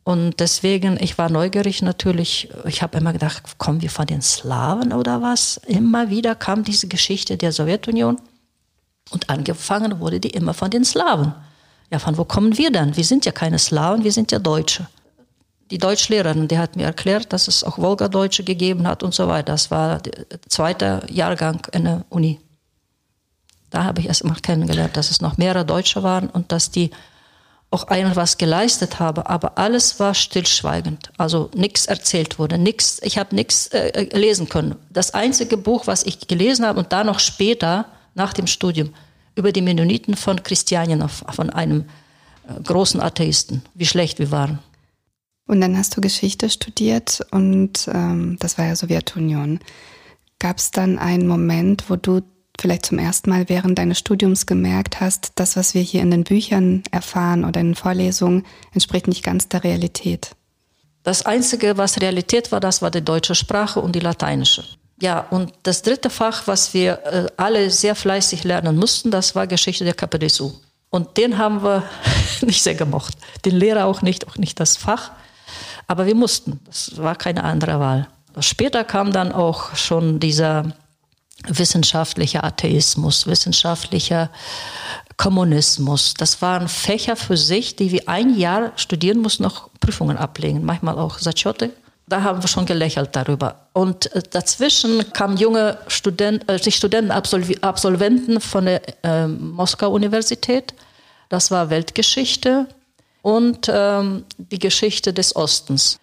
Und 0.04 0.38
deswegen, 0.38 0.98
ich 1.02 1.16
war 1.16 1.30
neugierig 1.30 1.80
natürlich. 1.80 2.50
Ich 2.66 2.82
habe 2.82 2.98
immer 2.98 3.14
gedacht, 3.14 3.56
kommen 3.56 3.80
wir 3.80 3.88
von 3.88 4.06
den 4.06 4.20
Slawen 4.20 4.92
oder 4.92 5.22
was? 5.22 5.56
Immer 5.66 6.10
wieder 6.10 6.34
kam 6.34 6.62
diese 6.62 6.88
Geschichte 6.88 7.38
der 7.38 7.52
Sowjetunion. 7.52 8.20
Und 9.10 9.30
angefangen 9.30 10.00
wurde 10.00 10.20
die 10.20 10.30
immer 10.30 10.52
von 10.52 10.70
den 10.70 10.84
Slawen. 10.84 11.34
Ja, 11.90 11.98
von 11.98 12.18
wo 12.18 12.24
kommen 12.24 12.56
wir 12.58 12.70
denn? 12.70 12.96
Wir 12.96 13.04
sind 13.04 13.24
ja 13.24 13.32
keine 13.32 13.58
Slawen, 13.58 14.04
wir 14.04 14.12
sind 14.12 14.30
ja 14.30 14.38
Deutsche. 14.38 14.86
Die 15.70 15.78
Deutschlehrerin, 15.78 16.48
die 16.48 16.58
hat 16.58 16.76
mir 16.76 16.84
erklärt, 16.84 17.32
dass 17.32 17.48
es 17.48 17.64
auch 17.64 17.78
Wolgadeutsche 17.78 18.44
gegeben 18.44 18.86
hat 18.86 19.02
und 19.02 19.14
so 19.14 19.28
weiter. 19.28 19.52
Das 19.52 19.70
war 19.70 20.00
der 20.00 20.24
zweite 20.48 21.06
Jahrgang 21.10 21.66
in 21.72 21.84
der 21.84 22.04
Uni. 22.10 22.40
Da 23.70 23.84
habe 23.84 24.00
ich 24.00 24.06
erst 24.06 24.24
mal 24.24 24.34
kennengelernt, 24.34 24.96
dass 24.96 25.10
es 25.10 25.22
noch 25.22 25.38
mehrere 25.38 25.64
Deutsche 25.64 26.02
waren 26.02 26.28
und 26.28 26.52
dass 26.52 26.70
die 26.70 26.90
auch 27.74 27.88
einer 27.88 28.14
was 28.14 28.38
geleistet 28.38 29.00
haben, 29.00 29.22
aber 29.22 29.58
alles 29.58 29.98
war 29.98 30.14
stillschweigend. 30.14 31.10
Also 31.18 31.50
nichts 31.54 31.86
erzählt 31.86 32.38
wurde, 32.38 32.56
nichts. 32.56 33.00
Ich 33.02 33.18
habe 33.18 33.34
nichts 33.34 33.66
äh, 33.68 34.16
lesen 34.16 34.48
können. 34.48 34.76
Das 34.90 35.12
einzige 35.12 35.56
Buch, 35.56 35.86
was 35.86 36.04
ich 36.04 36.28
gelesen 36.28 36.64
habe 36.64 36.78
und 36.78 36.92
da 36.92 37.02
noch 37.02 37.18
später 37.18 37.86
nach 38.14 38.32
dem 38.32 38.46
Studium 38.46 38.94
über 39.34 39.50
die 39.50 39.60
Mennoniten 39.60 40.16
von 40.16 40.42
Christianinow, 40.42 41.24
von 41.30 41.50
einem 41.50 41.86
äh, 42.48 42.62
großen 42.62 43.00
Atheisten, 43.00 43.62
wie 43.74 43.86
schlecht 43.86 44.20
wir 44.20 44.30
waren. 44.30 44.60
Und 45.46 45.60
dann 45.60 45.76
hast 45.76 45.96
du 45.96 46.00
Geschichte 46.00 46.48
studiert 46.48 47.26
und 47.32 47.88
ähm, 47.92 48.36
das 48.38 48.56
war 48.56 48.66
ja 48.66 48.76
Sowjetunion. 48.76 49.58
Gab 50.38 50.58
es 50.58 50.70
dann 50.70 50.98
einen 50.98 51.26
Moment, 51.26 51.90
wo 51.90 51.96
du 51.96 52.22
vielleicht 52.58 52.86
zum 52.86 52.98
ersten 52.98 53.30
Mal 53.30 53.48
während 53.48 53.78
deines 53.78 53.98
Studiums 53.98 54.46
gemerkt 54.46 55.00
hast, 55.00 55.32
das, 55.36 55.56
was 55.56 55.74
wir 55.74 55.82
hier 55.82 56.02
in 56.02 56.10
den 56.10 56.24
Büchern 56.24 56.82
erfahren 56.90 57.44
oder 57.44 57.60
in 57.60 57.70
den 57.70 57.74
Vorlesungen, 57.74 58.44
entspricht 58.72 59.08
nicht 59.08 59.22
ganz 59.22 59.48
der 59.48 59.64
Realität? 59.64 60.30
Das 61.02 61.26
Einzige, 61.26 61.76
was 61.76 62.00
Realität 62.00 62.50
war, 62.52 62.60
das 62.60 62.80
war 62.80 62.90
die 62.90 63.04
deutsche 63.04 63.34
Sprache 63.34 63.80
und 63.80 63.94
die 63.94 64.00
lateinische. 64.00 64.64
Ja, 65.00 65.26
und 65.30 65.52
das 65.64 65.82
dritte 65.82 66.08
Fach, 66.08 66.46
was 66.46 66.72
wir 66.72 67.04
äh, 67.04 67.26
alle 67.36 67.68
sehr 67.70 67.94
fleißig 67.94 68.44
lernen 68.44 68.76
mussten, 68.76 69.10
das 69.10 69.34
war 69.34 69.46
Geschichte 69.46 69.84
der 69.84 69.94
KPDSU. 69.94 70.52
Und 70.88 71.16
den 71.16 71.36
haben 71.38 71.62
wir 71.62 71.82
nicht 72.40 72.62
sehr 72.62 72.74
gemocht. 72.74 73.14
Den 73.44 73.56
Lehrer 73.56 73.86
auch 73.86 74.00
nicht, 74.00 74.28
auch 74.28 74.36
nicht 74.36 74.60
das 74.60 74.76
Fach. 74.76 75.10
Aber 75.86 76.06
wir 76.06 76.14
mussten. 76.14 76.60
Das 76.66 76.96
war 76.96 77.16
keine 77.16 77.44
andere 77.44 77.80
Wahl. 77.80 78.08
Später 78.40 78.84
kam 78.84 79.12
dann 79.12 79.32
auch 79.32 79.76
schon 79.76 80.20
dieser 80.20 80.72
wissenschaftliche 81.46 82.42
Atheismus, 82.42 83.26
wissenschaftlicher 83.26 84.30
Kommunismus. 85.16 86.14
Das 86.14 86.42
waren 86.42 86.68
Fächer 86.68 87.16
für 87.16 87.36
sich, 87.36 87.76
die 87.76 87.92
wir 87.92 88.08
ein 88.08 88.36
Jahr 88.36 88.72
studieren 88.76 89.20
mussten, 89.20 89.42
noch 89.42 89.70
Prüfungen 89.80 90.16
ablegen, 90.16 90.64
manchmal 90.64 90.98
auch 90.98 91.18
Sachote. 91.18 91.70
Da 92.06 92.22
haben 92.22 92.42
wir 92.42 92.48
schon 92.48 92.66
gelächelt 92.66 93.10
darüber. 93.12 93.66
Und 93.72 94.12
äh, 94.14 94.22
dazwischen 94.30 95.12
kamen 95.12 95.36
junge 95.36 95.78
Studenten, 95.88 96.48
äh, 96.48 96.70
Studenten, 96.70 97.10
Absolventen 97.10 98.40
von 98.40 98.66
der 98.66 98.82
äh, 99.04 99.26
Moskau-Universität. 99.26 100.74
Das 101.30 101.50
war 101.50 101.70
Weltgeschichte 101.70 102.66
und 103.22 103.70
ähm, 103.72 104.24
die 104.36 104.58
Geschichte 104.58 105.14
des 105.14 105.34
Ostens. 105.34 105.98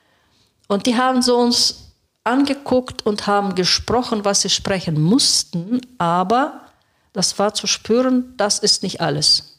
Und 0.67 0.87
die 0.87 0.95
haben 0.95 1.21
so 1.21 1.37
uns 1.37 1.90
angeguckt 2.23 3.05
und 3.05 3.27
haben 3.27 3.55
gesprochen, 3.55 4.25
was 4.25 4.41
sie 4.41 4.49
sprechen 4.49 5.01
mussten, 5.01 5.81
aber 5.97 6.61
das 7.13 7.37
war 7.39 7.53
zu 7.53 7.67
spüren, 7.67 8.33
das 8.37 8.59
ist 8.59 8.83
nicht 8.83 9.01
alles. 9.01 9.57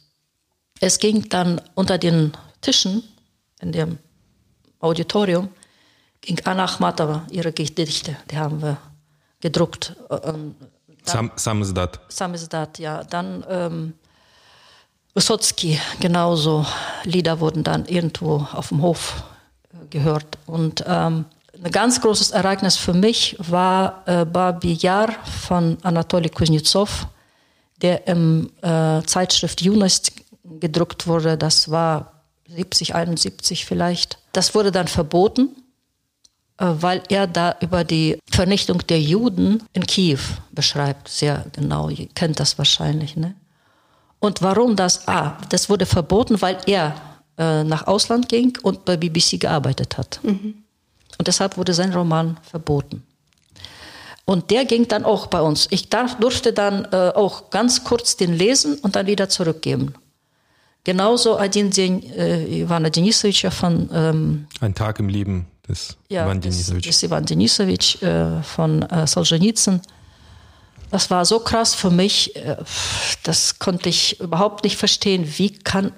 Es 0.80 0.98
ging 0.98 1.28
dann 1.28 1.60
unter 1.74 1.98
den 1.98 2.32
Tischen 2.60 3.02
in 3.60 3.72
dem 3.72 3.98
Auditorium, 4.80 5.48
ging 6.20 6.40
Anna 6.44 6.64
Achmatova, 6.64 7.26
ihre 7.30 7.52
Gedichte, 7.52 8.16
die 8.30 8.38
haben 8.38 8.62
wir 8.62 8.78
gedruckt. 9.40 9.96
Ähm, 10.24 10.54
Sam, 11.04 11.32
Samizdat. 11.36 12.00
Samizdat, 12.08 12.78
ja. 12.78 13.02
Dann 13.04 13.44
ähm, 13.48 13.94
Wysotsky, 15.14 15.78
genauso. 16.00 16.64
Lieder 17.04 17.40
wurden 17.40 17.64
dann 17.64 17.86
irgendwo 17.86 18.46
auf 18.52 18.68
dem 18.68 18.82
Hof 18.82 19.24
äh, 19.72 19.86
gehört. 19.88 20.38
Und 20.46 20.84
ähm, 20.86 21.26
ein 21.62 21.70
ganz 21.70 22.00
großes 22.00 22.32
Ereignis 22.32 22.76
für 22.76 22.92
mich 22.92 23.36
war 23.38 24.02
äh, 24.06 24.24
Babi 24.24 24.72
Yar 24.74 25.12
von 25.24 25.78
Anatoly 25.82 26.28
Kuznetsov, 26.28 27.06
der 27.80 28.06
im 28.06 28.50
äh, 28.62 29.02
Zeitschrift 29.02 29.60
Junist 29.60 30.12
gedruckt 30.42 31.06
wurde. 31.06 31.38
Das 31.38 31.70
war 31.70 32.22
70, 32.48 32.94
71 32.94 33.64
vielleicht. 33.64 34.18
Das 34.32 34.54
wurde 34.54 34.72
dann 34.72 34.88
verboten, 34.88 35.50
äh, 36.58 36.66
weil 36.66 37.02
er 37.08 37.26
da 37.26 37.54
über 37.60 37.84
die 37.84 38.18
Vernichtung 38.30 38.84
der 38.86 39.00
Juden 39.00 39.62
in 39.72 39.86
Kiew 39.86 40.20
beschreibt. 40.50 41.08
Sehr 41.08 41.46
genau, 41.52 41.88
ihr 41.88 42.08
kennt 42.08 42.40
das 42.40 42.58
wahrscheinlich. 42.58 43.16
Ne? 43.16 43.36
Und 44.18 44.42
warum 44.42 44.74
das? 44.74 45.06
Ah, 45.06 45.38
das 45.48 45.70
wurde 45.70 45.86
verboten, 45.86 46.42
weil 46.42 46.58
er 46.66 46.94
äh, 47.38 47.62
nach 47.62 47.86
Ausland 47.86 48.28
ging 48.28 48.58
und 48.62 48.84
bei 48.84 48.96
BBC 48.96 49.38
gearbeitet 49.38 49.96
hat. 49.96 50.20
Mhm. 50.22 50.62
Und 51.18 51.28
deshalb 51.28 51.56
wurde 51.56 51.74
sein 51.74 51.92
Roman 51.92 52.38
verboten. 52.42 53.02
Und 54.24 54.50
der 54.50 54.64
ging 54.64 54.88
dann 54.88 55.04
auch 55.04 55.26
bei 55.26 55.40
uns. 55.40 55.66
Ich 55.70 55.88
darf, 55.88 56.18
durfte 56.18 56.52
dann 56.52 56.86
äh, 56.92 57.12
auch 57.14 57.50
ganz 57.50 57.84
kurz 57.84 58.16
den 58.16 58.34
lesen 58.34 58.78
und 58.78 58.96
dann 58.96 59.06
wieder 59.06 59.28
zurückgeben. 59.28 59.94
Genauso 60.84 61.38
Adin 61.38 61.70
den, 61.70 62.02
äh, 62.12 62.44
Ivana 62.62 62.90
Denisovich 62.90 63.46
von. 63.50 63.88
Ähm, 63.92 64.46
Ein 64.60 64.74
Tag 64.74 64.98
im 64.98 65.08
Leben 65.08 65.46
des 65.68 65.96
ja, 66.08 66.24
Ivan 66.24 66.40
Denisovich. 66.40 66.82
Des, 66.82 67.00
des 67.00 67.02
Ivan 67.08 67.24
Denisovich 67.24 68.02
äh, 68.02 68.42
von 68.42 68.82
äh, 68.82 69.06
Solzhenitsyn. 69.06 69.80
Das 70.90 71.10
war 71.10 71.24
so 71.24 71.40
krass 71.40 71.74
für 71.74 71.90
mich, 71.90 72.36
äh, 72.36 72.56
das 73.22 73.58
konnte 73.58 73.88
ich 73.88 74.20
überhaupt 74.20 74.64
nicht 74.64 74.76
verstehen. 74.76 75.24
Wie 75.36 75.50
kann. 75.50 75.92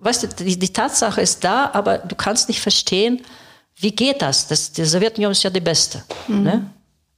Weißt 0.00 0.22
du, 0.22 0.44
die, 0.44 0.58
die 0.58 0.72
Tatsache 0.72 1.20
ist 1.20 1.44
da, 1.44 1.70
aber 1.72 1.98
du 1.98 2.14
kannst 2.14 2.48
nicht 2.48 2.60
verstehen, 2.60 3.22
wie 3.82 3.90
geht 3.90 4.22
das? 4.22 4.46
das 4.46 4.72
die 4.72 4.84
Sowjetunion 4.84 5.32
ist 5.32 5.42
ja 5.42 5.50
die 5.50 5.60
beste 5.60 6.02
ne? 6.28 6.70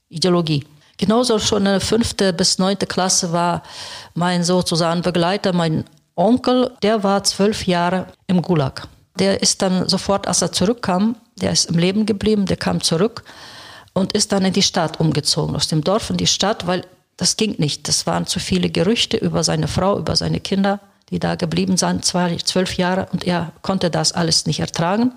Ideologie. 0.09 0.65
Genauso 0.97 1.39
schon 1.39 1.59
in 1.59 1.65
der 1.65 1.81
fünfte 1.81 2.33
bis 2.33 2.57
neunte 2.57 2.87
Klasse 2.87 3.31
war 3.31 3.63
mein 4.13 4.43
sozusagen 4.43 5.01
Begleiter, 5.01 5.53
mein 5.53 5.83
Onkel, 6.15 6.71
der 6.81 7.03
war 7.03 7.23
zwölf 7.23 7.67
Jahre 7.67 8.07
im 8.27 8.41
Gulag. 8.41 8.87
Der 9.19 9.41
ist 9.41 9.61
dann 9.61 9.87
sofort, 9.87 10.27
als 10.27 10.41
er 10.41 10.51
zurückkam, 10.51 11.17
der 11.35 11.51
ist 11.51 11.69
im 11.69 11.77
Leben 11.77 12.05
geblieben, 12.05 12.45
der 12.45 12.57
kam 12.57 12.81
zurück 12.81 13.23
und 13.93 14.13
ist 14.13 14.31
dann 14.31 14.45
in 14.45 14.53
die 14.53 14.61
Stadt 14.61 14.99
umgezogen, 14.99 15.55
aus 15.55 15.67
dem 15.67 15.83
Dorf 15.83 16.09
in 16.09 16.17
die 16.17 16.27
Stadt, 16.27 16.65
weil 16.65 16.85
das 17.17 17.37
ging 17.37 17.55
nicht. 17.57 17.87
Das 17.87 18.07
waren 18.07 18.25
zu 18.25 18.39
viele 18.39 18.69
Gerüchte 18.69 19.17
über 19.17 19.43
seine 19.43 19.67
Frau, 19.67 19.99
über 19.99 20.15
seine 20.15 20.39
Kinder, 20.39 20.79
die 21.09 21.19
da 21.19 21.35
geblieben 21.35 21.77
sind, 21.77 22.03
zwei, 22.03 22.35
zwölf 22.37 22.77
Jahre, 22.77 23.07
und 23.11 23.25
er 23.25 23.51
konnte 23.61 23.89
das 23.89 24.13
alles 24.13 24.45
nicht 24.45 24.59
ertragen. 24.59 25.13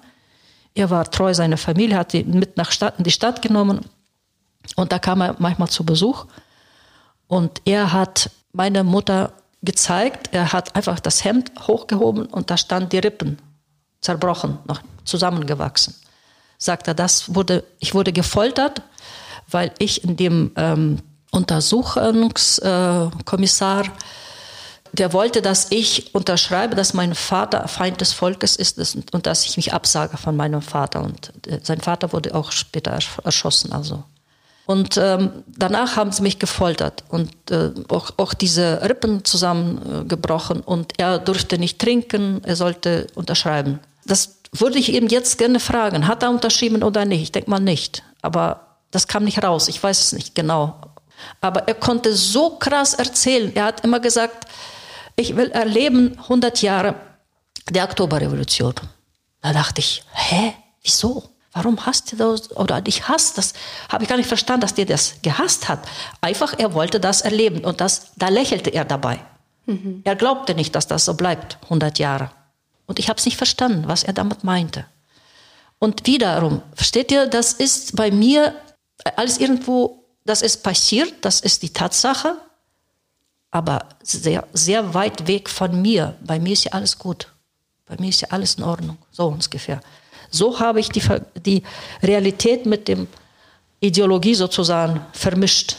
Er 0.75 0.91
war 0.91 1.11
treu 1.11 1.35
seiner 1.35 1.57
Familie, 1.57 1.97
hat 1.97 2.15
ihn 2.15 2.39
mit 2.39 2.57
nach 2.57 2.71
Stadt, 2.71 2.99
in 2.99 3.05
die 3.05 3.11
Stadt 3.11 3.43
genommen 3.43 3.81
und 4.77 4.93
da 4.93 4.99
kam 4.99 5.21
er 5.21 5.37
manchmal 5.39 5.69
zu 5.69 5.85
Besuch. 5.85 6.27
Und 7.27 7.61
er 7.65 7.93
hat 7.93 8.31
meine 8.53 8.85
Mutter 8.85 9.33
gezeigt, 9.63 10.31
er 10.33 10.53
hat 10.53 10.77
einfach 10.77 11.01
das 11.01 11.25
Hemd 11.25 11.51
hochgehoben 11.67 12.27
und 12.27 12.51
da 12.51 12.57
standen 12.57 12.91
die 12.91 12.99
Rippen 12.99 13.39
zerbrochen, 14.01 14.59
noch 14.67 14.81
zusammengewachsen. 15.05 15.95
Sagt 16.59 16.89
er, 16.89 16.95
das 16.95 17.35
wurde, 17.35 17.65
ich 17.79 17.95
wurde 17.95 18.13
gefoltert, 18.13 18.83
weil 19.51 19.73
ich 19.79 20.05
in 20.05 20.17
dem 20.17 20.53
ähm, 20.57 20.99
Untersuchungskommissar, 21.31 23.85
äh, 23.85 23.91
der 24.93 25.13
wollte, 25.13 25.43
dass 25.43 25.71
ich 25.71 26.15
unterschreibe, 26.15 26.75
dass 26.75 26.95
mein 26.95 27.15
Vater 27.15 27.69
Feind 27.69 28.01
des 28.01 28.13
Volkes 28.13 28.57
ist 28.57 28.79
und, 29.13 29.27
dass 29.27 29.45
ich 29.45 29.57
mich 29.57 29.73
absage 29.73 30.17
von 30.17 30.37
meinem 30.37 30.63
Vater. 30.63 31.03
Und 31.03 31.33
äh, 31.47 31.61
sein 31.63 31.81
Vater 31.81 32.13
wurde 32.13 32.35
auch 32.35 32.53
später 32.53 32.97
ersch- 32.97 33.25
erschossen, 33.25 33.73
also 33.73 34.05
und 34.67 34.99
ähm, 34.99 35.45
danach 35.47 35.97
haben 35.97 36.13
sie 36.13 36.21
mich 36.21 36.39
gefoltert 36.39 37.03
und 37.09 37.33
äh, 37.51 37.71
auch, 37.89 38.11
auch 38.19 38.35
diese 38.35 38.83
Rippen 38.83 39.25
zusammengebrochen 39.25 40.61
und 40.61 40.93
er 40.99 41.19
durfte 41.19 41.57
nicht 41.57 41.79
trinken, 41.79 42.43
er 42.45 42.55
sollte 42.55 43.07
unterschreiben. 43.15 43.79
Das 44.05 44.37
würde 44.53 44.79
ich 44.79 44.93
eben 44.93 45.09
jetzt 45.09 45.39
gerne 45.39 45.59
fragen. 45.59 46.07
Hat 46.07 46.23
er 46.23 46.29
unterschrieben 46.29 46.83
oder 46.83 47.07
nicht? 47.07 47.23
Ich 47.23 47.33
denke 47.33 47.49
mal 47.49 47.61
nicht. 47.61 48.03
Aber 48.21 48.61
das 48.91 49.09
kam 49.09 49.25
nicht 49.25 49.43
raus. 49.43 49.69
Ich 49.69 49.83
weiß 49.83 50.03
es 50.03 50.13
nicht 50.13 50.35
genau. 50.35 50.75
Aber 51.41 51.67
er 51.67 51.75
konnte 51.75 52.15
so 52.15 52.51
krass 52.51 52.93
erzählen. 52.93 53.51
Er 53.55 53.65
hat 53.65 53.85
immer 53.85 54.01
gesagt, 54.01 54.49
ich 55.19 55.37
will 55.37 55.51
erleben 55.51 56.17
100 56.19 56.63
Jahre 56.63 56.95
der 57.69 57.85
Oktoberrevolution. 57.85 58.75
Da 59.43 59.53
dachte 59.53 59.81
ich, 59.81 60.05
hä, 60.13 60.55
wieso? 60.83 61.25
Warum 61.53 61.85
hasst 61.85 62.13
ihr 62.13 62.19
das? 62.19 62.55
Oder 62.57 62.81
dich 62.81 63.09
hasst 63.09 63.37
das? 63.37 63.53
Habe 63.89 64.05
ich 64.05 64.09
gar 64.09 64.17
nicht 64.17 64.29
verstanden, 64.29 64.61
dass 64.61 64.75
der 64.75 64.87
das 64.87 65.17
gehasst 65.23 65.69
hat. 65.69 65.81
Einfach, 66.21 66.55
er 66.57 66.73
wollte 66.73 67.01
das 67.01 67.23
erleben 67.23 67.65
und 67.65 67.81
das, 67.81 68.13
da 68.17 68.29
lächelte 68.29 68.71
er 68.71 68.85
dabei. 68.85 69.19
Er 70.05 70.15
glaubte 70.15 70.55
nicht, 70.55 70.75
dass 70.75 70.87
das 70.87 71.05
so 71.05 71.15
bleibt, 71.15 71.59
100 71.65 71.99
Jahre. 71.99 72.31
Und 72.87 72.99
ich 72.99 73.09
habe 73.09 73.19
es 73.19 73.27
nicht 73.27 73.37
verstanden, 73.37 73.89
was 73.89 74.05
er 74.05 74.13
damit 74.13 74.45
meinte. 74.45 74.87
Und 75.81 76.07
wiederum, 76.07 76.63
versteht 76.75 77.11
ihr, 77.11 77.27
das 77.27 77.53
ist 77.53 77.97
bei 77.97 78.11
mir 78.11 78.55
alles 79.17 79.39
irgendwo, 79.39 80.05
das 80.25 80.43
ist 80.43 80.63
passiert, 80.63 81.13
das 81.23 81.41
ist 81.41 81.63
die 81.63 81.73
Tatsache, 81.73 82.37
aber 83.51 83.87
sehr, 84.03 84.47
sehr 84.53 84.95
weit 84.95 85.27
weg 85.27 85.49
von 85.49 85.81
mir. 85.81 86.15
Bei 86.25 86.39
mir 86.39 86.53
ist 86.53 86.65
ja 86.65 86.73
alles 86.73 86.99
gut. 86.99 87.29
Bei 87.87 87.97
mir 87.99 88.11
ist 88.11 88.21
ja 88.21 88.29
alles 88.31 88.55
in 88.55 88.65
Ordnung. 88.65 88.99
So 89.11 89.27
ungefähr. 89.29 89.81
So 90.31 90.61
habe 90.61 90.81
ich 90.81 90.91
die, 90.91 91.03
die 91.45 91.63
Realität 92.03 92.67
mit 92.67 92.89
dem 92.89 93.09
Ideologie 93.81 94.35
sozusagen 94.35 95.01
vermischt. 95.13 95.77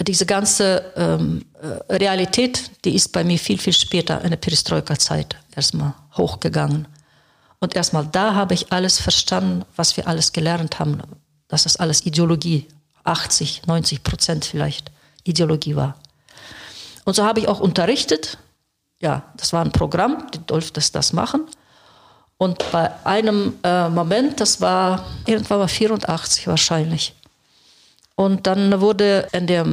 Diese 0.00 0.26
ganze 0.26 0.92
ähm, 0.96 1.44
äh, 1.60 1.94
Realität, 1.96 2.70
die 2.84 2.94
ist 2.94 3.08
bei 3.12 3.24
mir 3.24 3.38
viel, 3.38 3.58
viel 3.58 3.72
später 3.72 4.22
in 4.22 4.30
der 4.30 4.36
Perestroika-Zeit 4.36 5.36
erstmal 5.56 5.94
hochgegangen. 6.16 6.86
Und 7.58 7.74
erstmal 7.74 8.06
da 8.06 8.34
habe 8.34 8.54
ich 8.54 8.72
alles 8.72 9.00
verstanden, 9.00 9.64
was 9.74 9.96
wir 9.96 10.06
alles 10.06 10.32
gelernt 10.32 10.78
haben. 10.78 11.02
Dass 11.48 11.64
das 11.64 11.76
alles 11.76 12.06
Ideologie, 12.06 12.68
80, 13.02 13.62
90 13.66 14.04
Prozent 14.04 14.44
vielleicht 14.44 14.92
Ideologie 15.24 15.74
war. 15.74 15.96
Und 17.08 17.14
so 17.14 17.24
habe 17.24 17.40
ich 17.40 17.48
auch 17.48 17.60
unterrichtet. 17.60 18.36
Ja, 19.00 19.22
das 19.38 19.54
war 19.54 19.64
ein 19.64 19.72
Programm, 19.72 20.26
die 20.34 20.44
durfte 20.44 20.78
das 20.92 21.14
machen. 21.14 21.46
Und 22.36 22.70
bei 22.70 22.90
einem 23.06 23.54
äh, 23.62 23.88
Moment, 23.88 24.42
das 24.42 24.60
war 24.60 25.06
irgendwann 25.24 25.60
mal 25.60 25.68
84 25.68 26.46
wahrscheinlich. 26.48 27.14
Und 28.14 28.46
dann 28.46 28.82
wurde 28.82 29.26
in 29.32 29.46
der 29.46 29.64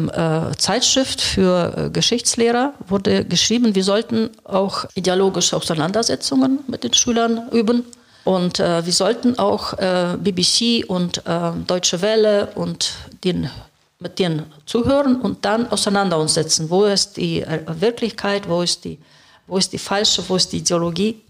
äh, 0.53 0.55
Zeitschrift 0.55 1.19
für 1.19 1.73
äh, 1.75 1.89
Geschichtslehrer 1.89 2.73
wurde 2.87 3.25
geschrieben, 3.25 3.75
wir 3.75 3.83
sollten 3.83 4.29
auch 4.45 4.85
ideologische 4.93 5.57
Auseinandersetzungen 5.57 6.59
mit 6.67 6.85
den 6.85 6.93
Schülern 6.93 7.49
üben. 7.51 7.83
Und 8.23 8.61
äh, 8.61 8.85
wir 8.85 8.93
sollten 8.93 9.37
auch 9.37 9.73
äh, 9.73 10.15
BBC 10.17 10.89
und 10.89 11.17
äh, 11.27 11.51
Deutsche 11.67 12.01
Welle 12.01 12.53
und 12.55 12.93
den, 13.25 13.49
mit 13.99 14.19
denen 14.19 14.51
zuhören 14.65 15.21
und 15.21 15.45
dann 15.45 15.67
auseinander 15.67 16.19
uns 16.19 16.33
setzen. 16.33 16.69
Wo 16.69 16.85
ist 16.85 17.17
die 17.17 17.41
äh, 17.41 17.61
Wirklichkeit, 17.67 18.47
wo 18.49 18.61
ist 18.61 18.83
die, 18.83 18.99
wo 19.47 19.57
ist 19.57 19.71
die 19.73 19.77
falsche, 19.77 20.27
wo 20.27 20.35
ist 20.35 20.51
die 20.51 20.57
Ideologie? 20.57 21.21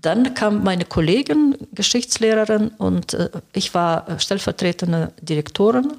Dann 0.00 0.34
kam 0.34 0.62
meine 0.62 0.84
Kollegin, 0.84 1.56
Geschichtslehrerin, 1.72 2.68
und 2.78 3.14
äh, 3.14 3.30
ich 3.52 3.72
war 3.74 4.08
äh, 4.08 4.20
stellvertretende 4.20 5.12
Direktorin 5.20 5.92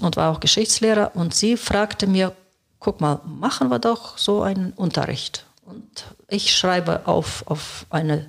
und 0.00 0.16
war 0.16 0.32
auch 0.32 0.40
Geschichtslehrer. 0.40 1.12
Und 1.14 1.34
sie 1.34 1.56
fragte 1.56 2.06
mir, 2.06 2.32
guck 2.80 3.00
mal, 3.00 3.20
machen 3.24 3.70
wir 3.70 3.78
doch 3.78 4.18
so 4.18 4.42
einen 4.42 4.72
Unterricht. 4.72 5.44
Und 5.64 6.04
ich 6.28 6.54
schreibe 6.54 7.06
auf, 7.06 7.44
auf, 7.46 7.86
eine, 7.88 8.26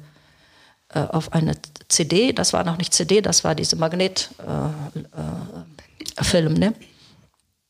auf 0.90 1.34
eine 1.34 1.58
CD, 1.90 2.32
das 2.32 2.54
war 2.54 2.64
noch 2.64 2.78
nicht 2.78 2.94
CD, 2.94 3.22
das 3.22 3.44
war 3.44 3.56
diese 3.56 3.76
Magnetfilm, 3.76 4.40
äh, 4.48 5.00
äh, 5.00 5.75
Film, 6.22 6.54
ne? 6.54 6.74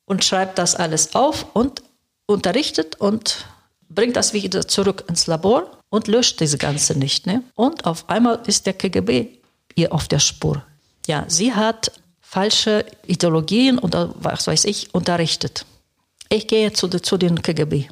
und 0.06 0.24
schreibt 0.24 0.58
das 0.58 0.76
alles 0.76 1.16
auf 1.16 1.48
und 1.54 1.84
unterrichtet 2.28 2.96
und 2.96 3.46
bringt 3.90 4.16
das 4.16 4.34
wieder 4.34 4.68
zurück 4.68 5.04
ins 5.08 5.28
Labor 5.28 5.80
und 5.90 6.08
löscht 6.08 6.40
diese 6.40 6.58
ganze 6.58 6.98
nicht. 6.98 7.28
Ne? 7.28 7.44
Und 7.56 7.86
auf 7.86 8.10
einmal 8.10 8.42
ist 8.48 8.66
der 8.66 8.74
KGB 8.74 9.28
ihr 9.76 9.94
auf 9.94 10.08
der 10.08 10.20
Spur. 10.20 10.64
Ja, 11.08 11.26
sie 11.28 11.54
hat 11.54 11.92
falsche 12.22 12.86
Ideologien 13.06 13.78
oder 13.78 14.14
was 14.16 14.48
weiß 14.48 14.66
ich 14.66 14.94
unterrichtet. 14.94 15.66
Ich 16.30 16.48
gehe 16.48 16.74
zu, 16.74 16.88
zu 16.90 17.18
den 17.18 17.42
KGB. 17.42 17.88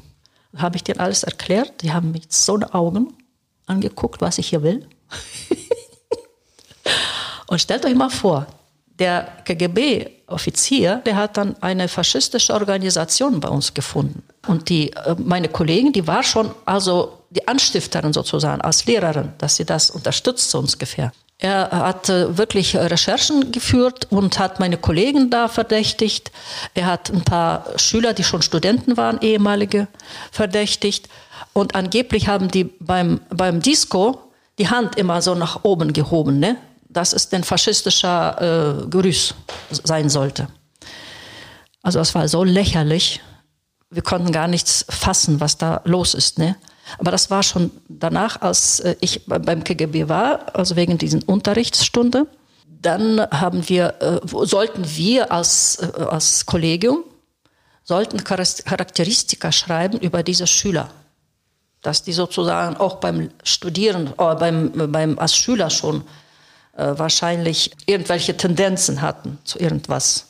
Habe 0.57 0.75
ich 0.75 0.83
denen 0.83 0.99
alles 0.99 1.23
erklärt. 1.23 1.81
Die 1.81 1.93
haben 1.93 2.11
mich 2.11 2.25
so 2.29 2.55
eine 2.55 2.73
Augen 2.73 3.13
angeguckt, 3.65 4.21
was 4.21 4.37
ich 4.37 4.49
hier 4.49 4.63
will. 4.63 4.87
Und 7.47 7.59
stellt 7.59 7.85
euch 7.85 7.95
mal 7.95 8.09
vor, 8.09 8.47
der 8.99 9.27
KGB-Offizier, 9.45 11.01
der 11.06 11.15
hat 11.15 11.38
dann 11.38 11.56
eine 11.62 11.88
faschistische 11.88 12.53
Organisation 12.53 13.39
bei 13.39 13.49
uns 13.49 13.73
gefunden. 13.73 14.23
Und 14.47 14.69
die, 14.69 14.91
äh, 14.93 15.15
meine 15.17 15.49
Kollegin, 15.49 15.93
die 15.93 16.06
war 16.06 16.23
schon 16.23 16.51
also 16.65 17.19
die 17.29 17.47
Anstifterin 17.47 18.13
sozusagen 18.13 18.62
als 18.62 18.86
Lehrerin, 18.86 19.34
dass 19.39 19.56
sie 19.56 19.65
das 19.65 19.89
unterstützt, 19.89 20.51
so 20.51 20.60
ungefähr. 20.60 21.12
Er 21.39 21.71
hat 21.71 22.08
äh, 22.10 22.38
wirklich 22.38 22.75
Recherchen 22.75 23.51
geführt 23.51 24.08
und 24.12 24.39
hat 24.39 24.60
meine 24.60 24.77
Kollegen 24.77 25.29
da 25.29 25.47
verdächtigt. 25.47 26.32
Er 26.73 26.86
hat 26.86 27.10
ein 27.10 27.23
paar 27.23 27.65
Schüler, 27.75 28.13
die 28.13 28.23
schon 28.23 28.41
Studenten 28.41 28.95
waren, 28.95 29.19
ehemalige, 29.21 29.88
verdächtigt. 30.32 31.10
Und 31.51 31.75
angeblich 31.75 32.27
haben 32.27 32.49
die 32.49 32.65
beim, 32.79 33.19
beim 33.29 33.62
Disco 33.62 34.19
die 34.58 34.69
Hand 34.69 34.95
immer 34.95 35.21
so 35.21 35.36
nach 35.36 35.63
oben 35.63 35.93
gehoben, 35.93 36.39
ne? 36.39 36.58
Dass 36.93 37.13
es 37.13 37.32
ein 37.34 37.43
faschistischer 37.43 38.84
äh, 38.84 38.88
Grüß 38.88 39.34
sein 39.71 40.10
sollte. 40.10 40.47
Also 41.82 41.99
es 41.99 42.15
war 42.15 42.27
so 42.27 42.43
lächerlich. 42.43 43.21
Wir 43.89 44.01
konnten 44.01 44.32
gar 44.32 44.47
nichts 44.47 44.86
fassen, 44.89 45.39
was 45.39 45.58
da 45.58 45.82
los 45.86 46.13
ist. 46.13 46.39
Ne? 46.39 46.56
Aber 46.97 47.12
das 47.12 47.29
war 47.29 47.43
schon 47.43 47.71
danach, 47.89 48.41
als 48.41 48.79
äh, 48.79 48.95
ich 49.01 49.25
beim 49.25 49.63
KGB 49.63 50.08
war, 50.08 50.56
also 50.56 50.75
wegen 50.75 50.97
diesen 50.97 51.23
Unterrichtsstunde. 51.23 52.27
Dann 52.67 53.19
haben 53.19 53.67
wir, 53.69 53.95
äh, 54.01 54.45
sollten 54.45 54.84
wir 54.95 55.32
als, 55.32 55.79
äh, 55.79 56.01
als 56.01 56.45
Kollegium 56.45 57.03
sollten 57.86 58.23
Charakteristika 58.23 59.51
schreiben 59.51 59.99
über 59.99 60.23
diese 60.23 60.47
Schüler, 60.47 60.89
dass 61.82 62.01
die 62.03 62.13
sozusagen 62.13 62.77
auch 62.77 62.95
beim 62.95 63.29
Studieren, 63.43 64.13
äh, 64.17 64.36
beim, 64.36 64.71
beim 64.91 65.19
als 65.19 65.36
Schüler 65.36 65.69
schon 65.69 66.03
äh, 66.75 66.93
wahrscheinlich 66.97 67.71
irgendwelche 67.86 68.36
Tendenzen 68.36 69.01
hatten 69.01 69.38
zu 69.43 69.59
irgendwas. 69.59 70.27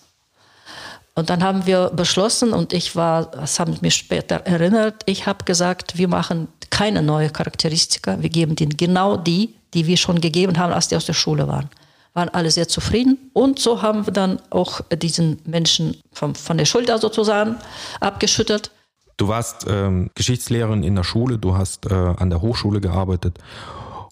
Und 1.15 1.29
dann 1.29 1.43
haben 1.43 1.65
wir 1.65 1.89
beschlossen, 1.89 2.53
und 2.53 2.73
ich 2.73 2.95
war, 2.95 3.27
das 3.27 3.59
haben 3.59 3.77
mich 3.81 3.95
später 3.95 4.37
erinnert, 4.37 5.03
ich 5.05 5.27
habe 5.27 5.45
gesagt, 5.45 5.97
wir 5.97 6.07
machen 6.07 6.47
keine 6.71 7.03
neue 7.03 7.29
Charakteristika, 7.29 8.21
wir 8.21 8.29
geben 8.29 8.55
denen 8.55 8.75
genau 8.77 9.15
die, 9.15 9.53
die 9.75 9.85
wir 9.85 9.97
schon 9.97 10.21
gegeben 10.21 10.57
haben, 10.57 10.73
als 10.73 10.87
die 10.87 10.95
aus 10.95 11.05
der 11.05 11.13
Schule 11.13 11.47
waren. 11.47 11.69
Waren 12.15 12.29
alle 12.29 12.49
sehr 12.49 12.67
zufrieden. 12.67 13.29
Und 13.33 13.59
so 13.59 13.81
haben 13.81 14.05
wir 14.07 14.13
dann 14.13 14.39
auch 14.49 14.81
diesen 14.91 15.39
Menschen 15.45 15.97
vom, 16.11 16.35
von 16.35 16.57
der 16.57 16.65
Schulter 16.65 16.97
sozusagen 16.97 17.57
abgeschüttelt. 17.99 18.71
Du 19.17 19.27
warst 19.27 19.65
ähm, 19.67 20.09
Geschichtslehrerin 20.15 20.83
in 20.83 20.95
der 20.95 21.03
Schule, 21.03 21.37
du 21.37 21.55
hast 21.55 21.85
äh, 21.85 21.93
an 21.93 22.31
der 22.31 22.41
Hochschule 22.41 22.81
gearbeitet 22.81 23.37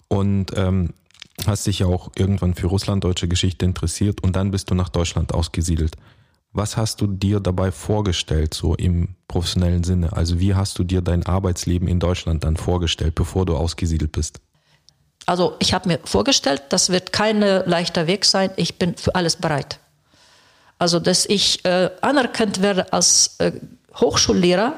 und 0.06 0.46
ähm, 0.56 0.90
hast 1.46 1.66
dich 1.66 1.80
ja 1.80 1.86
auch 1.86 2.10
irgendwann 2.16 2.54
für 2.54 2.66
russlanddeutsche 2.66 3.28
Geschichte 3.28 3.64
interessiert 3.64 4.22
und 4.22 4.36
dann 4.36 4.50
bist 4.50 4.70
du 4.70 4.74
nach 4.74 4.88
Deutschland 4.88 5.34
ausgesiedelt. 5.34 5.96
Was 6.52 6.76
hast 6.76 7.00
du 7.00 7.06
dir 7.06 7.40
dabei 7.40 7.72
vorgestellt, 7.72 8.52
so 8.52 8.74
im 8.74 9.16
professionellen 9.26 9.84
Sinne? 9.84 10.12
Also 10.12 10.38
wie 10.38 10.54
hast 10.54 10.78
du 10.78 10.84
dir 10.84 11.00
dein 11.00 11.24
Arbeitsleben 11.24 11.88
in 11.88 11.98
Deutschland 11.98 12.44
dann 12.44 12.56
vorgestellt, 12.56 13.14
bevor 13.14 13.46
du 13.46 13.56
ausgesiedelt 13.56 14.12
bist? 14.12 14.40
Also 15.24 15.56
ich 15.60 15.72
habe 15.72 15.88
mir 15.88 16.00
vorgestellt, 16.04 16.62
das 16.68 16.90
wird 16.90 17.12
kein 17.12 17.40
leichter 17.40 18.06
Weg 18.06 18.24
sein. 18.26 18.50
Ich 18.56 18.78
bin 18.78 18.96
für 18.96 19.14
alles 19.14 19.36
bereit. 19.36 19.78
Also 20.78 20.98
dass 20.98 21.24
ich 21.26 21.64
äh, 21.64 21.90
anerkannt 22.02 22.60
werde 22.60 22.92
als 22.92 23.36
äh, 23.38 23.52
Hochschullehrer, 23.94 24.74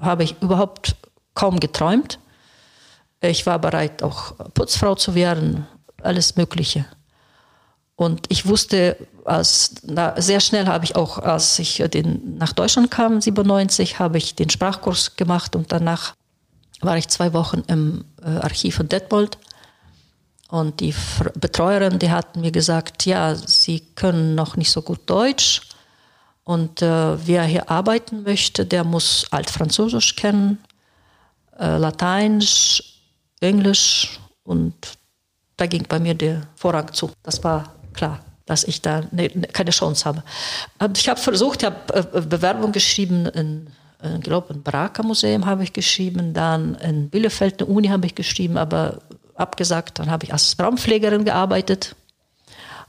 habe 0.00 0.24
ich 0.24 0.40
überhaupt 0.40 0.96
kaum 1.34 1.60
geträumt. 1.60 2.18
Ich 3.20 3.44
war 3.46 3.58
bereit, 3.58 4.02
auch 4.02 4.34
Putzfrau 4.54 4.94
zu 4.94 5.14
werden, 5.14 5.66
alles 6.02 6.36
Mögliche. 6.36 6.86
Und 7.96 8.26
ich 8.30 8.46
wusste, 8.46 8.96
als, 9.26 9.74
na, 9.82 10.18
sehr 10.18 10.40
schnell 10.40 10.66
habe 10.66 10.86
ich 10.86 10.96
auch, 10.96 11.18
als 11.18 11.58
ich 11.58 11.84
den, 11.92 12.38
nach 12.38 12.54
Deutschland 12.54 12.90
kam, 12.90 13.20
97, 13.20 13.98
habe 13.98 14.16
ich 14.16 14.34
den 14.34 14.48
Sprachkurs 14.48 15.16
gemacht 15.16 15.54
und 15.54 15.70
danach 15.70 16.14
war 16.80 16.96
ich 16.96 17.08
zwei 17.08 17.34
Wochen 17.34 17.62
im 17.66 18.06
äh, 18.22 18.28
Archiv 18.28 18.76
von 18.76 18.88
Detmold. 18.88 19.36
Und 20.48 20.80
die 20.80 20.94
Betreuerin, 21.34 21.98
die 21.98 22.10
hat 22.10 22.36
mir 22.36 22.50
gesagt, 22.50 23.04
ja, 23.06 23.34
Sie 23.34 23.80
können 23.94 24.34
noch 24.34 24.56
nicht 24.56 24.70
so 24.70 24.82
gut 24.82 25.00
Deutsch. 25.04 25.60
Und 26.42 26.82
äh, 26.82 27.26
wer 27.26 27.44
hier 27.44 27.70
arbeiten 27.70 28.22
möchte, 28.22 28.64
der 28.64 28.82
muss 28.82 29.26
Altfranzösisch 29.30 30.16
kennen, 30.16 30.58
äh, 31.58 31.76
Lateinisch, 31.76 32.99
Englisch 33.40 34.20
und 34.44 34.74
da 35.56 35.66
ging 35.66 35.84
bei 35.88 35.98
mir 35.98 36.14
der 36.14 36.42
Vorrang 36.56 36.92
zu. 36.92 37.10
Das 37.22 37.42
war 37.44 37.74
klar, 37.92 38.20
dass 38.46 38.64
ich 38.64 38.80
da 38.82 39.02
ne, 39.10 39.30
ne, 39.34 39.46
keine 39.48 39.70
Chance 39.70 40.04
habe. 40.04 40.22
Ich 40.96 41.08
habe 41.08 41.20
versucht, 41.20 41.62
ich 41.62 41.66
habe 41.66 41.94
äh, 41.94 42.20
Bewerbung 42.22 42.72
geschrieben 42.72 43.26
in, 43.26 43.66
äh, 44.02 44.16
ich 44.16 44.22
glaube, 44.22 44.54
im 44.54 44.62
Baraka 44.62 45.02
Museum 45.02 45.46
habe 45.46 45.62
ich 45.62 45.72
geschrieben, 45.72 46.32
dann 46.32 46.74
in 46.76 47.10
Bielefeld, 47.10 47.62
eine 47.62 47.70
Uni 47.70 47.88
habe 47.88 48.06
ich 48.06 48.14
geschrieben, 48.14 48.56
aber 48.56 49.00
abgesagt. 49.40 49.98
Dann 49.98 50.10
habe 50.10 50.24
ich 50.24 50.32
als 50.32 50.56
Raumpflegerin 50.58 51.24
gearbeitet. 51.24 51.96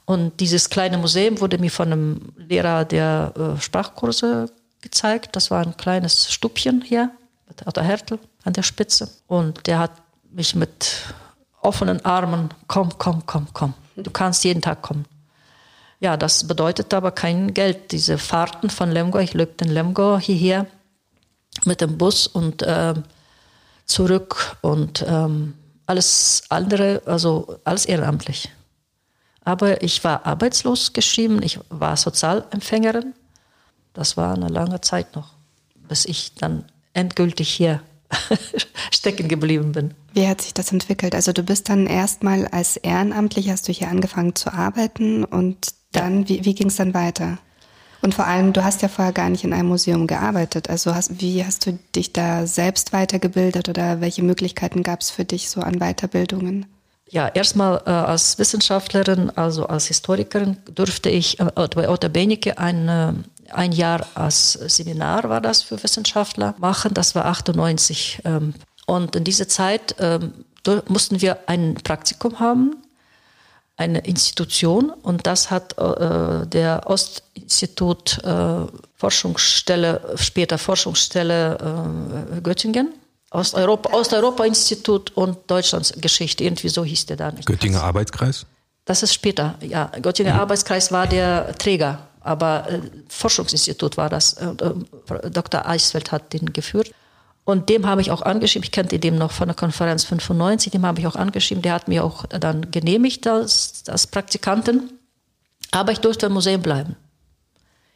Und 0.06 0.40
dieses 0.40 0.70
kleine 0.70 0.98
Museum 0.98 1.40
wurde 1.40 1.58
mir 1.58 1.72
von 1.72 1.92
einem 1.92 2.34
Lehrer 2.36 2.86
der 2.86 3.34
äh, 3.38 3.62
Sprachkurse 3.62 4.52
gezeigt. 4.82 5.36
Das 5.36 5.52
war 5.52 5.66
ein 5.66 5.78
kleines 5.78 6.32
Stubchen 6.32 6.82
hier 6.82 7.12
mit 7.48 7.66
Otto 7.66 7.82
Hertel 7.82 8.20
an 8.44 8.54
der 8.54 8.64
Spitze. 8.64 9.10
Und 9.28 9.68
der 9.68 9.80
hat 9.80 9.92
mich 10.32 10.56
mit 10.56 11.14
offenen 11.62 12.04
Armen, 12.06 12.50
komm, 12.68 12.90
komm, 12.98 13.26
komm, 13.26 13.48
komm. 13.54 13.74
Du 13.96 14.10
kannst 14.12 14.44
jeden 14.44 14.62
Tag 14.62 14.82
kommen. 14.82 15.06
Ja, 16.00 16.18
das 16.18 16.48
bedeutet 16.48 16.94
aber 16.94 17.12
kein 17.12 17.54
Geld. 17.54 17.92
Diese 17.92 18.18
Fahrten 18.18 18.70
von 18.70 18.92
Lemgo, 18.92 19.20
ich 19.20 19.34
lebte 19.34 19.66
in 19.66 19.72
Lemgo 19.72 20.18
hierher 20.18 20.66
mit 21.66 21.82
dem 21.82 21.98
Bus 21.98 22.26
und 22.28 22.64
äh, 22.64 22.96
zurück 23.86 24.58
und 24.62 25.06
ähm, 25.08 25.54
alles 25.86 26.44
andere, 26.50 27.02
also 27.06 27.60
alles 27.64 27.86
ehrenamtlich. 27.86 28.50
Aber 29.44 29.84
ich 29.84 30.04
war 30.04 30.26
arbeitslos 30.26 30.94
geschrieben, 30.94 31.42
ich 31.44 31.60
war 31.70 31.98
Sozialempfängerin. 31.98 33.14
Das 33.94 34.16
war 34.18 34.36
eine 34.36 34.48
lange 34.48 34.82
Zeit 34.82 35.16
noch, 35.16 35.34
bis 35.76 36.06
ich 36.06 36.34
dann 36.36 36.66
endgültig 36.94 37.50
hier 37.50 37.82
stecken 38.92 39.28
geblieben 39.28 39.72
bin. 39.72 39.94
Wie 40.14 40.28
hat 40.28 40.42
sich 40.42 40.54
das 40.54 40.72
entwickelt? 40.72 41.16
Also 41.16 41.34
du 41.34 41.44
bist 41.44 41.70
dann 41.70 41.88
erstmal 41.88 42.48
als 42.48 42.78
ehrenamtlich, 42.78 43.50
hast 43.50 43.68
du 43.68 43.72
hier 43.72 43.90
angefangen 43.90 44.36
zu 44.36 44.54
arbeiten 44.54 45.24
und 45.24 45.74
dann, 45.92 46.28
wie, 46.30 46.46
wie 46.46 46.56
ging 46.56 46.68
es 46.68 46.76
dann 46.76 46.94
weiter? 46.94 47.38
Und 48.02 48.16
vor 48.16 48.26
allem, 48.26 48.52
du 48.52 48.64
hast 48.64 48.82
ja 48.82 48.88
vorher 48.88 49.14
gar 49.14 49.30
nicht 49.30 49.44
in 49.44 49.54
einem 49.54 49.68
Museum 49.68 50.08
gearbeitet. 50.08 50.70
Also 50.70 50.96
hast, 50.96 51.22
wie 51.22 51.46
hast 51.46 51.68
du 51.68 51.78
dich 51.96 52.14
da 52.14 52.48
selbst 52.48 52.94
weitergebildet 52.94 53.70
oder 53.70 54.02
welche 54.02 54.24
Möglichkeiten 54.24 54.82
gab 54.82 55.02
es 55.02 55.12
für 55.12 55.24
dich 55.24 55.50
so 55.50 55.62
an 55.62 55.80
Weiterbildungen? 55.80 56.66
Ja, 57.10 57.28
erstmal 57.28 57.82
äh, 57.86 57.90
als 57.90 58.40
Wissenschaftlerin, 58.40 59.30
also 59.32 59.68
als 59.68 59.88
Historikerin, 59.88 60.58
durfte 60.74 61.10
ich 61.10 61.40
äh, 61.40 61.46
bei 61.54 61.90
Otto 61.90 62.10
Benecke 62.10 62.58
ein, 62.58 62.88
äh, 62.88 63.14
ein 63.54 63.72
Jahr 63.72 64.06
als 64.16 64.54
Seminar 64.54 65.30
war 65.30 65.42
das 65.42 65.62
für 65.62 65.82
Wissenschaftler 65.84 66.56
machen. 66.58 66.94
Das 66.94 67.16
war 67.16 67.26
98. 67.26 68.22
Ähm, 68.26 68.54
und 68.86 69.16
in 69.16 69.24
dieser 69.24 69.48
Zeit 69.48 69.96
ähm, 70.00 70.34
mussten 70.88 71.22
wir 71.22 71.38
ein 71.48 71.76
Praktikum 71.76 72.40
haben 72.40 72.76
eine 73.82 74.00
Institution 74.00 74.92
und 74.92 75.26
das 75.26 75.50
hat 75.50 75.78
äh, 75.78 76.46
der 76.46 76.84
Ostinstitut 76.86 78.24
äh, 78.24 78.68
Forschungsstelle, 78.96 80.16
später 80.16 80.58
Forschungsstelle 80.58 81.58
äh, 82.38 82.42
Göttingen, 82.42 82.94
Osteuropa, 83.32 83.92
Osteuropa-Institut 83.94 85.12
und 85.18 85.38
Deutschlands 85.50 85.94
Geschichte, 85.98 86.44
irgendwie 86.44 86.70
so 86.70 86.84
hieß 86.84 87.08
der 87.08 87.18
dann. 87.18 87.40
Göttinger 87.44 87.82
Arbeitskreis? 87.84 88.46
Das 88.86 89.04
ist 89.04 89.14
später, 89.14 89.56
ja. 89.62 89.86
Göttinger 90.02 90.34
mhm. 90.34 90.42
Arbeitskreis 90.42 90.92
war 90.92 91.08
der 91.08 91.56
Träger, 91.58 92.08
aber 92.22 92.70
äh, 92.70 92.82
Forschungsinstitut 93.10 93.98
war 93.98 94.10
das. 94.10 94.34
Äh, 94.34 94.56
Dr. 95.32 95.66
Eisfeld 95.68 96.12
hat 96.12 96.34
den 96.34 96.54
geführt. 96.54 96.92
Und 97.44 97.70
dem 97.70 97.88
habe 97.88 98.02
ich 98.02 98.12
auch 98.12 98.22
angeschrieben, 98.22 98.64
ich 98.64 98.72
kannte 98.72 99.00
den 99.00 99.18
noch 99.18 99.32
von 99.32 99.48
der 99.48 99.56
Konferenz 99.56 100.04
95, 100.04 100.72
dem 100.72 100.86
habe 100.86 101.00
ich 101.00 101.08
auch 101.08 101.16
angeschrieben, 101.16 101.64
der 101.64 101.74
hat 101.74 101.88
mir 101.88 102.04
auch 102.04 102.26
dann 102.28 102.70
genehmigt 102.70 103.26
als, 103.28 103.84
als 103.88 104.06
Praktikanten. 104.08 105.00
Aber 105.72 105.92
ich 105.92 106.00
durfte 106.00 106.28
im 106.28 106.34
Museum 106.34 106.62
bleiben. 106.62 106.96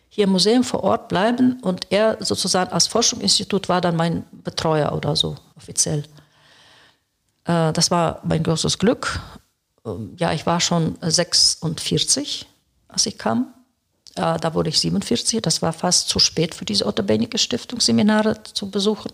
Hier 0.09 0.23
im 0.23 0.31
Museum 0.31 0.63
vor 0.63 0.83
Ort 0.83 1.09
bleiben 1.09 1.59
und 1.61 1.91
er 1.91 2.17
sozusagen 2.21 2.71
als 2.71 2.87
Forschungsinstitut 2.87 3.69
war 3.69 3.81
dann 3.81 3.95
mein 3.95 4.25
Betreuer 4.31 4.93
oder 4.93 5.15
so 5.15 5.35
offiziell. 5.55 6.03
Äh, 7.43 7.73
das 7.73 7.91
war 7.91 8.21
mein 8.23 8.41
großes 8.41 8.79
Glück. 8.79 9.19
Ähm, 9.85 10.15
ja, 10.17 10.31
ich 10.33 10.45
war 10.45 10.59
schon 10.59 10.97
46, 11.01 12.47
als 12.87 13.05
ich 13.05 13.17
kam. 13.17 13.53
Äh, 14.15 14.39
da 14.39 14.53
wurde 14.53 14.69
ich 14.69 14.79
47. 14.79 15.41
Das 15.41 15.61
war 15.61 15.73
fast 15.73 16.09
zu 16.09 16.19
spät 16.19 16.55
für 16.55 16.65
diese 16.65 16.85
Otto 16.85 17.03
Benecke 17.03 17.37
Stiftung 17.37 17.79
Seminare 17.79 18.41
zu 18.43 18.69
besuchen 18.69 19.11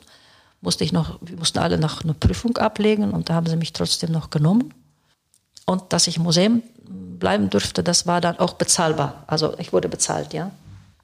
musste 0.61 0.83
ich 0.83 0.93
noch, 0.93 1.17
wir 1.21 1.37
mussten 1.37 1.59
alle 1.59 1.77
noch 1.77 2.03
eine 2.03 2.13
Prüfung 2.13 2.57
ablegen 2.57 3.11
und 3.11 3.29
da 3.29 3.33
haben 3.33 3.47
sie 3.47 3.55
mich 3.55 3.73
trotzdem 3.73 4.11
noch 4.11 4.29
genommen. 4.29 4.73
Und 5.65 5.91
dass 5.91 6.07
ich 6.07 6.17
im 6.17 6.23
Museum 6.23 6.61
bleiben 6.85 7.49
durfte, 7.49 7.83
das 7.83 8.07
war 8.07 8.21
dann 8.21 8.39
auch 8.39 8.53
bezahlbar. 8.53 9.23
Also 9.27 9.57
ich 9.57 9.73
wurde 9.73 9.89
bezahlt, 9.89 10.33
ja. 10.33 10.51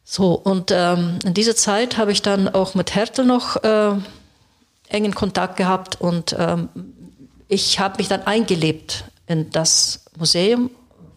So, 0.04 0.34
und 0.34 0.72
ähm, 0.72 1.20
in 1.26 1.34
dieser 1.34 1.56
Zeit 1.56 1.98
habe 1.98 2.12
ich 2.12 2.22
dann 2.22 2.48
auch 2.48 2.76
mit 2.76 2.96
Hertel 2.96 3.26
noch 3.26 3.62
äh, 3.64 3.96
engen 4.88 5.14
Kontakt 5.14 5.58
gehabt 5.58 6.00
und 6.00 6.36
ähm, 6.38 6.70
ich 7.50 7.80
habe 7.80 7.98
mich 7.98 8.08
dann 8.08 8.22
eingelebt 8.22 9.06
in 9.26 9.50
das 9.50 10.06
Museum, 10.18 10.70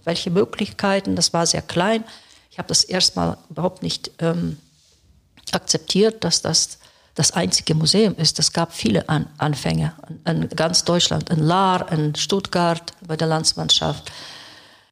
welche 0.05 0.31
Möglichkeiten, 0.31 1.14
das 1.14 1.33
war 1.33 1.47
sehr 1.47 1.62
klein. 1.62 2.05
Ich 2.51 2.59
habe 2.59 2.69
das 2.69 2.85
erstmal 2.85 3.39
überhaupt 3.49 3.83
nicht 3.83 4.11
ähm, 4.19 4.59
akzeptiert, 5.53 6.25
dass 6.25 6.43
das 6.43 6.79
das 7.15 7.33
einzige 7.33 7.75
Museum 7.75 8.15
ist. 8.17 8.39
Es 8.39 8.53
gab 8.53 8.73
viele 8.73 9.09
An 9.09 9.27
Anfänge 9.39 9.93
in 10.27 10.49
ganz 10.51 10.85
Deutschland, 10.85 11.31
in 11.31 11.41
Lahr, 11.41 11.91
in 11.93 12.15
Stuttgart, 12.15 12.93
bei 13.07 13.17
der 13.17 13.27
Landsmannschaft. 13.27 14.11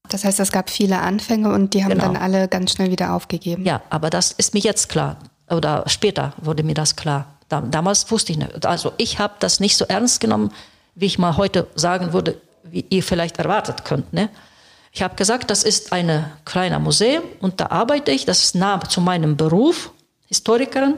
Das 0.08 0.24
heißt, 0.24 0.40
es 0.40 0.52
gab 0.52 0.70
viele 0.70 1.00
Anfänge 1.00 1.52
und 1.52 1.74
die 1.74 1.84
haben 1.84 1.90
genau. 1.90 2.04
dann 2.04 2.16
alle 2.16 2.48
ganz 2.48 2.72
schnell 2.72 2.90
wieder 2.90 3.14
aufgegeben. 3.14 3.64
Ja, 3.64 3.82
aber 3.90 4.10
das 4.10 4.32
ist 4.32 4.54
mir 4.54 4.60
jetzt 4.60 4.88
klar. 4.88 5.18
Oder 5.50 5.84
später 5.86 6.32
wurde 6.38 6.62
mir 6.62 6.74
das 6.74 6.96
klar. 6.96 7.26
Damals 7.48 8.10
wusste 8.10 8.32
ich 8.32 8.38
nicht. 8.38 8.66
Also 8.66 8.92
ich 8.98 9.18
habe 9.18 9.34
das 9.38 9.60
nicht 9.60 9.76
so 9.76 9.84
ernst 9.86 10.20
genommen, 10.20 10.52
wie 10.94 11.06
ich 11.06 11.18
mal 11.18 11.36
heute 11.36 11.66
sagen 11.74 12.12
würde, 12.12 12.40
wie 12.64 12.84
ihr 12.90 13.02
vielleicht 13.02 13.38
erwartet 13.38 13.84
könnt. 13.84 14.12
Ne? 14.12 14.28
Ich 14.98 15.02
habe 15.04 15.14
gesagt, 15.14 15.48
das 15.48 15.62
ist 15.62 15.92
ein 15.92 16.28
kleiner 16.44 16.80
Museum 16.80 17.22
und 17.38 17.60
da 17.60 17.66
arbeite 17.66 18.10
ich. 18.10 18.24
Das 18.24 18.42
ist 18.42 18.56
nah 18.56 18.80
zu 18.80 19.00
meinem 19.00 19.36
Beruf, 19.36 19.92
Historikerin. 20.26 20.94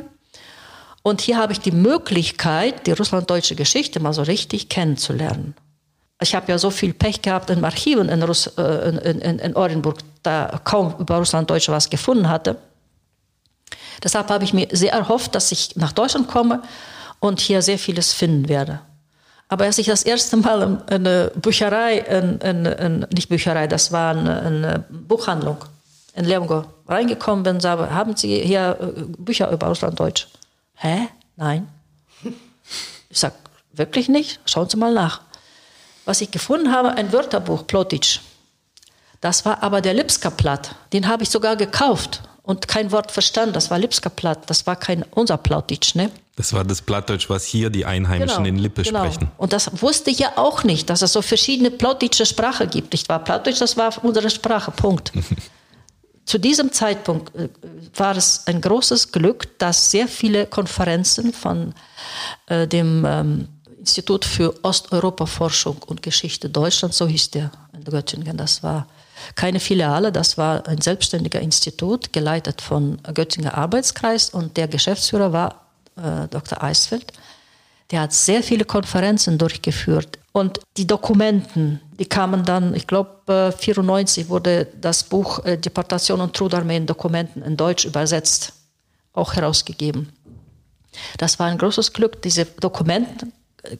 Und 1.02 1.20
hier 1.20 1.36
habe 1.36 1.52
ich 1.52 1.60
die 1.60 1.70
Möglichkeit, 1.70 2.86
die 2.86 2.92
russlanddeutsche 2.92 3.56
Geschichte 3.56 4.00
mal 4.00 4.14
so 4.14 4.22
richtig 4.22 4.70
kennenzulernen. 4.70 5.54
Ich 6.18 6.34
habe 6.34 6.50
ja 6.50 6.56
so 6.56 6.70
viel 6.70 6.94
Pech 6.94 7.20
gehabt 7.20 7.50
in 7.50 7.62
Archiven 7.62 8.08
in, 8.08 8.22
Russ, 8.22 8.46
äh, 8.56 8.88
in, 8.88 9.20
in, 9.20 9.38
in 9.38 9.54
Orenburg, 9.54 9.98
da 10.22 10.58
kaum 10.64 10.94
über 10.98 11.18
Russlanddeutsche 11.18 11.70
was 11.70 11.90
gefunden 11.90 12.30
hatte. 12.30 12.56
Deshalb 14.02 14.30
habe 14.30 14.44
ich 14.44 14.54
mir 14.54 14.68
sehr 14.72 14.94
erhofft, 14.94 15.34
dass 15.34 15.52
ich 15.52 15.76
nach 15.76 15.92
Deutschland 15.92 16.26
komme 16.26 16.62
und 17.18 17.38
hier 17.38 17.60
sehr 17.60 17.78
vieles 17.78 18.14
finden 18.14 18.48
werde. 18.48 18.80
Aber 19.50 19.64
als 19.64 19.78
ich 19.78 19.86
das 19.86 20.04
erste 20.04 20.36
Mal 20.36 20.62
in 20.62 20.78
eine 20.86 21.32
Bücherei, 21.34 21.98
in, 21.98 22.38
in, 22.38 22.66
in, 22.66 23.06
nicht 23.12 23.28
Bücherei, 23.28 23.66
das 23.66 23.90
war 23.90 24.12
eine, 24.12 24.40
eine 24.42 24.84
Buchhandlung 24.88 25.64
in 26.14 26.24
Lemgo 26.24 26.64
reingekommen 26.86 27.42
bin, 27.42 27.58
sage, 27.58 27.90
haben 27.90 28.16
Sie 28.16 28.40
hier 28.42 28.78
äh, 28.80 29.02
Bücher 29.18 29.50
über 29.50 29.66
Russlanddeutsch? 29.66 30.28
Hä? 30.76 31.08
Nein. 31.36 31.68
Ich 33.08 33.18
sage, 33.18 33.34
wirklich 33.72 34.08
nicht? 34.08 34.38
Schauen 34.46 34.68
Sie 34.68 34.76
mal 34.76 34.94
nach. 34.94 35.22
Was 36.04 36.20
ich 36.20 36.30
gefunden 36.30 36.70
habe, 36.70 36.92
ein 36.92 37.12
Wörterbuch, 37.12 37.66
Plotitsch. 37.66 38.20
Das 39.20 39.44
war 39.44 39.64
aber 39.64 39.80
der 39.80 39.94
Lipska-Platt. 39.94 40.76
Den 40.92 41.08
habe 41.08 41.24
ich 41.24 41.30
sogar 41.30 41.56
gekauft 41.56 42.22
und 42.42 42.68
kein 42.68 42.92
Wort 42.92 43.10
verstanden. 43.12 43.52
Das 43.52 43.70
war 43.70 43.78
Lipska-Platt. 43.78 44.48
Das 44.48 44.66
war 44.66 44.76
kein 44.76 45.04
unser 45.10 45.36
Plattdeutsch, 45.36 45.94
ne? 45.94 46.10
Das 46.36 46.52
war 46.52 46.64
das 46.64 46.80
Plattdeutsch, 46.80 47.28
was 47.28 47.44
hier 47.44 47.68
die 47.68 47.84
Einheimischen 47.84 48.44
Genau, 48.44 48.48
in 48.48 48.58
Lippe 48.58 48.82
genau. 48.82 49.04
sprechen. 49.04 49.30
Und 49.36 49.52
das 49.52 49.82
wusste 49.82 50.10
ich 50.10 50.20
ja 50.20 50.32
auch 50.36 50.64
nicht, 50.64 50.88
dass 50.88 51.02
es 51.02 51.12
so 51.12 51.20
verschiedene 51.20 51.70
plattdeutsche 51.70 52.24
Sprache 52.24 52.66
gibt. 52.66 52.92
Nicht 52.92 53.08
wahr? 53.08 53.22
Plattdeutsch, 53.22 53.60
das 53.60 53.76
war 53.76 53.92
unsere 54.02 54.30
Sprache. 54.30 54.70
Punkt. 54.70 55.12
Zu 56.24 56.38
diesem 56.38 56.72
Zeitpunkt 56.72 57.34
äh, 57.34 57.48
war 57.94 58.16
es 58.16 58.46
ein 58.46 58.60
großes 58.60 59.12
Glück, 59.12 59.58
dass 59.58 59.90
sehr 59.90 60.06
viele 60.08 60.46
Konferenzen 60.46 61.32
von 61.32 61.74
äh, 62.46 62.66
dem 62.66 63.04
ähm, 63.04 63.48
Institut 63.78 64.24
für 64.24 64.54
Osteuropa-Forschung 64.62 65.82
und 65.86 66.02
Geschichte 66.02 66.48
Deutschland, 66.48 66.94
so 66.94 67.08
hieß 67.08 67.30
der 67.30 67.50
in 67.72 67.84
Göttingen, 67.84 68.36
das 68.36 68.62
war 68.62 68.86
keine 69.34 69.60
Filiale, 69.60 70.12
das 70.12 70.38
war 70.38 70.66
ein 70.66 70.80
selbstständiger 70.80 71.40
Institut, 71.40 72.12
geleitet 72.12 72.60
von 72.60 72.98
Göttinger 73.14 73.56
Arbeitskreis 73.56 74.30
und 74.30 74.56
der 74.56 74.68
Geschäftsführer 74.68 75.32
war 75.32 75.66
äh, 75.96 76.28
Dr. 76.28 76.62
Eisfeld. 76.62 77.12
Der 77.90 78.02
hat 78.02 78.12
sehr 78.12 78.42
viele 78.42 78.64
Konferenzen 78.64 79.36
durchgeführt. 79.36 80.18
Und 80.32 80.60
die 80.76 80.86
Dokumenten, 80.86 81.80
die 81.98 82.06
kamen 82.06 82.44
dann, 82.44 82.74
ich 82.74 82.86
glaube, 82.86 83.52
94 83.56 84.28
wurde 84.28 84.68
das 84.80 85.04
Buch 85.04 85.44
äh, 85.44 85.56
Deportation 85.56 86.20
und 86.20 86.36
Trudarmee 86.36 86.76
in 86.76 86.86
Dokumenten 86.86 87.42
in 87.42 87.56
Deutsch 87.56 87.84
übersetzt, 87.84 88.52
auch 89.12 89.34
herausgegeben. 89.34 90.12
Das 91.18 91.38
war 91.38 91.46
ein 91.46 91.58
großes 91.58 91.92
Glück. 91.92 92.22
Diese 92.22 92.44
Dokumente, 92.44 93.26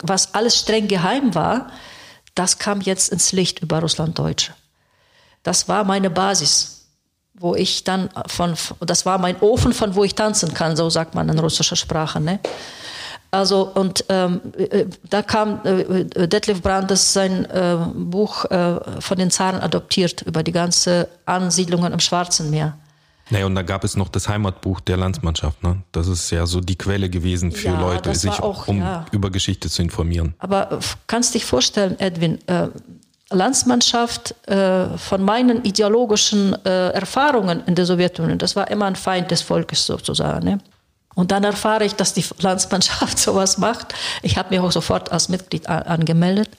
was 0.02 0.34
alles 0.34 0.58
streng 0.58 0.88
geheim 0.88 1.34
war, 1.34 1.70
das 2.34 2.58
kam 2.58 2.80
jetzt 2.80 3.12
ins 3.12 3.32
Licht 3.32 3.60
über 3.60 3.80
Russlanddeutsche. 3.80 4.54
Das 5.42 5.68
war 5.68 5.84
meine 5.84 6.10
Basis, 6.10 6.86
wo 7.34 7.54
ich 7.54 7.84
dann 7.84 8.10
von, 8.26 8.54
das 8.80 9.06
war 9.06 9.18
mein 9.18 9.40
Ofen, 9.40 9.72
von 9.72 9.94
wo 9.94 10.04
ich 10.04 10.14
tanzen 10.14 10.52
kann, 10.52 10.76
so 10.76 10.90
sagt 10.90 11.14
man 11.14 11.28
in 11.28 11.38
russischer 11.38 11.76
Sprache. 11.76 12.20
Ne? 12.20 12.38
Also 13.30 13.62
und 13.74 14.04
ähm, 14.08 14.40
äh, 14.56 14.86
da 15.08 15.22
kam 15.22 15.60
äh, 15.64 16.26
Detlef 16.26 16.62
Brandes 16.62 17.12
sein 17.12 17.44
äh, 17.44 17.76
Buch 17.94 18.44
äh, 18.46 19.00
von 19.00 19.18
den 19.18 19.30
Zaren 19.30 19.60
adoptiert 19.60 20.22
über 20.22 20.42
die 20.42 20.52
ganze 20.52 21.08
Ansiedlungen 21.26 21.92
im 21.92 22.00
Schwarzen 22.00 22.50
Meer. 22.50 22.76
Naja, 23.30 23.46
und 23.46 23.54
da 23.54 23.62
gab 23.62 23.84
es 23.84 23.96
noch 23.96 24.08
das 24.08 24.28
Heimatbuch 24.28 24.80
der 24.80 24.96
Landsmannschaft. 24.96 25.62
Ne? 25.62 25.82
Das 25.92 26.08
ist 26.08 26.30
ja 26.30 26.46
so 26.46 26.60
die 26.60 26.76
Quelle 26.76 27.08
gewesen 27.08 27.52
für 27.52 27.68
Ja, 27.68 27.80
Leute, 27.80 28.12
sich 28.16 28.40
auch, 28.40 28.66
um 28.66 28.80
ja. 28.80 29.06
über 29.12 29.30
Geschichte 29.30 29.70
zu 29.70 29.82
informieren. 29.82 30.34
Aber 30.38 30.80
kannst 31.06 31.34
dich 31.36 31.44
vorstellen, 31.44 31.98
Edwin, 32.00 32.40
äh, 32.48 32.68
Landsmannschaft 33.30 34.34
äh, 34.48 34.98
von 34.98 35.22
meinen 35.22 35.64
ideologischen 35.64 36.56
äh, 36.64 36.90
Erfahrungen 36.90 37.62
in 37.66 37.74
der 37.74 37.86
Sowjetunion, 37.86 38.38
das 38.38 38.56
war 38.56 38.70
immer 38.70 38.86
ein 38.86 38.96
Feind 38.96 39.30
des 39.30 39.42
Volkes 39.42 39.86
sozusagen. 39.86 40.44
Ne? 40.44 40.58
Und 41.14 41.30
dann 41.30 41.44
erfahre 41.44 41.84
ich, 41.84 41.94
dass 41.94 42.12
die 42.12 42.24
Landsmannschaft 42.40 43.18
sowas 43.18 43.58
macht. 43.58 43.94
Ich 44.22 44.36
habe 44.36 44.50
mich 44.50 44.60
auch 44.60 44.72
sofort 44.72 45.12
als 45.12 45.28
Mitglied 45.28 45.68
angemeldet. 45.68 46.50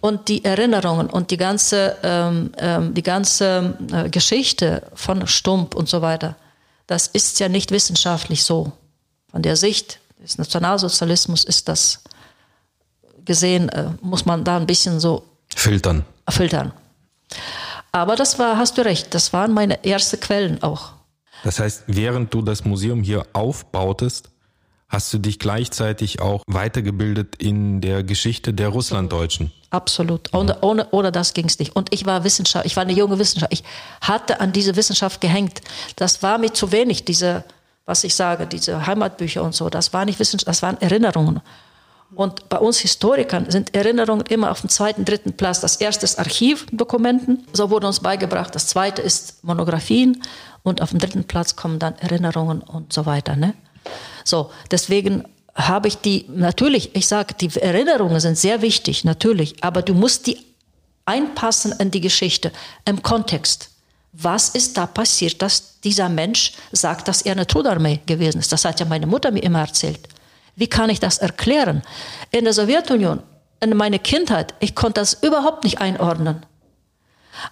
Und 0.00 0.28
die 0.28 0.44
Erinnerungen 0.44 1.10
und 1.10 1.32
die 1.32 1.36
ganze, 1.36 1.96
ähm, 2.04 2.52
ähm, 2.58 2.94
die 2.94 3.02
ganze 3.02 3.76
äh, 3.92 4.08
Geschichte 4.08 4.82
von 4.94 5.26
Stump 5.26 5.74
und 5.74 5.88
so 5.88 6.02
weiter, 6.02 6.36
das 6.86 7.08
ist 7.08 7.40
ja 7.40 7.48
nicht 7.48 7.72
wissenschaftlich 7.72 8.44
so. 8.44 8.72
Von 9.30 9.42
der 9.42 9.56
Sicht 9.56 9.98
des 10.22 10.38
Nationalsozialismus 10.38 11.44
ist 11.44 11.68
das 11.68 12.00
gesehen, 13.24 13.68
äh, 13.70 13.90
muss 14.00 14.24
man 14.24 14.44
da 14.44 14.56
ein 14.56 14.66
bisschen 14.66 15.00
so 15.00 15.24
Filtern. 15.54 16.04
filtern. 16.28 16.72
Aber 17.92 18.16
das 18.16 18.38
war, 18.38 18.56
hast 18.56 18.78
du 18.78 18.84
recht, 18.84 19.14
das 19.14 19.32
waren 19.32 19.52
meine 19.52 19.84
ersten 19.84 20.20
Quellen 20.20 20.62
auch. 20.62 20.92
Das 21.44 21.58
heißt, 21.58 21.84
während 21.86 22.34
du 22.34 22.42
das 22.42 22.64
Museum 22.64 23.02
hier 23.02 23.26
aufbautest, 23.32 24.30
hast 24.88 25.12
du 25.12 25.18
dich 25.18 25.38
gleichzeitig 25.38 26.20
auch 26.20 26.42
weitergebildet 26.46 27.36
in 27.36 27.80
der 27.80 28.02
Geschichte 28.02 28.54
der 28.54 28.68
Russlanddeutschen. 28.68 29.52
Absolut. 29.70 30.34
Ohne, 30.34 30.58
ohne, 30.62 30.88
ohne 30.92 31.12
das 31.12 31.34
ging 31.34 31.44
es 31.46 31.58
nicht. 31.58 31.76
Und 31.76 31.92
ich 31.92 32.06
war 32.06 32.24
Wissenschaft, 32.24 32.64
ich 32.64 32.76
war 32.76 32.84
eine 32.84 32.94
junge 32.94 33.18
Wissenschaft. 33.18 33.52
Ich 33.52 33.64
hatte 34.00 34.40
an 34.40 34.52
diese 34.52 34.76
Wissenschaft 34.76 35.20
gehängt. 35.20 35.60
Das 35.96 36.22
war 36.22 36.38
mir 36.38 36.54
zu 36.54 36.72
wenig, 36.72 37.04
diese, 37.04 37.44
was 37.84 38.02
ich 38.04 38.14
sage, 38.14 38.46
diese 38.46 38.86
Heimatbücher 38.86 39.42
und 39.42 39.54
so. 39.54 39.68
Das 39.68 39.92
war 39.92 40.06
nicht 40.06 40.18
Wissenschaft, 40.18 40.48
das 40.48 40.62
waren 40.62 40.80
Erinnerungen. 40.80 41.40
Und 42.14 42.48
bei 42.48 42.58
uns 42.58 42.78
Historikern 42.78 43.50
sind 43.50 43.74
Erinnerungen 43.74 44.24
immer 44.26 44.50
auf 44.50 44.62
dem 44.62 44.70
zweiten, 44.70 45.04
dritten 45.04 45.34
Platz. 45.34 45.60
Das 45.60 45.76
erste 45.76 46.04
ist 46.04 46.18
Archivdokumenten, 46.18 47.46
so 47.52 47.70
wurde 47.70 47.86
uns 47.86 48.00
beigebracht. 48.00 48.54
Das 48.54 48.66
zweite 48.66 49.02
ist 49.02 49.44
Monographien 49.44 50.22
und 50.62 50.80
auf 50.80 50.90
dem 50.90 51.00
dritten 51.00 51.24
Platz 51.24 51.54
kommen 51.54 51.78
dann 51.78 51.96
Erinnerungen 51.98 52.62
und 52.62 52.92
so 52.92 53.04
weiter. 53.04 53.36
Ne? 53.36 53.54
So, 54.24 54.50
deswegen 54.70 55.24
habe 55.54 55.88
ich 55.88 55.98
die, 55.98 56.24
natürlich, 56.28 56.94
ich 56.94 57.06
sage, 57.08 57.34
die 57.34 57.54
Erinnerungen 57.60 58.20
sind 58.20 58.38
sehr 58.38 58.62
wichtig, 58.62 59.04
natürlich, 59.04 59.62
aber 59.62 59.82
du 59.82 59.92
musst 59.92 60.26
die 60.26 60.38
einpassen 61.04 61.72
in 61.78 61.90
die 61.90 62.00
Geschichte, 62.00 62.52
im 62.84 63.02
Kontext. 63.02 63.70
Was 64.12 64.50
ist 64.50 64.76
da 64.76 64.86
passiert, 64.86 65.42
dass 65.42 65.80
dieser 65.80 66.08
Mensch 66.08 66.52
sagt, 66.72 67.08
dass 67.08 67.22
er 67.22 67.32
eine 67.32 67.46
Trudarmee 67.46 68.00
gewesen 68.06 68.40
ist? 68.40 68.52
Das 68.52 68.64
hat 68.64 68.80
ja 68.80 68.86
meine 68.86 69.06
Mutter 69.06 69.30
mir 69.30 69.42
immer 69.42 69.60
erzählt. 69.60 70.08
Wie 70.58 70.66
kann 70.66 70.90
ich 70.90 70.98
das 70.98 71.18
erklären? 71.18 71.82
In 72.32 72.44
der 72.44 72.52
Sowjetunion, 72.52 73.22
in 73.60 73.76
meiner 73.76 74.00
Kindheit, 74.00 74.54
ich 74.58 74.74
konnte 74.74 75.00
das 75.00 75.14
überhaupt 75.22 75.62
nicht 75.62 75.80
einordnen. 75.80 76.44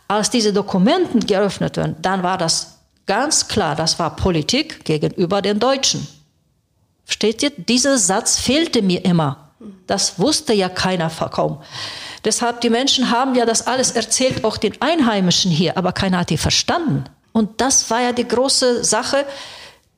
Als 0.08 0.30
diese 0.30 0.52
Dokumenten 0.52 1.20
geöffnet 1.20 1.76
werden, 1.76 1.94
dann 2.02 2.24
war 2.24 2.36
das 2.36 2.78
ganz 3.06 3.46
klar, 3.46 3.76
das 3.76 4.00
war 4.00 4.16
Politik 4.16 4.84
gegenüber 4.84 5.40
den 5.40 5.60
Deutschen. 5.60 6.08
Versteht 7.04 7.44
ihr? 7.44 7.52
Dieser 7.56 7.96
Satz 7.96 8.38
fehlte 8.38 8.82
mir 8.82 9.04
immer. 9.04 9.50
Das 9.86 10.18
wusste 10.18 10.52
ja 10.52 10.68
keiner 10.68 11.08
kaum. 11.08 11.62
Deshalb, 12.24 12.60
die 12.60 12.70
Menschen 12.70 13.12
haben 13.12 13.36
ja 13.36 13.46
das 13.46 13.68
alles 13.68 13.92
erzählt, 13.92 14.42
auch 14.42 14.56
den 14.56 14.82
Einheimischen 14.82 15.52
hier, 15.52 15.76
aber 15.76 15.92
keiner 15.92 16.18
hat 16.18 16.30
die 16.30 16.38
verstanden. 16.38 17.04
Und 17.30 17.60
das 17.60 17.88
war 17.88 18.00
ja 18.00 18.12
die 18.12 18.26
große 18.26 18.82
Sache. 18.82 19.24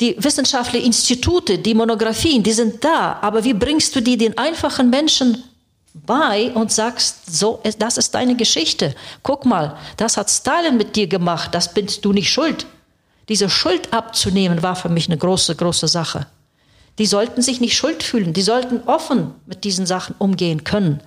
Die 0.01 0.17
wissenschaftlichen 0.23 0.87
Institute, 0.87 1.59
die 1.59 1.75
Monographien, 1.75 2.43
die 2.43 2.53
sind 2.53 2.85
da, 2.85 3.19
aber 3.21 3.43
wie 3.43 3.55
bringst 3.55 3.97
du 3.97 4.01
die 4.01 4.17
den 4.17 4.39
einfachen 4.39 4.91
Menschen 4.91 5.43
bei 5.95 6.53
und 6.53 6.71
sagst, 6.71 7.35
so, 7.37 7.61
das 7.79 7.97
ist 7.97 8.15
deine 8.15 8.37
Geschichte. 8.37 8.95
Guck 9.23 9.45
mal, 9.45 9.77
das 9.97 10.17
hat 10.17 10.31
Stalin 10.31 10.77
mit 10.77 10.95
dir 10.95 11.09
gemacht, 11.09 11.55
das 11.55 11.75
bist 11.75 12.05
du 12.05 12.13
nicht 12.13 12.31
schuld. 12.31 12.67
Diese 13.29 13.51
Schuld 13.51 13.93
abzunehmen 13.93 14.63
war 14.63 14.77
für 14.77 14.89
mich 14.89 15.09
eine 15.09 15.19
große, 15.19 15.57
große 15.57 15.89
Sache. 15.89 16.27
Die 16.99 17.07
sollten 17.07 17.43
sich 17.43 17.61
nicht 17.61 17.77
schuld 17.77 18.03
fühlen, 18.03 18.33
die 18.33 18.43
sollten 18.43 18.83
offen 18.87 19.35
mit 19.47 19.65
diesen 19.65 19.87
Sachen 19.87 20.15
umgehen 20.19 20.65
können. 20.65 21.01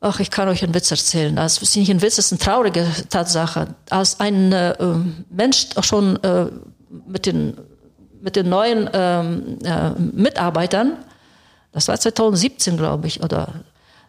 Ach, 0.00 0.18
ich 0.18 0.30
kann 0.30 0.48
euch 0.48 0.64
einen 0.64 0.74
Witz 0.74 0.90
erzählen. 0.90 1.36
Das 1.36 1.62
ist 1.62 1.76
nicht 1.76 1.90
ein 1.90 2.02
Witz, 2.02 2.16
das 2.16 2.26
ist 2.26 2.32
eine 2.32 2.40
traurige 2.40 2.86
Tatsache. 3.08 3.74
Als 3.88 4.18
ein 4.18 4.52
äh, 4.52 4.74
Mensch 5.30 5.68
auch 5.76 5.84
schon 5.84 6.16
äh, 6.24 6.46
mit, 7.06 7.24
den, 7.24 7.56
mit 8.22 8.36
den 8.36 8.48
neuen 8.48 8.88
ähm, 8.92 9.58
äh, 9.64 9.90
Mitarbeitern, 9.98 10.96
das 11.72 11.88
war 11.88 11.98
2017, 11.98 12.76
glaube 12.76 13.06
ich, 13.06 13.22
oder 13.22 13.48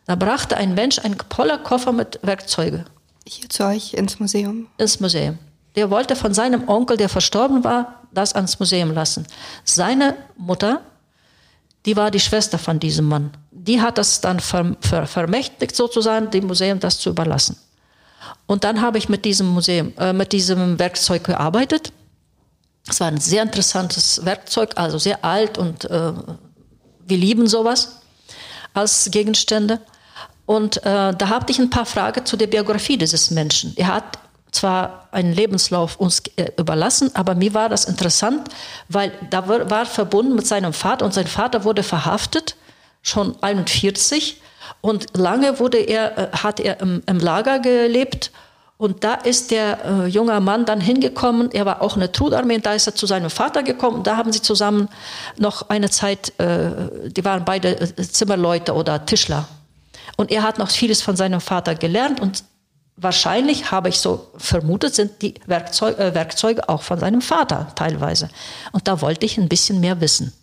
da 0.06 0.16
brachte 0.16 0.56
ein 0.56 0.74
Mensch 0.74 1.00
einen 1.00 1.18
voller 1.34 1.58
Koffer 1.58 1.92
mit 1.92 2.20
Werkzeuge 2.22 2.86
Hier 3.26 3.50
zu 3.50 3.66
euch 3.66 3.94
ins 3.94 4.20
Museum. 4.20 4.68
ins 4.78 5.00
Museum. 5.00 5.40
Der 5.76 5.90
wollte 5.90 6.16
von 6.16 6.34
seinem 6.34 6.70
Onkel, 6.70 6.98
der 6.98 7.10
verstorben 7.10 7.64
war, 7.64 8.02
das 8.12 8.34
ans 8.36 8.60
Museum 8.60 8.94
lassen. 8.94 9.26
Seine 9.64 10.16
Mutter, 10.38 10.82
die 11.86 11.96
war 11.96 12.12
die 12.12 12.20
Schwester 12.20 12.60
von 12.60 12.80
diesem 12.80 13.06
Mann. 13.06 13.32
Die 13.50 13.82
hat 13.82 13.98
das 13.98 14.22
dann 14.22 14.40
ver, 14.40 14.76
ver, 14.82 15.08
vermächtigt, 15.08 15.76
sozusagen, 15.76 16.30
dem 16.30 16.46
Museum 16.46 16.80
das 16.80 17.00
zu 17.00 17.10
überlassen. 17.10 17.58
Und 18.46 18.64
dann 18.64 18.82
habe 18.82 19.00
ich 19.00 19.10
mit 19.10 19.26
diesem 19.26 19.48
Museum, 19.48 19.94
äh, 19.98 20.14
mit 20.14 20.32
diesem 20.32 20.78
Werkzeug 20.78 21.24
gearbeitet. 21.24 21.92
Es 22.88 23.00
war 23.00 23.08
ein 23.08 23.20
sehr 23.20 23.44
interessantes 23.44 24.26
Werkzeug, 24.26 24.72
also 24.76 24.98
sehr 24.98 25.24
alt 25.24 25.58
und 25.58 25.86
äh, 25.86 26.14
wir 27.06 27.18
lieben 27.18 27.48
sowas 27.48 28.02
als 28.74 29.10
Gegenstände. 29.12 29.80
Und 30.46 30.78
äh, 30.86 31.14
da 31.14 31.30
habe 31.30 31.50
ich 31.50 31.60
ein 31.60 31.70
paar 31.70 31.86
Fragen 31.86 32.26
zu 32.26 32.36
der 32.36 32.48
Biografie 32.48 32.98
dieses 32.98 33.32
Menschen. 33.32 33.74
Er 33.78 33.88
hat 33.88 34.20
zwar 34.52 35.08
einen 35.12 35.34
Lebenslauf 35.34 35.96
uns 35.96 36.22
äh, 36.36 36.52
überlassen, 36.58 37.12
aber 37.16 37.36
mir 37.36 37.54
war 37.54 37.70
das 37.70 37.86
interessant, 37.86 38.50
weil 38.90 39.12
da 39.30 39.48
war, 39.48 39.70
war 39.70 39.86
verbunden 39.86 40.36
mit 40.36 40.46
seinem 40.46 40.74
Vater 40.74 41.06
und 41.06 41.14
sein 41.14 41.28
Vater 41.28 41.64
wurde 41.64 41.84
verhaftet, 41.84 42.56
schon 43.02 43.42
41 43.42 44.42
und 44.82 45.18
lange 45.18 45.60
wurde 45.60 45.78
er, 45.78 46.18
äh, 46.18 46.38
hat 46.38 46.60
er 46.60 46.82
im, 46.82 47.02
im 47.06 47.20
Lager 47.20 47.60
gelebt 47.60 48.32
und 48.84 49.06
da 49.06 49.14
ist 49.14 49.52
der 49.52 49.86
äh, 49.86 50.08
junge 50.08 50.38
Mann 50.42 50.66
dann 50.66 50.82
hingekommen. 50.82 51.50
Er 51.54 51.66
war 51.66 51.82
auch 51.82 51.96
in 51.96 52.02
der 52.02 52.12
Trudarmee. 52.12 52.58
Da 52.58 52.74
ist 52.74 52.86
er 52.86 52.94
zu 52.94 53.06
seinem 53.06 53.30
Vater 53.30 53.64
gekommen. 53.64 54.04
Da 54.04 54.18
haben 54.18 54.34
sie 54.34 54.42
zusammen 54.42 54.90
noch 55.38 55.70
eine 55.70 55.90
Zeit, 55.90 56.38
äh, 56.38 57.10
die 57.10 57.24
waren 57.24 57.46
beide 57.46 57.80
äh, 57.80 57.96
Zimmerleute 57.96 58.74
oder 58.74 59.06
Tischler. 59.06 59.48
Und 60.18 60.32
er 60.32 60.44
hat 60.44 60.58
noch 60.60 60.70
vieles 60.70 61.02
von 61.02 61.16
seinem 61.16 61.40
Vater 61.40 61.76
gelernt. 61.76 62.20
Und 62.20 62.44
wahrscheinlich, 62.98 63.72
habe 63.72 63.88
ich 63.88 64.00
so 64.00 64.28
vermutet, 64.36 64.96
sind 64.96 65.22
die 65.22 65.36
Werkzeug, 65.46 65.98
äh, 65.98 66.14
Werkzeuge 66.14 66.68
auch 66.68 66.82
von 66.82 67.00
seinem 67.00 67.22
Vater 67.22 67.72
teilweise. 67.76 68.28
Und 68.74 68.90
da 68.90 69.00
wollte 69.00 69.26
ich 69.26 69.38
ein 69.38 69.48
bisschen 69.48 69.80
mehr 69.80 70.02
wissen. 70.02 70.34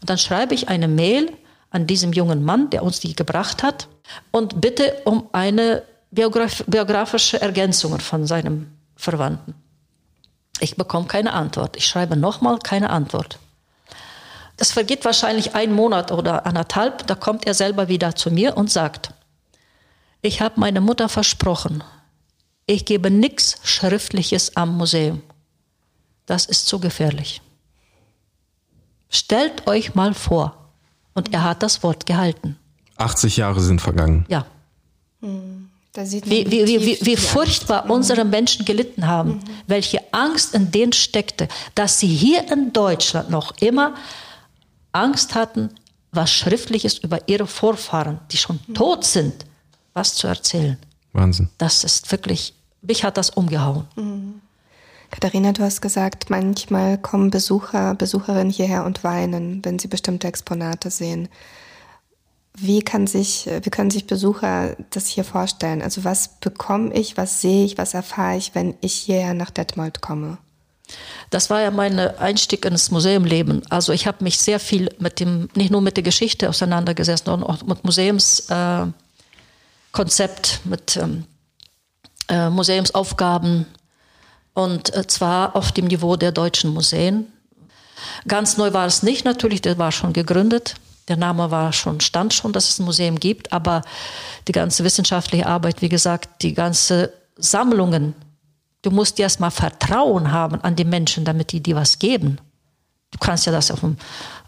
Und 0.00 0.08
dann 0.08 0.18
schreibe 0.18 0.54
ich 0.54 0.68
eine 0.68 0.86
Mail 0.86 1.32
an 1.70 1.88
diesem 1.88 2.12
jungen 2.12 2.44
Mann, 2.44 2.70
der 2.70 2.84
uns 2.84 3.00
die 3.00 3.16
gebracht 3.16 3.64
hat, 3.64 3.88
und 4.30 4.60
bitte 4.60 4.98
um 5.04 5.28
eine 5.32 5.82
Biograf 6.10 6.64
biografische 6.66 7.40
Ergänzungen 7.40 8.00
von 8.00 8.26
seinem 8.26 8.70
Verwandten. 8.96 9.54
Ich 10.60 10.76
bekomme 10.76 11.06
keine 11.06 11.32
Antwort. 11.32 11.76
Ich 11.76 11.86
schreibe 11.86 12.16
nochmal 12.16 12.58
keine 12.58 12.90
Antwort. 12.90 13.38
Das 14.56 14.72
vergeht 14.72 15.04
wahrscheinlich 15.04 15.54
ein 15.54 15.72
Monat 15.72 16.12
oder 16.12 16.46
anderthalb. 16.46 17.06
Da 17.06 17.14
kommt 17.14 17.46
er 17.46 17.54
selber 17.54 17.88
wieder 17.88 18.14
zu 18.14 18.30
mir 18.30 18.56
und 18.56 18.70
sagt, 18.70 19.12
ich 20.22 20.40
habe 20.40 20.58
meiner 20.58 20.80
Mutter 20.80 21.08
versprochen, 21.08 21.84
ich 22.66 22.84
gebe 22.84 23.10
nichts 23.10 23.58
Schriftliches 23.62 24.56
am 24.56 24.76
Museum. 24.76 25.22
Das 26.24 26.46
ist 26.46 26.66
zu 26.66 26.80
gefährlich. 26.80 27.42
Stellt 29.08 29.66
euch 29.66 29.94
mal 29.94 30.14
vor. 30.14 30.72
Und 31.14 31.32
er 31.32 31.44
hat 31.44 31.62
das 31.62 31.82
Wort 31.82 32.04
gehalten. 32.06 32.58
80 32.96 33.36
Jahre 33.36 33.60
sind 33.60 33.80
vergangen. 33.80 34.26
Ja. 34.28 34.46
Hm. 35.22 35.65
Wie, 35.96 36.50
wie, 36.50 36.66
wie, 36.66 36.80
wie, 36.80 36.98
wie 37.00 37.16
furchtbar 37.16 37.84
mhm. 37.84 37.90
unsere 37.90 38.24
Menschen 38.24 38.64
gelitten 38.64 39.06
haben, 39.06 39.30
mhm. 39.30 39.40
welche 39.66 40.00
Angst 40.12 40.54
in 40.54 40.70
denen 40.70 40.92
steckte, 40.92 41.48
dass 41.74 41.98
sie 42.00 42.08
hier 42.08 42.50
in 42.50 42.72
Deutschland 42.72 43.30
noch 43.30 43.56
immer 43.60 43.94
Angst 44.92 45.34
hatten, 45.34 45.70
was 46.12 46.32
Schriftliches 46.32 46.98
über 46.98 47.28
ihre 47.28 47.46
Vorfahren, 47.46 48.20
die 48.30 48.36
schon 48.36 48.60
mhm. 48.66 48.74
tot 48.74 49.04
sind, 49.04 49.46
was 49.92 50.14
zu 50.14 50.26
erzählen. 50.26 50.78
Wahnsinn. 51.12 51.48
Das 51.58 51.84
ist 51.84 52.10
wirklich, 52.12 52.54
mich 52.82 53.04
hat 53.04 53.16
das 53.16 53.30
umgehauen. 53.30 53.86
Mhm. 53.96 54.40
Katharina, 55.10 55.52
du 55.52 55.62
hast 55.62 55.80
gesagt, 55.80 56.30
manchmal 56.30 56.98
kommen 56.98 57.30
Besucher, 57.30 57.94
Besucherinnen 57.94 58.50
hierher 58.50 58.84
und 58.84 59.04
weinen, 59.04 59.64
wenn 59.64 59.78
sie 59.78 59.88
bestimmte 59.88 60.26
Exponate 60.26 60.90
sehen. 60.90 61.28
Wie, 62.58 62.80
kann 62.80 63.06
sich, 63.06 63.48
wie 63.62 63.70
können 63.70 63.90
sich 63.90 64.06
Besucher 64.06 64.76
das 64.90 65.08
hier 65.08 65.24
vorstellen? 65.24 65.82
Also 65.82 66.04
was 66.04 66.40
bekomme 66.40 66.94
ich, 66.94 67.16
was 67.16 67.42
sehe 67.42 67.66
ich, 67.66 67.76
was 67.76 67.92
erfahre 67.92 68.38
ich, 68.38 68.54
wenn 68.54 68.74
ich 68.80 68.94
hierher 68.94 69.34
nach 69.34 69.50
Detmold 69.50 70.00
komme? 70.00 70.38
Das 71.30 71.50
war 71.50 71.60
ja 71.60 71.70
mein 71.70 71.98
Einstieg 71.98 72.64
ins 72.64 72.90
Museumleben. 72.90 73.62
Also 73.70 73.92
ich 73.92 74.06
habe 74.06 74.24
mich 74.24 74.38
sehr 74.38 74.60
viel 74.60 74.88
mit 74.98 75.20
dem, 75.20 75.48
nicht 75.54 75.70
nur 75.70 75.80
mit 75.80 75.96
der 75.96 76.04
Geschichte 76.04 76.48
auseinandergesetzt, 76.48 77.26
sondern 77.26 77.50
auch 77.50 77.62
mit 77.64 77.84
Museumskonzept, 77.84 78.94
äh, 79.92 80.68
mit 80.68 80.96
ähm, 80.96 81.24
äh, 82.28 82.48
Museumsaufgaben 82.50 83.66
und 84.54 84.94
äh, 84.94 85.06
zwar 85.06 85.56
auf 85.56 85.72
dem 85.72 85.86
Niveau 85.86 86.16
der 86.16 86.32
deutschen 86.32 86.72
Museen. 86.72 87.26
Ganz 88.28 88.56
neu 88.56 88.72
war 88.72 88.86
es 88.86 89.02
nicht 89.02 89.24
natürlich, 89.24 89.62
der 89.62 89.78
war 89.78 89.92
schon 89.92 90.12
gegründet. 90.12 90.76
Der 91.08 91.16
Name 91.16 91.50
war 91.50 91.72
schon, 91.72 92.00
stand 92.00 92.34
schon, 92.34 92.52
dass 92.52 92.68
es 92.68 92.78
ein 92.78 92.84
Museum 92.84 93.20
gibt, 93.20 93.52
aber 93.52 93.82
die 94.48 94.52
ganze 94.52 94.82
wissenschaftliche 94.82 95.46
Arbeit, 95.46 95.82
wie 95.82 95.88
gesagt, 95.88 96.42
die 96.42 96.54
ganze 96.54 97.12
Sammlungen, 97.36 98.14
du 98.82 98.90
musst 98.90 99.18
erst 99.20 99.40
mal 99.40 99.50
Vertrauen 99.50 100.32
haben 100.32 100.60
an 100.62 100.74
die 100.74 100.84
Menschen, 100.84 101.24
damit 101.24 101.52
die 101.52 101.62
dir 101.62 101.76
was 101.76 101.98
geben. 101.98 102.38
Du 103.12 103.18
kannst 103.18 103.46
ja 103.46 103.52
das 103.52 103.70
auf 103.70 103.80
dem, 103.80 103.96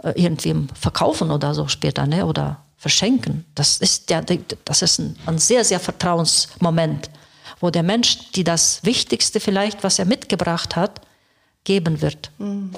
äh, 0.03 0.13
irgendwie 0.17 0.55
verkaufen 0.75 1.31
oder 1.31 1.55
so 1.55 1.69
später, 1.69 2.07
ne? 2.07 2.27
oder 2.27 2.65
verschenken. 2.77 3.45
Das 3.55 3.79
ist, 3.79 4.11
ja, 4.11 4.21
das 4.65 4.83
ist 4.83 4.99
ein, 4.99 5.17
ein 5.27 5.39
sehr, 5.39 5.65
sehr 5.65 5.81
Vertrauensmoment, 5.81 7.11
wo 7.61 7.71
der 7.71 7.83
Mensch, 7.83 8.33
die 8.33 8.45
das 8.45 8.85
Wichtigste 8.85 9.41
vielleicht, 9.41 9.85
was 9.85 9.99
er 9.99 10.05
mitgebracht 10.05 10.77
hat, 10.77 11.01
geben 11.65 12.01
wird. 12.01 12.31
Mhm. 12.39 12.75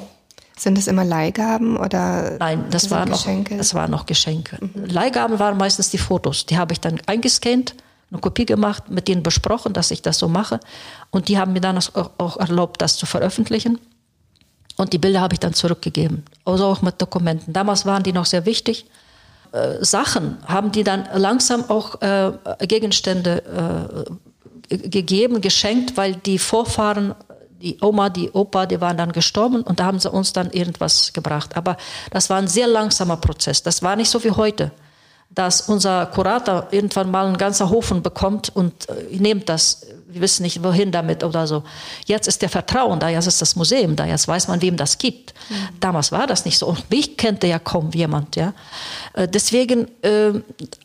Sind 0.60 0.76
es 0.76 0.88
immer 0.88 1.06
Leihgaben 1.06 1.78
oder? 1.78 2.36
Nein, 2.38 2.66
das, 2.70 2.90
war 2.90 3.06
noch, 3.06 3.26
das 3.48 3.72
waren 3.72 3.90
noch 3.90 4.04
Geschenke. 4.04 4.58
Mhm. 4.60 4.84
Leihgaben 4.84 5.38
waren 5.38 5.56
meistens 5.56 5.88
die 5.88 5.96
Fotos. 5.96 6.44
Die 6.44 6.58
habe 6.58 6.74
ich 6.74 6.80
dann 6.80 7.00
eingescannt, 7.06 7.74
eine 8.10 8.20
Kopie 8.20 8.44
gemacht, 8.44 8.90
mit 8.90 9.08
denen 9.08 9.22
besprochen, 9.22 9.72
dass 9.72 9.90
ich 9.90 10.02
das 10.02 10.18
so 10.18 10.28
mache. 10.28 10.60
Und 11.08 11.28
die 11.28 11.38
haben 11.38 11.54
mir 11.54 11.62
dann 11.62 11.78
auch 12.18 12.36
erlaubt, 12.36 12.82
das 12.82 12.98
zu 12.98 13.06
veröffentlichen. 13.06 13.78
Und 14.76 14.92
die 14.92 14.98
Bilder 14.98 15.22
habe 15.22 15.32
ich 15.32 15.40
dann 15.40 15.54
zurückgegeben. 15.54 16.24
Also 16.44 16.66
auch 16.66 16.82
mit 16.82 17.00
Dokumenten. 17.00 17.54
Damals 17.54 17.86
waren 17.86 18.02
die 18.02 18.12
noch 18.12 18.26
sehr 18.26 18.44
wichtig. 18.44 18.84
Äh, 19.52 19.82
Sachen 19.82 20.36
haben 20.46 20.72
die 20.72 20.84
dann 20.84 21.08
langsam 21.14 21.70
auch 21.70 22.02
äh, 22.02 22.32
Gegenstände 22.66 24.18
äh, 24.68 24.88
gegeben, 24.88 25.40
geschenkt, 25.40 25.96
weil 25.96 26.16
die 26.16 26.38
Vorfahren 26.38 27.14
die 27.60 27.78
Oma, 27.80 28.08
die 28.08 28.30
Opa, 28.30 28.66
die 28.66 28.80
waren 28.80 28.96
dann 28.96 29.12
gestorben 29.12 29.62
und 29.62 29.80
da 29.80 29.84
haben 29.84 30.00
sie 30.00 30.10
uns 30.10 30.32
dann 30.32 30.50
irgendwas 30.50 31.12
gebracht. 31.12 31.56
Aber 31.56 31.76
das 32.10 32.30
war 32.30 32.38
ein 32.38 32.48
sehr 32.48 32.66
langsamer 32.66 33.16
Prozess. 33.16 33.62
Das 33.62 33.82
war 33.82 33.96
nicht 33.96 34.10
so 34.10 34.22
wie 34.24 34.30
heute, 34.30 34.72
dass 35.30 35.62
unser 35.62 36.06
Kurator 36.06 36.68
irgendwann 36.72 37.10
mal 37.10 37.26
einen 37.26 37.38
ganzen 37.38 37.70
Hofen 37.70 38.02
bekommt 38.02 38.54
und 38.54 38.88
äh, 38.88 39.16
nehmt 39.16 39.48
das, 39.48 39.86
wir 40.08 40.22
wissen 40.22 40.42
nicht 40.42 40.64
wohin 40.64 40.90
damit 40.90 41.22
oder 41.22 41.46
so. 41.46 41.62
Jetzt 42.06 42.26
ist 42.26 42.42
der 42.42 42.48
Vertrauen 42.48 42.98
da, 42.98 43.08
jetzt 43.08 43.28
ist 43.28 43.40
das 43.40 43.54
Museum 43.54 43.94
da, 43.94 44.06
jetzt 44.06 44.26
weiß 44.26 44.48
man, 44.48 44.60
wem 44.60 44.76
das 44.76 44.98
gibt. 44.98 45.34
Mhm. 45.48 45.54
Damals 45.78 46.10
war 46.10 46.26
das 46.26 46.44
nicht 46.44 46.58
so. 46.58 46.66
Und 46.66 46.90
mich 46.90 47.16
kennt 47.16 47.44
ja 47.44 47.60
kaum 47.60 47.90
jemand. 47.92 48.34
Ja? 48.34 48.54
Äh, 49.12 49.28
deswegen, 49.28 49.86
äh, 50.02 50.32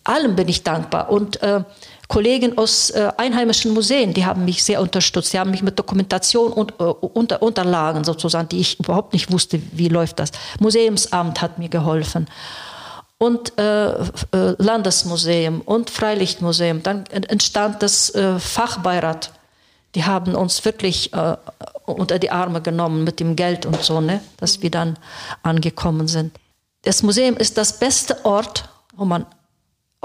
allem 0.03 0.35
bin 0.35 0.47
ich 0.47 0.61
dankbar. 0.63 1.09
Und 1.09 1.41
äh, 1.41 1.63
Kollegen 2.07 2.57
aus 2.57 2.91
äh, 2.91 3.11
einheimischen 3.17 3.73
Museen, 3.73 4.13
die 4.13 4.25
haben 4.25 4.45
mich 4.45 4.63
sehr 4.63 4.81
unterstützt. 4.81 5.33
Die 5.33 5.39
haben 5.39 5.51
mich 5.51 5.63
mit 5.63 5.79
Dokumentation 5.79 6.51
und 6.51 6.73
äh, 6.79 6.83
unter, 6.83 7.41
Unterlagen 7.41 8.03
sozusagen, 8.03 8.49
die 8.49 8.59
ich 8.59 8.79
überhaupt 8.79 9.13
nicht 9.13 9.31
wusste, 9.31 9.61
wie 9.71 9.87
läuft 9.87 10.19
das. 10.19 10.31
Museumsamt 10.59 11.41
hat 11.41 11.57
mir 11.57 11.69
geholfen 11.69 12.27
und 13.17 13.57
äh, 13.57 13.91
äh 13.91 14.05
Landesmuseum 14.57 15.61
und 15.61 15.89
Freilichtmuseum. 15.89 16.83
Dann 16.83 17.05
entstand 17.07 17.81
das 17.81 18.13
äh, 18.13 18.39
Fachbeirat. 18.39 19.31
Die 19.95 20.03
haben 20.03 20.35
uns 20.35 20.63
wirklich 20.65 21.13
äh, 21.13 21.37
unter 21.85 22.19
die 22.19 22.29
Arme 22.31 22.61
genommen 22.61 23.03
mit 23.03 23.19
dem 23.19 23.35
Geld 23.35 23.65
und 23.65 23.81
so, 23.81 24.01
ne, 24.01 24.21
dass 24.37 24.61
wir 24.61 24.69
dann 24.69 24.99
angekommen 25.41 26.07
sind. 26.07 26.37
Das 26.83 27.01
Museum 27.01 27.37
ist 27.37 27.57
das 27.57 27.79
beste 27.79 28.25
Ort, 28.25 28.69
wo 28.95 29.05
man 29.05 29.25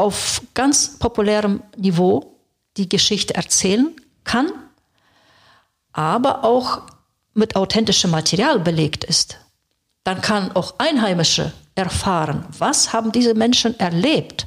auf 0.00 0.40
ganz 0.54 0.98
populärem 0.98 1.62
Niveau 1.76 2.38
die 2.78 2.88
Geschichte 2.88 3.34
erzählen 3.34 3.94
kann, 4.24 4.50
aber 5.92 6.42
auch 6.42 6.82
mit 7.34 7.54
authentischem 7.54 8.10
Material 8.10 8.60
belegt 8.60 9.04
ist. 9.04 9.36
Dann 10.04 10.22
kann 10.22 10.52
auch 10.56 10.76
Einheimische 10.78 11.52
erfahren, 11.74 12.46
was 12.58 12.94
haben 12.94 13.12
diese 13.12 13.34
Menschen 13.34 13.78
erlebt. 13.78 14.46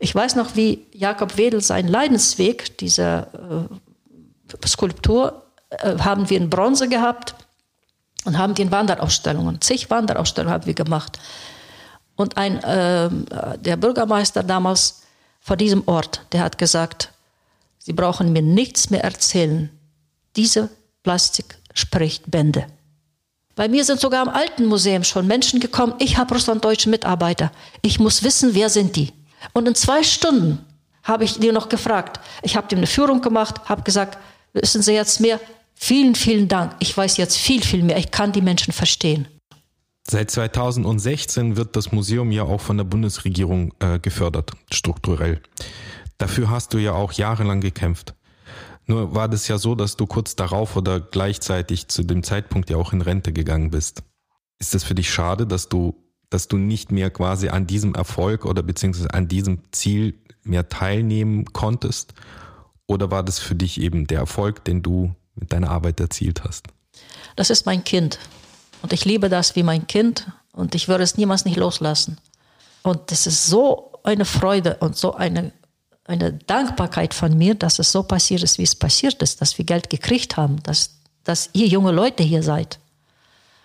Ich 0.00 0.12
weiß 0.12 0.34
noch, 0.34 0.56
wie 0.56 0.84
Jakob 0.92 1.36
Wedel 1.36 1.60
seinen 1.60 1.86
Leidensweg, 1.86 2.76
diese 2.78 3.28
äh, 4.52 4.66
Skulptur, 4.66 5.46
äh, 5.70 5.96
haben 5.98 6.28
wir 6.28 6.38
in 6.38 6.50
Bronze 6.50 6.88
gehabt 6.88 7.36
und 8.24 8.36
haben 8.36 8.54
die 8.56 8.62
in 8.62 8.72
Wanderausstellungen, 8.72 9.60
zig 9.60 9.90
Wanderausstellungen 9.90 10.52
haben 10.52 10.66
wir 10.66 10.74
gemacht. 10.74 11.20
Und 12.16 12.36
ein, 12.36 12.62
äh, 12.62 13.10
der 13.58 13.76
Bürgermeister 13.76 14.42
damals 14.42 15.02
vor 15.40 15.56
diesem 15.56 15.82
Ort, 15.86 16.26
der 16.32 16.42
hat 16.42 16.58
gesagt, 16.58 17.12
Sie 17.78 17.92
brauchen 17.92 18.32
mir 18.32 18.42
nichts 18.42 18.90
mehr 18.90 19.02
erzählen. 19.02 19.68
Diese 20.36 20.68
Plastik 21.02 21.58
spricht 21.74 22.30
Bände. 22.30 22.66
Bei 23.56 23.68
mir 23.68 23.84
sind 23.84 24.00
sogar 24.00 24.22
im 24.22 24.28
alten 24.28 24.66
Museum 24.66 25.02
schon 25.04 25.26
Menschen 25.26 25.58
gekommen, 25.58 25.94
ich 25.98 26.16
habe 26.16 26.34
russlanddeutsche 26.34 26.88
Mitarbeiter. 26.88 27.50
Ich 27.82 27.98
muss 27.98 28.22
wissen, 28.22 28.54
wer 28.54 28.70
sind 28.70 28.94
die? 28.96 29.12
Und 29.52 29.66
in 29.66 29.74
zwei 29.74 30.02
Stunden 30.02 30.64
habe 31.02 31.24
ich 31.24 31.38
die 31.38 31.52
noch 31.52 31.68
gefragt. 31.68 32.20
Ich 32.42 32.56
habe 32.56 32.68
dem 32.68 32.78
eine 32.78 32.86
Führung 32.86 33.20
gemacht, 33.20 33.68
habe 33.68 33.82
gesagt, 33.82 34.18
wissen 34.52 34.80
Sie 34.80 34.92
jetzt 34.92 35.20
mehr? 35.20 35.40
Vielen, 35.74 36.14
vielen 36.14 36.48
Dank. 36.48 36.76
Ich 36.78 36.96
weiß 36.96 37.16
jetzt 37.16 37.36
viel, 37.36 37.62
viel 37.62 37.82
mehr. 37.82 37.98
Ich 37.98 38.10
kann 38.10 38.32
die 38.32 38.40
Menschen 38.40 38.72
verstehen. 38.72 39.26
Seit 40.08 40.30
2016 40.30 41.56
wird 41.56 41.76
das 41.76 41.92
Museum 41.92 42.32
ja 42.32 42.42
auch 42.42 42.60
von 42.60 42.76
der 42.76 42.84
Bundesregierung 42.84 43.72
äh, 43.78 43.98
gefördert, 43.98 44.52
strukturell. 44.72 45.40
Dafür 46.18 46.50
hast 46.50 46.74
du 46.74 46.78
ja 46.78 46.92
auch 46.92 47.12
jahrelang 47.12 47.60
gekämpft. 47.60 48.14
Nur 48.86 49.14
war 49.14 49.28
das 49.28 49.46
ja 49.48 49.58
so, 49.58 49.74
dass 49.74 49.96
du 49.96 50.06
kurz 50.06 50.34
darauf 50.34 50.76
oder 50.76 51.00
gleichzeitig 51.00 51.88
zu 51.88 52.02
dem 52.02 52.22
Zeitpunkt 52.22 52.68
ja 52.68 52.76
auch 52.76 52.92
in 52.92 53.00
Rente 53.00 53.32
gegangen 53.32 53.70
bist. 53.70 54.02
Ist 54.58 54.74
das 54.74 54.84
für 54.84 54.94
dich 54.94 55.10
schade, 55.10 55.46
dass 55.46 55.68
du, 55.68 55.94
dass 56.30 56.48
du 56.48 56.56
nicht 56.56 56.90
mehr 56.90 57.10
quasi 57.10 57.48
an 57.48 57.66
diesem 57.66 57.94
Erfolg 57.94 58.44
oder 58.44 58.62
beziehungsweise 58.62 59.14
an 59.14 59.28
diesem 59.28 59.60
Ziel 59.70 60.14
mehr 60.42 60.68
teilnehmen 60.68 61.44
konntest? 61.52 62.14
Oder 62.86 63.10
war 63.10 63.22
das 63.22 63.38
für 63.38 63.54
dich 63.54 63.80
eben 63.80 64.06
der 64.08 64.18
Erfolg, 64.18 64.64
den 64.64 64.82
du 64.82 65.14
mit 65.36 65.52
deiner 65.52 65.70
Arbeit 65.70 66.00
erzielt 66.00 66.42
hast? 66.44 66.66
Das 67.36 67.50
ist 67.50 67.66
mein 67.66 67.84
Kind. 67.84 68.18
Und 68.82 68.92
ich 68.92 69.04
liebe 69.04 69.28
das 69.28 69.56
wie 69.56 69.62
mein 69.62 69.86
Kind 69.86 70.26
und 70.52 70.74
ich 70.74 70.88
würde 70.88 71.04
es 71.04 71.16
niemals 71.16 71.44
nicht 71.44 71.56
loslassen. 71.56 72.18
Und 72.82 73.10
das 73.10 73.26
ist 73.26 73.46
so 73.46 73.92
eine 74.02 74.24
Freude 74.24 74.76
und 74.80 74.96
so 74.96 75.14
eine, 75.14 75.52
eine 76.04 76.32
Dankbarkeit 76.32 77.14
von 77.14 77.38
mir, 77.38 77.54
dass 77.54 77.78
es 77.78 77.92
so 77.92 78.02
passiert 78.02 78.42
ist, 78.42 78.58
wie 78.58 78.64
es 78.64 78.74
passiert 78.74 79.22
ist, 79.22 79.40
dass 79.40 79.56
wir 79.56 79.64
Geld 79.64 79.88
gekriegt 79.88 80.36
haben, 80.36 80.62
dass, 80.64 80.90
dass 81.24 81.50
ihr 81.52 81.68
junge 81.68 81.92
Leute 81.92 82.24
hier 82.24 82.42
seid, 82.42 82.80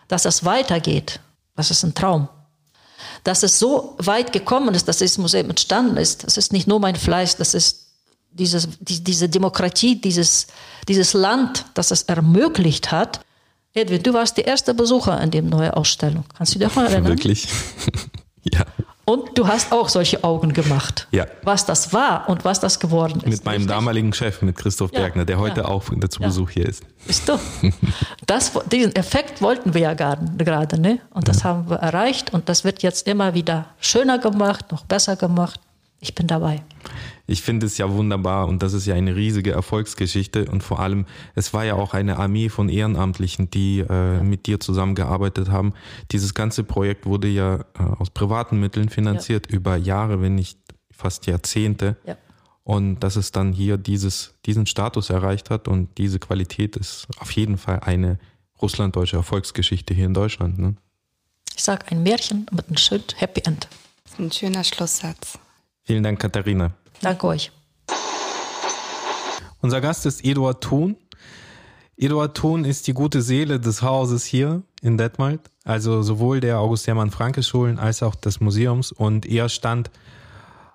dass 0.07 0.25
es 0.25 0.45
weitergeht. 0.45 1.19
Das 1.55 1.71
ist 1.71 1.83
ein 1.83 1.95
Traum. 1.95 2.29
Dass 3.23 3.41
es 3.41 3.57
so 3.57 3.95
weit 3.97 4.31
gekommen 4.31 4.75
ist, 4.75 4.87
dass 4.87 4.99
dieses 4.99 5.17
Museum 5.17 5.49
entstanden 5.49 5.97
ist, 5.97 6.23
das 6.23 6.37
ist 6.37 6.53
nicht 6.53 6.67
nur 6.67 6.79
mein 6.79 6.95
Fleiß, 6.95 7.37
das 7.37 7.55
ist 7.55 7.87
dieses, 8.31 8.67
die, 8.79 9.03
diese 9.03 9.29
Demokratie, 9.29 9.99
dieses, 9.99 10.47
dieses 10.87 11.13
Land, 11.13 11.65
das 11.73 11.89
es 11.89 12.03
ermöglicht 12.03 12.91
hat, 12.91 13.21
Edwin, 13.73 14.01
du 14.01 14.13
warst 14.13 14.37
der 14.37 14.47
erste 14.47 14.73
Besucher 14.73 15.17
an 15.19 15.31
dem 15.31 15.49
neuen 15.49 15.71
Ausstellung. 15.71 16.23
Kannst 16.35 16.55
du 16.55 16.59
dich 16.59 16.67
noch 16.75 16.83
erinnern? 16.83 17.07
Wirklich? 17.07 17.47
ja. 18.43 18.65
Und 19.09 19.37
du 19.37 19.47
hast 19.47 19.71
auch 19.71 19.87
solche 19.87 20.21
Augen 20.25 20.51
gemacht. 20.51 21.07
Ja. 21.11 21.27
Was 21.43 21.65
das 21.65 21.93
war 21.93 22.27
und 22.27 22.43
was 22.43 22.59
das 22.59 22.77
geworden 22.77 23.21
ist. 23.21 23.25
Mit 23.25 23.45
meinem 23.45 23.53
richtig? 23.53 23.69
damaligen 23.69 24.11
Chef, 24.11 24.41
mit 24.41 24.57
Christoph 24.57 24.91
Ja, 24.91 24.99
Bergner, 24.99 25.23
der 25.23 25.39
heute 25.39 25.61
ja. 25.61 25.67
auch 25.67 25.85
zu 25.85 26.19
Ja. 26.19 26.27
Besuch 26.27 26.49
hier 26.49 26.65
ist. 26.65 26.83
Bist 27.05 27.29
du? 27.29 27.39
Das, 28.25 28.51
diesen 28.69 28.93
Effekt 28.97 29.41
wollten 29.41 29.73
wir 29.73 29.79
ja 29.79 29.93
gerade, 29.93 30.81
ne? 30.81 30.99
Und 31.11 31.29
das 31.29 31.45
haben 31.45 31.69
wir 31.69 31.77
erreicht 31.77 32.33
und 32.33 32.49
das 32.49 32.65
wird 32.65 32.83
jetzt 32.83 33.07
immer 33.07 33.33
wieder 33.33 33.67
schöner 33.79 34.17
gemacht, 34.17 34.73
noch 34.73 34.83
besser 34.83 35.15
gemacht. 35.15 35.61
Ich 36.01 36.13
bin 36.13 36.27
dabei. 36.27 36.61
Ich 37.29 37.41
finde 37.41 37.65
es 37.65 37.77
ja 37.77 37.91
wunderbar 37.91 38.47
und 38.47 38.63
das 38.63 38.71
ist 38.71 38.85
ja 38.85 38.95
eine 38.95 39.15
riesige 39.15 39.51
Erfolgsgeschichte 39.51 40.45
und 40.45 40.63
vor 40.63 40.79
allem, 40.79 41.05
es 41.35 41.53
war 41.53 41.65
ja 41.65 41.73
auch 41.73 41.93
eine 41.93 42.17
Armee 42.17 42.47
von 42.47 42.69
Ehrenamtlichen, 42.69 43.51
die 43.51 43.79
äh, 43.79 44.23
mit 44.23 44.45
dir 44.47 44.61
zusammengearbeitet 44.61 45.49
haben. 45.49 45.73
Dieses 46.11 46.33
ganze 46.33 46.63
Projekt 46.63 47.05
wurde 47.05 47.27
ja 47.27 47.55
äh, 47.55 47.83
aus 47.99 48.09
privaten 48.09 48.61
Mitteln 48.61 48.87
finanziert 48.87 49.47
über 49.47 49.75
Jahre, 49.75 50.21
wenn 50.21 50.35
nicht 50.35 50.57
fast 50.89 51.27
Jahrzehnte. 51.27 51.97
Ja. 52.05 52.17
Und 52.63 53.01
dass 53.01 53.17
es 53.17 53.31
dann 53.31 53.51
hier 53.51 53.77
dieses, 53.77 54.33
diesen 54.45 54.65
Status 54.65 55.09
erreicht 55.09 55.49
hat 55.49 55.67
und 55.67 55.97
diese 55.97 56.19
Qualität 56.19 56.77
ist 56.77 57.07
auf 57.19 57.31
jeden 57.31 57.57
Fall 57.57 57.81
eine 57.81 58.19
russlanddeutsche 58.61 59.17
Erfolgsgeschichte 59.17 59.93
hier 59.93 60.05
in 60.05 60.13
Deutschland. 60.13 60.57
Ne? 60.59 60.75
Ich 61.55 61.63
sage 61.63 61.85
ein 61.89 62.03
Märchen 62.03 62.45
mit 62.51 62.67
einem 62.67 62.77
schönen 62.77 63.03
Happy 63.15 63.41
End. 63.45 63.67
Das 64.03 64.13
ist 64.13 64.19
ein 64.19 64.31
schöner 64.31 64.63
Schlusssatz. 64.63 65.39
Vielen 65.83 66.03
Dank, 66.03 66.19
Katharina. 66.19 66.71
Danke 67.01 67.27
euch. 67.27 67.51
Unser 69.61 69.81
Gast 69.81 70.05
ist 70.05 70.23
Eduard 70.23 70.63
Thun. 70.63 70.95
Eduard 71.97 72.37
Thun 72.37 72.63
ist 72.63 72.87
die 72.87 72.93
gute 72.93 73.21
Seele 73.21 73.59
des 73.59 73.81
Hauses 73.81 74.23
hier 74.23 74.61
in 74.81 74.97
Detmold, 74.97 75.41
also 75.63 76.03
sowohl 76.03 76.39
der 76.39 76.59
August 76.59 76.85
Hermann 76.85 77.09
Franke 77.09 77.41
Schulen 77.41 77.79
als 77.79 78.03
auch 78.03 78.13
des 78.13 78.39
Museums 78.39 78.91
und 78.91 79.25
er 79.25 79.49
stand 79.49 79.89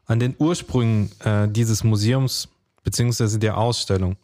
an 0.07 0.18
den 0.18 0.35
Ursprüngen 0.37 1.12
äh, 1.20 1.47
dieses 1.49 1.85
Museums 1.85 2.49
beziehungsweise 2.83 3.39
der 3.39 3.57
Ausstellung. 3.57 4.16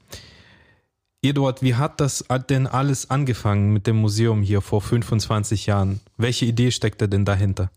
Eduard, 1.23 1.63
wie 1.63 1.75
hat 1.75 2.01
das 2.01 2.25
denn 2.49 2.67
alles 2.67 3.11
angefangen 3.11 3.73
mit 3.73 3.87
dem 3.87 3.97
Museum 3.97 4.43
hier 4.43 4.61
vor 4.61 4.81
25 4.81 5.67
Jahren? 5.67 6.01
Welche 6.17 6.47
Idee 6.47 6.71
steckte 6.71 7.09
denn 7.09 7.25
dahinter? 7.25 7.71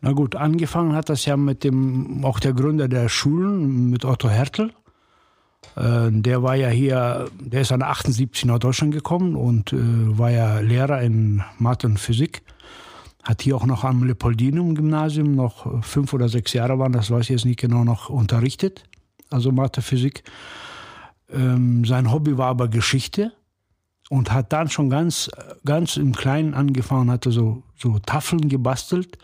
Na 0.00 0.12
gut, 0.12 0.36
angefangen 0.36 0.94
hat 0.94 1.08
das 1.08 1.24
ja 1.24 1.36
mit 1.36 1.64
dem, 1.64 2.24
auch 2.24 2.38
der 2.38 2.52
Gründer 2.52 2.88
der 2.88 3.08
Schulen, 3.08 3.90
mit 3.90 4.04
Otto 4.04 4.28
Hertel. 4.28 4.72
Äh, 5.74 6.10
der 6.12 6.42
war 6.42 6.54
ja 6.54 6.68
hier, 6.68 7.28
der 7.40 7.62
ist 7.62 7.72
dann 7.72 7.82
78 7.82 8.44
nach 8.44 8.60
Deutschland 8.60 8.94
gekommen 8.94 9.34
und 9.34 9.72
äh, 9.72 9.76
war 10.18 10.30
ja 10.30 10.60
Lehrer 10.60 11.02
in 11.02 11.42
Mathe 11.58 11.88
und 11.88 11.98
Physik. 11.98 12.42
Hat 13.24 13.42
hier 13.42 13.56
auch 13.56 13.66
noch 13.66 13.82
am 13.82 14.04
Leopoldinum-Gymnasium 14.04 15.34
noch 15.34 15.82
fünf 15.84 16.12
oder 16.12 16.28
sechs 16.28 16.52
Jahre 16.52 16.78
waren, 16.78 16.92
das 16.92 17.10
weiß 17.10 17.22
ich 17.22 17.30
jetzt 17.30 17.44
nicht 17.44 17.60
genau, 17.60 17.82
noch 17.82 18.08
unterrichtet. 18.08 18.84
Also 19.30 19.50
Mathe, 19.50 19.82
Physik. 19.82 20.22
Ähm, 21.30 21.84
sein 21.84 22.10
Hobby 22.12 22.38
war 22.38 22.46
aber 22.46 22.68
Geschichte 22.68 23.32
und 24.08 24.32
hat 24.32 24.52
dann 24.52 24.70
schon 24.70 24.88
ganz, 24.88 25.28
ganz 25.64 25.96
im 25.96 26.14
Kleinen 26.14 26.54
angefangen, 26.54 27.10
hatte 27.10 27.32
so, 27.32 27.64
so 27.76 27.98
Tafeln 27.98 28.48
gebastelt 28.48 29.18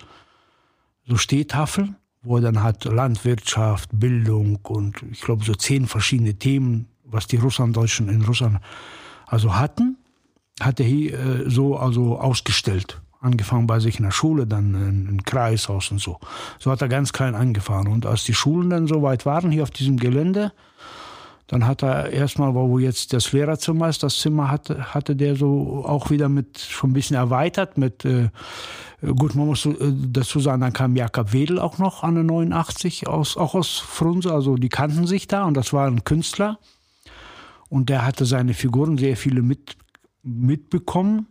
so 1.06 1.16
Stehtafeln, 1.16 1.96
wo 2.22 2.36
er 2.36 2.42
dann 2.42 2.62
hat 2.62 2.84
Landwirtschaft, 2.84 3.90
Bildung 3.92 4.58
und 4.62 5.02
ich 5.10 5.20
glaube 5.20 5.44
so 5.44 5.54
zehn 5.54 5.86
verschiedene 5.86 6.34
Themen, 6.34 6.88
was 7.04 7.26
die 7.26 7.36
Russlanddeutschen 7.36 8.08
in 8.08 8.22
Russland 8.22 8.58
also 9.26 9.54
hatten, 9.56 9.98
hat 10.60 10.80
er 10.80 10.86
hier 10.86 11.18
äh, 11.18 11.50
so 11.50 11.76
also 11.76 12.18
ausgestellt. 12.18 13.00
Angefangen 13.20 13.66
bei 13.66 13.80
sich 13.80 13.98
in 13.98 14.04
der 14.04 14.10
Schule, 14.10 14.46
dann 14.46 14.74
im 15.08 15.22
Kreishaus 15.22 15.90
und 15.90 15.98
so. 15.98 16.20
So 16.58 16.70
hat 16.70 16.82
er 16.82 16.88
ganz 16.88 17.14
klein 17.14 17.34
angefangen. 17.34 17.90
Und 17.90 18.04
als 18.04 18.24
die 18.24 18.34
Schulen 18.34 18.68
dann 18.68 18.86
so 18.86 19.00
weit 19.00 19.24
waren 19.24 19.50
hier 19.50 19.62
auf 19.62 19.70
diesem 19.70 19.96
Gelände, 19.96 20.52
dann 21.46 21.66
hat 21.66 21.82
er 21.82 22.10
erstmal, 22.10 22.54
wo 22.54 22.78
jetzt 22.78 23.12
das 23.12 23.32
Lehrerzimmer 23.32 23.88
ist, 23.88 24.02
das 24.02 24.18
Zimmer 24.18 24.50
hatte, 24.50 24.94
hatte 24.94 25.14
der 25.14 25.36
so 25.36 25.84
auch 25.86 26.10
wieder 26.10 26.28
mit 26.28 26.58
schon 26.58 26.90
ein 26.90 26.94
bisschen 26.94 27.16
erweitert 27.16 27.76
mit, 27.76 28.04
äh, 28.04 28.30
gut, 29.02 29.34
man 29.34 29.46
muss 29.46 29.66
äh, 29.66 29.74
dazu 30.10 30.40
sagen, 30.40 30.62
dann 30.62 30.72
kam 30.72 30.96
Jakob 30.96 31.32
Wedel 31.32 31.58
auch 31.58 31.78
noch 31.78 32.02
an 32.02 32.14
der 32.14 32.24
89, 32.24 33.08
aus, 33.08 33.36
auch 33.36 33.54
aus 33.54 33.78
Frunze, 33.78 34.32
also 34.32 34.56
die 34.56 34.70
kannten 34.70 35.06
sich 35.06 35.28
da 35.28 35.44
und 35.44 35.54
das 35.54 35.72
war 35.72 35.86
ein 35.86 36.04
Künstler. 36.04 36.58
Und 37.68 37.88
der 37.88 38.06
hatte 38.06 38.24
seine 38.24 38.54
Figuren 38.54 38.98
sehr 38.98 39.16
viele 39.16 39.42
mit, 39.42 39.76
mitbekommen 40.22 41.26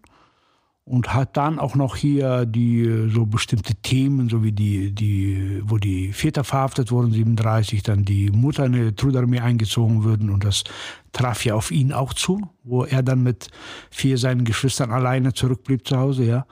und 0.86 1.13
hat 1.13 1.38
dann 1.38 1.59
auch 1.59 1.75
noch 1.75 1.95
hier 1.95 2.45
die 2.45 3.09
so 3.09 3.25
bestimmte 3.25 3.73
Themen, 3.75 4.27
so 4.27 4.43
wie 4.43 4.51
die, 4.51 4.91
die, 4.91 5.61
wo 5.63 5.77
die 5.77 6.11
Väter 6.11 6.43
verhaftet 6.43 6.91
wurden, 6.91 7.11
37, 7.11 7.84
dann 7.84 8.03
die 8.03 8.31
Mutter 8.31 8.65
in 8.65 8.73
die 8.73 8.93
Trudarmee 8.93 9.39
eingezogen 9.39 10.03
würden 10.03 10.29
und 10.29 10.43
das 10.43 10.65
traf 11.13 11.45
ja 11.45 11.55
auf 11.55 11.71
ihn 11.71 11.93
auch 11.93 12.13
zu, 12.13 12.49
wo 12.63 12.84
er 12.84 13.01
dann 13.01 13.23
mit 13.23 13.47
vier 13.91 14.17
seinen 14.17 14.43
Geschwistern 14.43 14.91
alleine 14.91 15.34
zurückblieb 15.34 15.88
zu 15.88 15.97
Hause, 15.97 16.25
ja. 16.25 16.45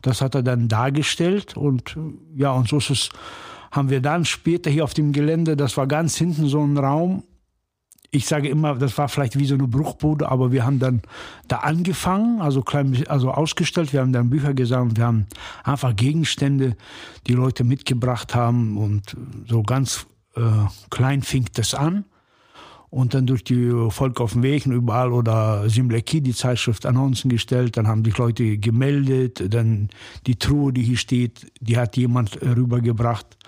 Das 0.00 0.20
hat 0.20 0.36
er 0.36 0.44
dann 0.44 0.68
dargestellt 0.68 1.56
und 1.56 1.96
ja, 2.36 2.52
und 2.52 2.68
so 2.68 2.78
ist 2.78 2.90
es, 2.90 3.08
haben 3.72 3.90
wir 3.90 4.00
dann 4.00 4.24
später 4.24 4.70
hier 4.70 4.84
auf 4.84 4.94
dem 4.94 5.12
Gelände, 5.12 5.56
das 5.56 5.76
war 5.76 5.88
ganz 5.88 6.16
hinten 6.16 6.46
so 6.46 6.62
ein 6.62 6.78
Raum, 6.78 7.24
ich 8.14 8.26
sage 8.26 8.48
immer, 8.48 8.74
das 8.74 8.96
war 8.98 9.08
vielleicht 9.08 9.38
wie 9.38 9.46
so 9.46 9.54
eine 9.54 9.66
Bruchbude, 9.66 10.28
aber 10.30 10.52
wir 10.52 10.66
haben 10.66 10.78
dann 10.78 11.00
da 11.48 11.56
angefangen, 11.58 12.42
also 12.42 12.60
klein, 12.60 13.02
also 13.08 13.30
ausgestellt, 13.30 13.94
wir 13.94 14.00
haben 14.00 14.12
dann 14.12 14.28
Bücher 14.28 14.52
gesammelt, 14.52 14.98
wir 14.98 15.06
haben 15.06 15.26
einfach 15.64 15.96
Gegenstände, 15.96 16.76
die 17.26 17.32
Leute 17.32 17.64
mitgebracht 17.64 18.34
haben 18.34 18.76
und 18.76 19.16
so 19.48 19.62
ganz 19.62 20.06
äh, 20.36 20.40
klein 20.90 21.22
fing 21.22 21.46
das 21.54 21.74
an. 21.74 22.04
Und 22.90 23.14
dann 23.14 23.26
durch 23.26 23.42
die 23.42 23.70
Volk 23.88 24.20
auf 24.20 24.34
dem 24.34 24.42
Weg 24.42 24.66
überall 24.66 25.12
oder 25.12 25.66
Simleki, 25.70 26.20
die 26.20 26.34
Zeitschrift, 26.34 26.84
Annoncen 26.84 27.30
gestellt. 27.30 27.78
Dann 27.78 27.88
haben 27.88 28.04
sich 28.04 28.18
Leute 28.18 28.58
gemeldet. 28.58 29.42
Dann 29.48 29.88
die 30.26 30.36
Truhe, 30.36 30.74
die 30.74 30.82
hier 30.82 30.98
steht, 30.98 31.50
die 31.60 31.78
hat 31.78 31.96
jemand 31.96 32.42
rübergebracht. 32.42 33.38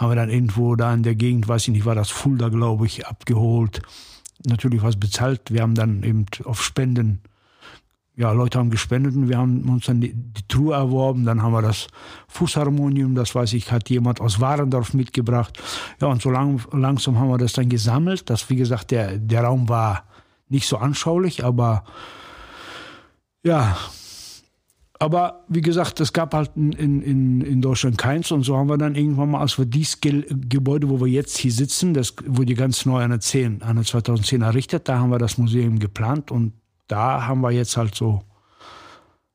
Haben 0.00 0.12
wir 0.12 0.16
dann 0.16 0.30
irgendwo 0.30 0.76
da 0.76 0.94
in 0.94 1.02
der 1.02 1.14
Gegend, 1.14 1.46
weiß 1.46 1.68
ich 1.68 1.74
nicht, 1.74 1.84
war 1.84 1.94
das 1.94 2.08
Fulda, 2.08 2.48
glaube 2.48 2.86
ich, 2.86 3.06
abgeholt. 3.06 3.82
Natürlich 4.46 4.82
was 4.82 4.96
bezahlt. 4.96 5.52
Wir 5.52 5.60
haben 5.60 5.74
dann 5.74 6.02
eben 6.04 6.24
auf 6.44 6.62
Spenden, 6.62 7.20
ja, 8.16 8.32
Leute 8.32 8.58
haben 8.58 8.70
gespendet 8.70 9.14
und 9.14 9.28
wir 9.28 9.36
haben 9.36 9.68
uns 9.68 9.84
dann 9.84 10.00
die, 10.00 10.14
die 10.14 10.48
Truhe 10.48 10.74
erworben. 10.74 11.26
Dann 11.26 11.42
haben 11.42 11.52
wir 11.52 11.60
das 11.60 11.88
Fußharmonium, 12.28 13.14
das 13.14 13.34
weiß 13.34 13.52
ich, 13.52 13.70
hat 13.70 13.90
jemand 13.90 14.22
aus 14.22 14.40
Warendorf 14.40 14.94
mitgebracht. 14.94 15.62
Ja, 16.00 16.08
und 16.08 16.22
so 16.22 16.30
lang, 16.30 16.62
langsam 16.72 17.18
haben 17.18 17.28
wir 17.28 17.36
das 17.36 17.52
dann 17.52 17.68
gesammelt. 17.68 18.30
Das, 18.30 18.48
wie 18.48 18.56
gesagt, 18.56 18.92
der, 18.92 19.18
der 19.18 19.44
Raum 19.44 19.68
war 19.68 20.04
nicht 20.48 20.66
so 20.66 20.78
anschaulich, 20.78 21.44
aber 21.44 21.84
ja, 23.42 23.76
aber 25.00 25.44
wie 25.48 25.62
gesagt, 25.62 25.98
es 26.00 26.12
gab 26.12 26.34
halt 26.34 26.50
in, 26.56 26.72
in, 26.72 27.40
in 27.40 27.62
Deutschland 27.62 27.96
keins 27.96 28.30
und 28.30 28.42
so 28.42 28.56
haben 28.58 28.68
wir 28.68 28.76
dann 28.76 28.94
irgendwann 28.94 29.30
mal, 29.30 29.40
als 29.40 29.56
wir 29.56 29.64
dieses 29.64 29.98
Ge 30.02 30.26
Gebäude, 30.28 30.90
wo 30.90 31.00
wir 31.00 31.06
jetzt 31.06 31.38
hier 31.38 31.50
sitzen, 31.50 31.94
das 31.94 32.14
wurde 32.26 32.52
ganz 32.52 32.84
neu 32.84 33.02
an 33.02 33.08
der 33.08 33.20
10, 33.20 33.62
an 33.62 33.76
der 33.76 33.86
2010 33.86 34.42
errichtet, 34.42 34.88
da 34.90 34.98
haben 34.98 35.10
wir 35.10 35.18
das 35.18 35.38
Museum 35.38 35.78
geplant 35.78 36.30
und 36.30 36.52
da 36.86 37.26
haben 37.26 37.40
wir 37.40 37.50
jetzt 37.50 37.78
halt 37.78 37.94
so, 37.94 38.22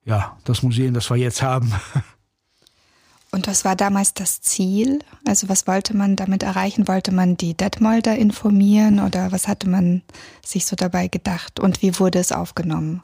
ja, 0.03 0.37
das 0.43 0.61
Museum, 0.61 0.93
das 0.93 1.09
wir 1.09 1.17
jetzt 1.17 1.41
haben. 1.41 1.73
Und 3.31 3.47
was 3.47 3.65
war 3.65 3.75
damals 3.75 4.13
das 4.13 4.39
Ziel? 4.39 4.99
Also 5.27 5.49
was 5.49 5.67
wollte 5.67 5.93
man 5.97 6.15
damit 6.15 6.41
erreichen? 6.41 6.87
Wollte 6.87 7.11
man 7.13 7.35
die 7.35 7.53
Detmolder 7.53 8.15
informieren 8.15 9.01
oder 9.01 9.33
was 9.33 9.49
hatte 9.49 9.67
man 9.67 10.03
sich 10.41 10.65
so 10.65 10.77
dabei 10.77 11.09
gedacht? 11.09 11.59
Und 11.59 11.81
wie 11.81 11.99
wurde 11.99 12.19
es 12.19 12.31
aufgenommen? 12.31 13.03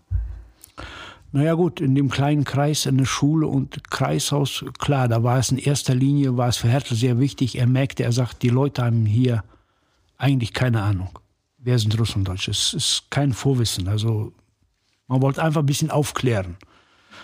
Naja 1.34 1.54
gut, 1.54 1.80
in 1.80 1.96
dem 1.96 2.10
kleinen 2.10 2.44
Kreis, 2.44 2.86
in 2.86 2.98
der 2.98 3.06
Schule 3.06 3.48
und 3.48 3.90
Kreishaus, 3.90 4.66
klar, 4.80 5.08
da 5.08 5.24
war 5.24 5.40
es 5.40 5.52
in 5.52 5.58
erster 5.58 5.96
Linie, 5.96 6.36
war 6.36 6.50
es 6.50 6.58
für 6.58 6.68
Hertel 6.68 6.98
sehr 6.98 7.20
wichtig. 7.20 7.58
Er 7.58 7.68
merkte, 7.68 8.04
er 8.04 8.12
sagt, 8.12 8.44
die 8.44 8.50
Leute 8.50 8.84
haben 8.84 9.06
hier 9.06 9.44
eigentlich 10.18 10.54
keine 10.54 10.82
Ahnung. 10.82 11.10
Wer 11.58 11.80
sind 11.80 11.98
Russlanddeutsche? 11.98 12.52
Es 12.52 12.74
ist 12.74 13.06
kein 13.10 13.34
Vorwissen. 13.34 13.88
Also 13.88 14.34
man 15.08 15.22
wollte 15.22 15.42
einfach 15.42 15.62
ein 15.62 15.68
bisschen 15.68 15.92
aufklären. 15.92 16.58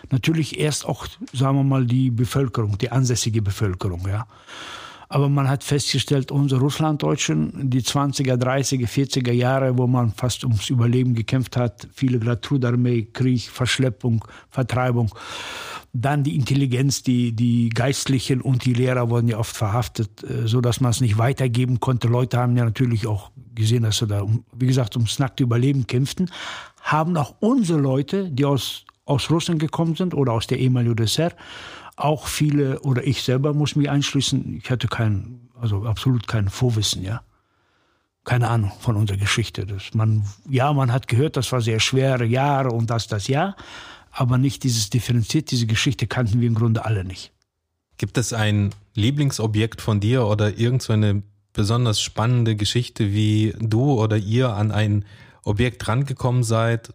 Natürlich 0.09 0.59
erst 0.59 0.85
auch, 0.85 1.07
sagen 1.33 1.57
wir 1.57 1.63
mal, 1.63 1.85
die 1.85 2.11
Bevölkerung, 2.11 2.77
die 2.77 2.91
ansässige 2.91 3.41
Bevölkerung, 3.41 4.07
ja. 4.07 4.27
Aber 5.09 5.29
man 5.29 5.47
hat 5.47 5.63
festgestellt, 5.63 6.31
unsere 6.31 6.61
Russlanddeutschen, 6.61 7.69
die 7.69 7.81
20er, 7.81 8.35
30er, 8.35 8.87
40er 8.87 9.31
Jahre, 9.31 9.77
wo 9.77 9.87
man 9.87 10.11
fast 10.11 10.43
ums 10.43 10.69
Überleben 10.69 11.15
gekämpft 11.15 11.55
hat, 11.55 11.87
viele 11.93 12.19
gerade 12.19 12.41
Krieg, 13.13 13.49
Verschleppung, 13.49 14.25
Vertreibung, 14.49 15.13
dann 15.93 16.23
die 16.23 16.35
Intelligenz, 16.35 17.03
die, 17.03 17.31
die 17.31 17.69
Geistlichen 17.69 18.41
und 18.41 18.65
die 18.65 18.73
Lehrer 18.73 19.09
wurden 19.09 19.29
ja 19.29 19.37
oft 19.37 19.55
verhaftet, 19.55 20.23
äh, 20.23 20.47
so 20.47 20.61
dass 20.61 20.81
man 20.81 20.91
es 20.91 21.01
nicht 21.01 21.17
weitergeben 21.17 21.79
konnte. 21.79 22.07
Leute 22.07 22.37
haben 22.37 22.57
ja 22.57 22.65
natürlich 22.65 23.07
auch 23.07 23.31
gesehen, 23.55 23.83
dass 23.83 23.97
sie 23.97 24.07
da, 24.07 24.25
wie 24.53 24.67
gesagt, 24.67 24.95
ums 24.95 25.19
nackte 25.19 25.43
Überleben 25.43 25.87
kämpften. 25.87 26.29
Haben 26.81 27.17
auch 27.17 27.35
unsere 27.39 27.79
Leute, 27.79 28.29
die 28.29 28.45
aus 28.45 28.85
aus 29.07 29.29
Russland 29.29 29.59
gekommen 29.59 29.95
sind 29.95 30.13
oder 30.13 30.33
aus 30.33 30.47
der 30.47 30.59
ehemaligen 30.59 30.91
UdSSR. 30.91 31.31
Auch 31.97 32.27
viele, 32.27 32.79
oder 32.81 33.05
ich 33.05 33.23
selber 33.23 33.53
muss 33.53 33.75
mich 33.75 33.89
einschließen, 33.89 34.55
ich 34.63 34.71
hatte 34.71 34.87
kein, 34.87 35.49
also 35.59 35.85
absolut 35.85 36.27
kein 36.27 36.47
Vorwissen, 36.47 37.03
ja. 37.03 37.21
Keine 38.23 38.49
Ahnung 38.49 38.71
von 38.79 38.95
unserer 38.95 39.17
Geschichte. 39.17 39.65
Das 39.65 39.93
man, 39.93 40.23
ja, 40.49 40.71
man 40.71 40.93
hat 40.93 41.07
gehört, 41.07 41.37
das 41.37 41.51
war 41.51 41.59
sehr 41.61 41.79
schwere 41.79 42.25
Jahre 42.25 42.69
und 42.69 42.89
das, 42.89 43.07
das, 43.07 43.27
ja. 43.27 43.55
Aber 44.11 44.37
nicht 44.37 44.63
dieses 44.63 44.89
differenziert, 44.89 45.51
diese 45.51 45.67
Geschichte 45.67 46.07
kannten 46.07 46.39
wir 46.39 46.47
im 46.47 46.55
Grunde 46.55 46.85
alle 46.85 47.03
nicht. 47.03 47.33
Gibt 47.97 48.17
es 48.17 48.31
ein 48.31 48.73
Lieblingsobjekt 48.93 49.81
von 49.81 49.99
dir 49.99 50.27
oder 50.27 50.57
irgendeine 50.57 51.15
so 51.15 51.21
besonders 51.57 51.99
spannende 51.99 52.55
Geschichte, 52.55 53.11
wie 53.11 53.55
du 53.59 53.99
oder 53.99 54.15
ihr 54.15 54.53
an 54.53 54.71
ein 54.71 55.03
Objekt 55.43 55.87
rangekommen 55.87 56.43
seid 56.43 56.93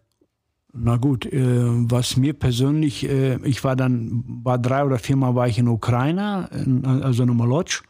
na 0.73 0.97
gut, 0.97 1.25
äh, 1.27 1.89
was 1.89 2.17
mir 2.17 2.33
persönlich, 2.33 3.07
äh, 3.07 3.37
ich 3.47 3.63
war 3.63 3.75
dann, 3.75 4.23
war 4.43 4.57
drei 4.57 4.83
oder 4.83 4.97
viermal 4.97 5.35
war 5.35 5.47
ich 5.47 5.59
in 5.59 5.67
Ukraine, 5.67 6.49
in, 6.51 6.83
also 6.85 7.23
in 7.23 7.29
Molotsch. 7.29 7.83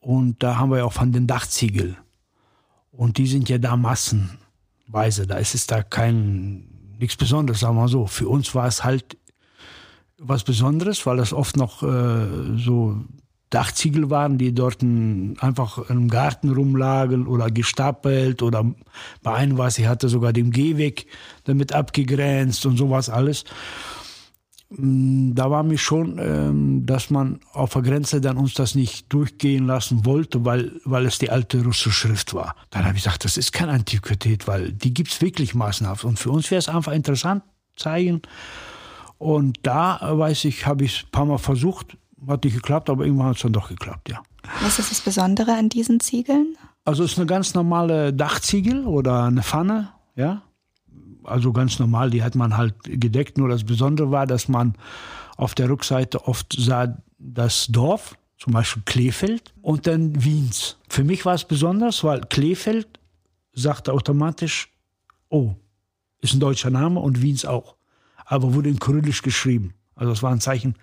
Und 0.00 0.42
da 0.42 0.58
haben 0.58 0.70
wir 0.70 0.78
ja 0.78 0.84
auch 0.84 0.92
von 0.92 1.12
den 1.12 1.26
Dachziegel. 1.26 1.96
Und 2.90 3.16
die 3.16 3.26
sind 3.26 3.48
ja 3.48 3.58
da 3.58 3.76
massenweise. 3.76 5.26
Da 5.26 5.36
ist 5.36 5.54
es 5.54 5.66
da 5.66 5.82
kein, 5.82 6.66
nichts 6.98 7.16
Besonderes, 7.16 7.60
sagen 7.60 7.76
wir 7.76 7.88
so. 7.88 8.06
Für 8.06 8.28
uns 8.28 8.54
war 8.54 8.66
es 8.66 8.82
halt 8.82 9.16
was 10.18 10.42
Besonderes, 10.42 11.06
weil 11.06 11.16
das 11.16 11.32
oft 11.32 11.56
noch 11.56 11.82
äh, 11.82 12.56
so 12.56 13.04
Dachziegel 13.54 14.10
waren, 14.10 14.36
die 14.36 14.52
dort 14.52 14.82
einfach 14.82 15.88
im 15.88 16.08
Garten 16.08 16.50
rumlagen 16.50 17.26
oder 17.28 17.50
gestapelt 17.50 18.42
oder 18.42 18.74
bei 19.22 19.34
einem 19.34 19.58
war 19.58 19.70
sie 19.70 19.86
hatte 19.86 20.08
sogar 20.08 20.32
den 20.32 20.50
Gehweg 20.50 21.06
damit 21.44 21.72
abgegrenzt 21.72 22.66
und 22.66 22.76
sowas 22.76 23.08
alles. 23.08 23.44
Mm, 24.70 25.34
da 25.34 25.50
war 25.50 25.62
mir 25.62 25.78
schon, 25.78 26.18
ähm, 26.18 26.84
dass 26.84 27.10
man 27.10 27.38
auf 27.52 27.74
der 27.74 27.82
Grenze 27.82 28.20
dann 28.20 28.38
uns 28.38 28.54
das 28.54 28.74
nicht 28.74 29.12
durchgehen 29.12 29.66
lassen 29.66 30.04
wollte, 30.04 30.44
weil, 30.44 30.72
weil 30.84 31.06
es 31.06 31.18
die 31.18 31.30
alte 31.30 31.62
russische 31.62 31.92
Schrift 31.92 32.34
war. 32.34 32.56
Dann 32.70 32.84
habe 32.84 32.96
ich 32.96 33.04
gesagt, 33.04 33.24
das 33.24 33.36
ist 33.36 33.52
keine 33.52 33.72
Antiquität, 33.72 34.48
weil 34.48 34.72
die 34.72 34.92
gibt 34.92 35.12
es 35.12 35.20
wirklich 35.20 35.54
massenhaft. 35.54 36.04
Und 36.04 36.18
für 36.18 36.30
uns 36.30 36.50
wäre 36.50 36.58
es 36.58 36.68
einfach 36.68 36.92
interessant, 36.92 37.44
zeigen. 37.76 38.22
Und 39.18 39.58
da, 39.62 40.00
weiß 40.02 40.44
ich, 40.46 40.66
habe 40.66 40.84
ich 40.84 40.96
es 40.98 41.04
ein 41.04 41.10
paar 41.12 41.24
Mal 41.24 41.38
versucht, 41.38 41.96
hat 42.28 42.44
nicht 42.44 42.54
geklappt, 42.54 42.90
aber 42.90 43.04
irgendwann 43.04 43.28
hat 43.28 43.36
es 43.36 43.42
dann 43.42 43.52
doch 43.52 43.68
geklappt, 43.68 44.08
ja. 44.08 44.22
Was 44.62 44.78
ist 44.78 44.90
das 44.90 45.00
Besondere 45.00 45.54
an 45.54 45.68
diesen 45.68 46.00
Ziegeln? 46.00 46.56
Also 46.84 47.02
es 47.02 47.12
ist 47.12 47.18
eine 47.18 47.26
ganz 47.26 47.54
normale 47.54 48.12
Dachziegel 48.12 48.86
oder 48.86 49.24
eine 49.24 49.42
Pfanne, 49.42 49.90
ja. 50.16 50.42
Also 51.24 51.52
ganz 51.52 51.78
normal, 51.78 52.10
die 52.10 52.22
hat 52.22 52.34
man 52.34 52.56
halt 52.56 52.74
gedeckt. 52.84 53.38
Nur 53.38 53.48
das 53.48 53.64
Besondere 53.64 54.10
war, 54.10 54.26
dass 54.26 54.48
man 54.48 54.74
auf 55.36 55.54
der 55.54 55.70
Rückseite 55.70 56.28
oft 56.28 56.54
sah 56.58 56.98
das 57.18 57.66
Dorf, 57.68 58.16
zum 58.36 58.52
Beispiel 58.52 58.82
Kleefeld 58.84 59.54
und 59.62 59.86
dann 59.86 60.22
Wiens. 60.22 60.76
Für 60.88 61.04
mich 61.04 61.24
war 61.24 61.34
es 61.34 61.44
besonders, 61.44 62.04
weil 62.04 62.20
Kleefeld 62.20 63.00
sagte 63.54 63.92
automatisch, 63.92 64.70
oh, 65.30 65.54
ist 66.20 66.34
ein 66.34 66.40
deutscher 66.40 66.70
Name 66.70 67.00
und 67.00 67.22
Wiens 67.22 67.46
auch. 67.46 67.76
Aber 68.26 68.54
wurde 68.54 68.68
in 68.68 68.78
Kyrillisch 68.78 69.22
geschrieben. 69.22 69.74
Also 69.94 70.12
es 70.12 70.22
war 70.22 70.32
ein 70.32 70.40
Zeichen, 70.40 70.74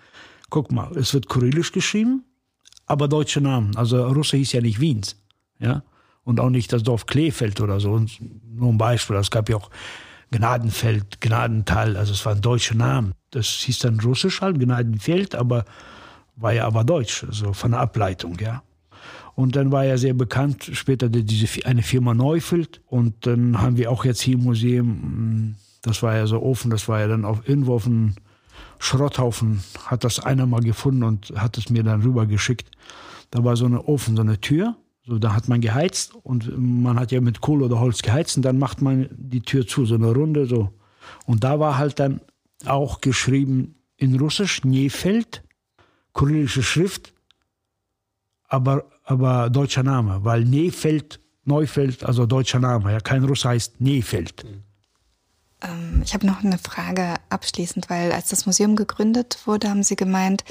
guck 0.52 0.70
mal, 0.70 0.94
es 0.96 1.14
wird 1.14 1.28
Kyrillisch 1.28 1.72
geschrieben, 1.72 2.24
aber 2.86 3.08
deutsche 3.08 3.40
Namen. 3.40 3.74
Also 3.74 4.06
Russe 4.06 4.36
hieß 4.36 4.52
ja 4.52 4.60
nicht 4.60 4.80
Wiens, 4.80 5.16
ja, 5.58 5.82
und 6.24 6.38
auch 6.38 6.50
nicht 6.50 6.72
das 6.72 6.82
Dorf 6.82 7.06
Kleefeld 7.06 7.60
oder 7.60 7.80
so. 7.80 7.92
Und 7.92 8.20
nur 8.44 8.68
ein 8.68 8.78
Beispiel, 8.78 9.16
es 9.16 9.30
gab 9.30 9.48
ja 9.48 9.56
auch 9.56 9.70
Gnadenfeld, 10.30 11.20
Gnadental, 11.20 11.96
also 11.96 12.12
es 12.12 12.24
waren 12.26 12.40
deutsche 12.40 12.76
Namen. 12.76 13.14
Das 13.30 13.46
hieß 13.46 13.78
dann 13.80 13.98
Russisch 14.00 14.42
halt, 14.42 14.60
Gnadenfeld, 14.60 15.34
aber 15.34 15.64
war 16.36 16.52
ja 16.52 16.66
aber 16.66 16.84
Deutsch, 16.84 17.24
also 17.24 17.54
von 17.54 17.72
der 17.72 17.80
Ableitung, 17.80 18.38
ja. 18.38 18.62
Und 19.34 19.56
dann 19.56 19.72
war 19.72 19.84
ja 19.86 19.96
sehr 19.96 20.12
bekannt 20.12 20.68
später 20.74 21.08
diese 21.08 21.64
eine 21.64 21.82
Firma 21.82 22.12
Neufeld 22.12 22.82
und 22.86 23.26
dann 23.26 23.58
haben 23.62 23.78
wir 23.78 23.90
auch 23.90 24.04
jetzt 24.04 24.20
hier 24.20 24.34
im 24.34 24.44
Museum, 24.44 25.56
das 25.80 26.02
war 26.02 26.14
ja 26.14 26.26
so 26.26 26.42
offen, 26.42 26.70
das 26.70 26.88
war 26.88 27.00
ja 27.00 27.08
dann 27.08 27.24
auf 27.24 27.48
irgendwo 27.48 27.74
auf 27.74 27.84
dem 27.84 28.16
Schrotthaufen 28.82 29.62
hat 29.86 30.02
das 30.02 30.18
einer 30.18 30.44
mal 30.44 30.60
gefunden 30.60 31.04
und 31.04 31.32
hat 31.36 31.56
es 31.56 31.70
mir 31.70 31.84
dann 31.84 32.02
rübergeschickt. 32.02 32.68
Da 33.30 33.44
war 33.44 33.56
so 33.56 33.64
eine 33.64 33.84
Ofen, 33.84 34.16
so 34.16 34.22
eine 34.22 34.40
Tür. 34.40 34.74
So, 35.06 35.20
da 35.20 35.36
hat 35.36 35.46
man 35.46 35.60
geheizt 35.60 36.16
und 36.24 36.50
man 36.58 36.98
hat 36.98 37.12
ja 37.12 37.20
mit 37.20 37.40
Kohle 37.40 37.66
oder 37.66 37.78
Holz 37.78 38.02
geheizt 38.02 38.36
und 38.36 38.42
dann 38.42 38.58
macht 38.58 38.82
man 38.82 39.08
die 39.12 39.40
Tür 39.42 39.66
zu, 39.68 39.86
so 39.86 39.94
eine 39.94 40.12
Runde 40.12 40.46
so. 40.46 40.70
Und 41.26 41.44
da 41.44 41.60
war 41.60 41.78
halt 41.78 42.00
dann 42.00 42.20
auch 42.66 43.00
geschrieben 43.00 43.76
in 43.96 44.18
Russisch 44.18 44.64
Niefeld, 44.64 45.44
kyrillische 46.12 46.64
Schrift, 46.64 47.12
aber, 48.48 48.84
aber 49.04 49.48
deutscher 49.48 49.84
Name, 49.84 50.24
weil 50.24 50.44
Neefeld, 50.44 51.20
Neufeld, 51.44 52.04
also 52.04 52.26
deutscher 52.26 52.58
Name, 52.58 52.90
ja, 52.92 53.00
kein 53.00 53.24
Russ 53.24 53.44
heißt 53.44 53.80
Neefeld. 53.80 54.44
Mhm. 54.44 54.71
Ähm, 55.62 56.02
ich 56.04 56.14
habe 56.14 56.26
noch 56.26 56.42
eine 56.42 56.58
Frage 56.58 57.14
abschließend, 57.28 57.90
weil 57.90 58.12
als 58.12 58.28
das 58.28 58.46
Museum 58.46 58.76
gegründet 58.76 59.38
wurde, 59.46 59.68
haben 59.68 59.82
Sie 59.82 59.96
gemeint, 59.96 60.44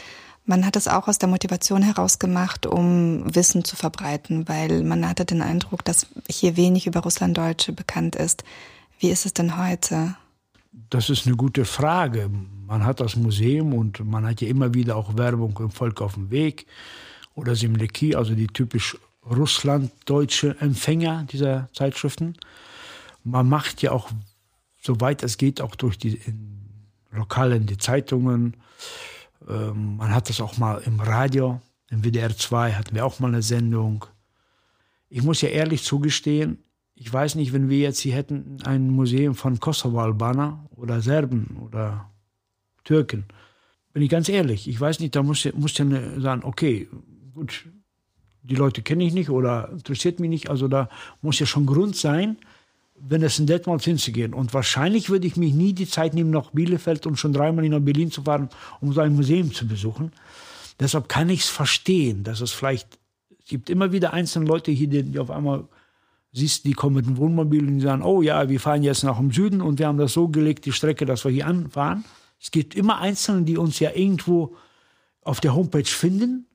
man 0.46 0.66
hat 0.66 0.76
es 0.76 0.88
auch 0.88 1.08
aus 1.08 1.20
der 1.20 1.30
Motivation 1.30 1.84
heraus 1.84 2.18
gemacht, 2.18 2.66
um 2.66 3.24
Wissen 3.36 3.64
zu 3.64 3.76
verbreiten, 3.76 4.48
weil 4.50 4.84
man 4.84 5.08
hatte 5.08 5.24
den 5.24 5.42
Eindruck, 5.42 5.86
dass 5.86 6.08
hier 6.28 6.58
wenig 6.58 6.88
über 6.88 7.02
Russlanddeutsche 7.02 7.74
bekannt 7.74 8.16
ist. 8.16 8.44
Wie 9.00 9.10
ist 9.10 9.26
es 9.26 9.34
denn 9.34 9.58
heute? 9.58 10.16
Das 10.90 11.10
ist 11.10 11.28
eine 11.28 11.36
gute 11.36 11.66
Frage. 11.66 12.30
Man 12.66 12.86
hat 12.86 13.02
das 13.02 13.16
Museum 13.16 13.74
und 13.74 14.04
man 14.04 14.26
hat 14.26 14.42
ja 14.42 14.48
immer 14.48 14.74
wieder 14.74 14.96
auch 14.96 15.16
Werbung 15.16 15.58
im 15.60 15.70
Volk 15.70 16.02
auf 16.02 16.16
dem 16.16 16.32
Weg 16.32 16.66
oder 17.36 17.56
Simleki, 17.56 18.16
also 18.16 18.34
die 18.34 18.48
typisch 18.48 18.98
russlanddeutsche 19.30 20.56
Empfänger 20.60 21.26
dieser 21.32 21.70
Zeitschriften. 21.74 22.36
Man 23.24 23.48
macht 23.48 23.82
ja 23.82 23.92
auch 23.92 24.10
soweit 24.82 25.24
es 25.24 25.38
geht, 25.38 25.62
auch 25.62 25.76
durch 25.76 25.98
die 25.98 26.20
Lokalen, 27.12 27.66
die 27.66 27.78
Zeitungen. 27.78 28.58
Ähm, 29.48 29.98
man 29.98 30.14
hat 30.14 30.30
das 30.30 30.42
auch 30.42 30.58
mal 30.58 30.82
im 30.86 31.00
Radio, 31.00 31.62
im 31.90 32.04
WDR 32.04 32.36
2 32.36 32.74
hatten 32.74 32.96
wir 32.96 33.06
auch 33.06 33.20
mal 33.20 33.28
eine 33.28 33.42
Sendung. 33.42 34.06
Ich 35.10 35.24
muss 35.24 35.42
ja 35.42 35.50
ehrlich 35.50 35.84
zugestehen, 35.84 36.64
ich 36.96 37.12
weiß 37.12 37.36
nicht, 37.36 37.52
wenn 37.54 37.70
wir 37.70 37.80
jetzt 37.80 38.00
hier 38.00 38.14
hätten 38.14 38.58
ein 38.64 38.90
Museum 38.90 39.36
von 39.36 39.60
Kosovo-Albaner 39.60 40.70
oder 40.76 41.02
Serben 41.02 41.58
oder 41.62 42.12
Türken. 42.84 43.26
Bin 43.94 44.04
ich 44.04 44.10
ganz 44.10 44.30
ehrlich, 44.30 44.68
ich 44.68 44.80
weiß 44.80 45.00
nicht, 45.00 45.16
da 45.16 45.24
muss 45.24 45.44
ja, 45.44 45.52
muss 45.56 45.78
ja 45.78 45.86
sagen, 46.20 46.44
okay, 46.44 46.88
gut, 47.34 47.68
die 48.44 48.56
Leute 48.56 48.82
kenne 48.82 49.04
ich 49.04 49.14
nicht 49.14 49.30
oder 49.30 49.70
interessiert 49.70 50.20
mich 50.20 50.30
nicht. 50.30 50.50
Also 50.50 50.68
da 50.68 50.90
muss 51.22 51.40
ja 51.40 51.46
schon 51.46 51.66
Grund 51.66 51.96
sein, 51.96 52.38
wenn 53.08 53.24
es 53.24 53.40
in 53.40 53.48
Detmold 53.48 53.84
hinzugehen. 53.84 54.34
Und 54.34 54.54
wahrscheinlich 54.54 55.10
würde 55.10 55.28
ich 55.28 55.36
mich 55.36 55.54
nie 55.54 55.74
die 55.74 55.88
Zeit 55.88 56.14
nehmen, 56.14 56.30
nach 56.30 56.52
Bielefeld 56.52 57.06
und 57.08 57.18
schon 57.18 57.34
dreimal 57.34 57.68
nach 57.68 57.80
Berlin 57.80 58.12
zu 58.12 58.24
fahren, 58.24 58.50
um 58.80 58.94
so 58.94 59.02
ein 59.02 59.16
Museum 59.16 59.54
zu 59.54 59.68
besuchen. 59.68 60.12
Deshalb 60.80 61.10
kann 61.10 61.30
ich 61.30 61.42
es 61.42 61.50
verstehen, 61.50 62.24
dass 62.24 62.42
es 62.42 62.52
vielleicht, 62.52 63.00
es 63.40 63.46
gibt 63.46 63.70
immer 63.70 63.92
wieder 63.92 64.14
einzelne 64.14 64.46
Leute 64.46 64.72
hier, 64.72 64.88
die 64.88 65.20
auf 65.20 65.32
einmal 65.32 65.68
siehst, 66.32 66.66
die 66.66 66.74
kommen 66.74 66.96
mit 66.96 67.06
dem 67.06 67.18
Wohnmobil 67.18 67.68
und 67.68 67.76
die 67.76 67.82
sagen, 67.82 68.04
oh 68.04 68.22
ja, 68.22 68.50
wir 68.50 68.60
fahren 68.60 68.84
jetzt 68.84 69.04
nach 69.04 69.18
dem 69.18 69.32
Süden 69.32 69.62
und 69.62 69.80
wir 69.80 69.88
haben 69.88 69.98
das 69.98 70.14
so 70.14 70.30
gelegt, 70.30 70.66
die 70.66 70.72
Strecke, 70.72 71.06
dass 71.06 71.26
wir 71.26 71.32
hier 71.32 71.48
anfahren. 71.48 72.06
Es 72.40 72.52
gibt 72.52 72.74
immer 72.74 73.00
Einzelne, 73.00 73.44
die 73.44 73.58
uns 73.58 73.80
ja 73.80 73.92
irgendwo 73.94 74.56
auf 75.22 75.42
der 75.42 75.54
Homepage 75.54 75.84
finden, 75.84 76.48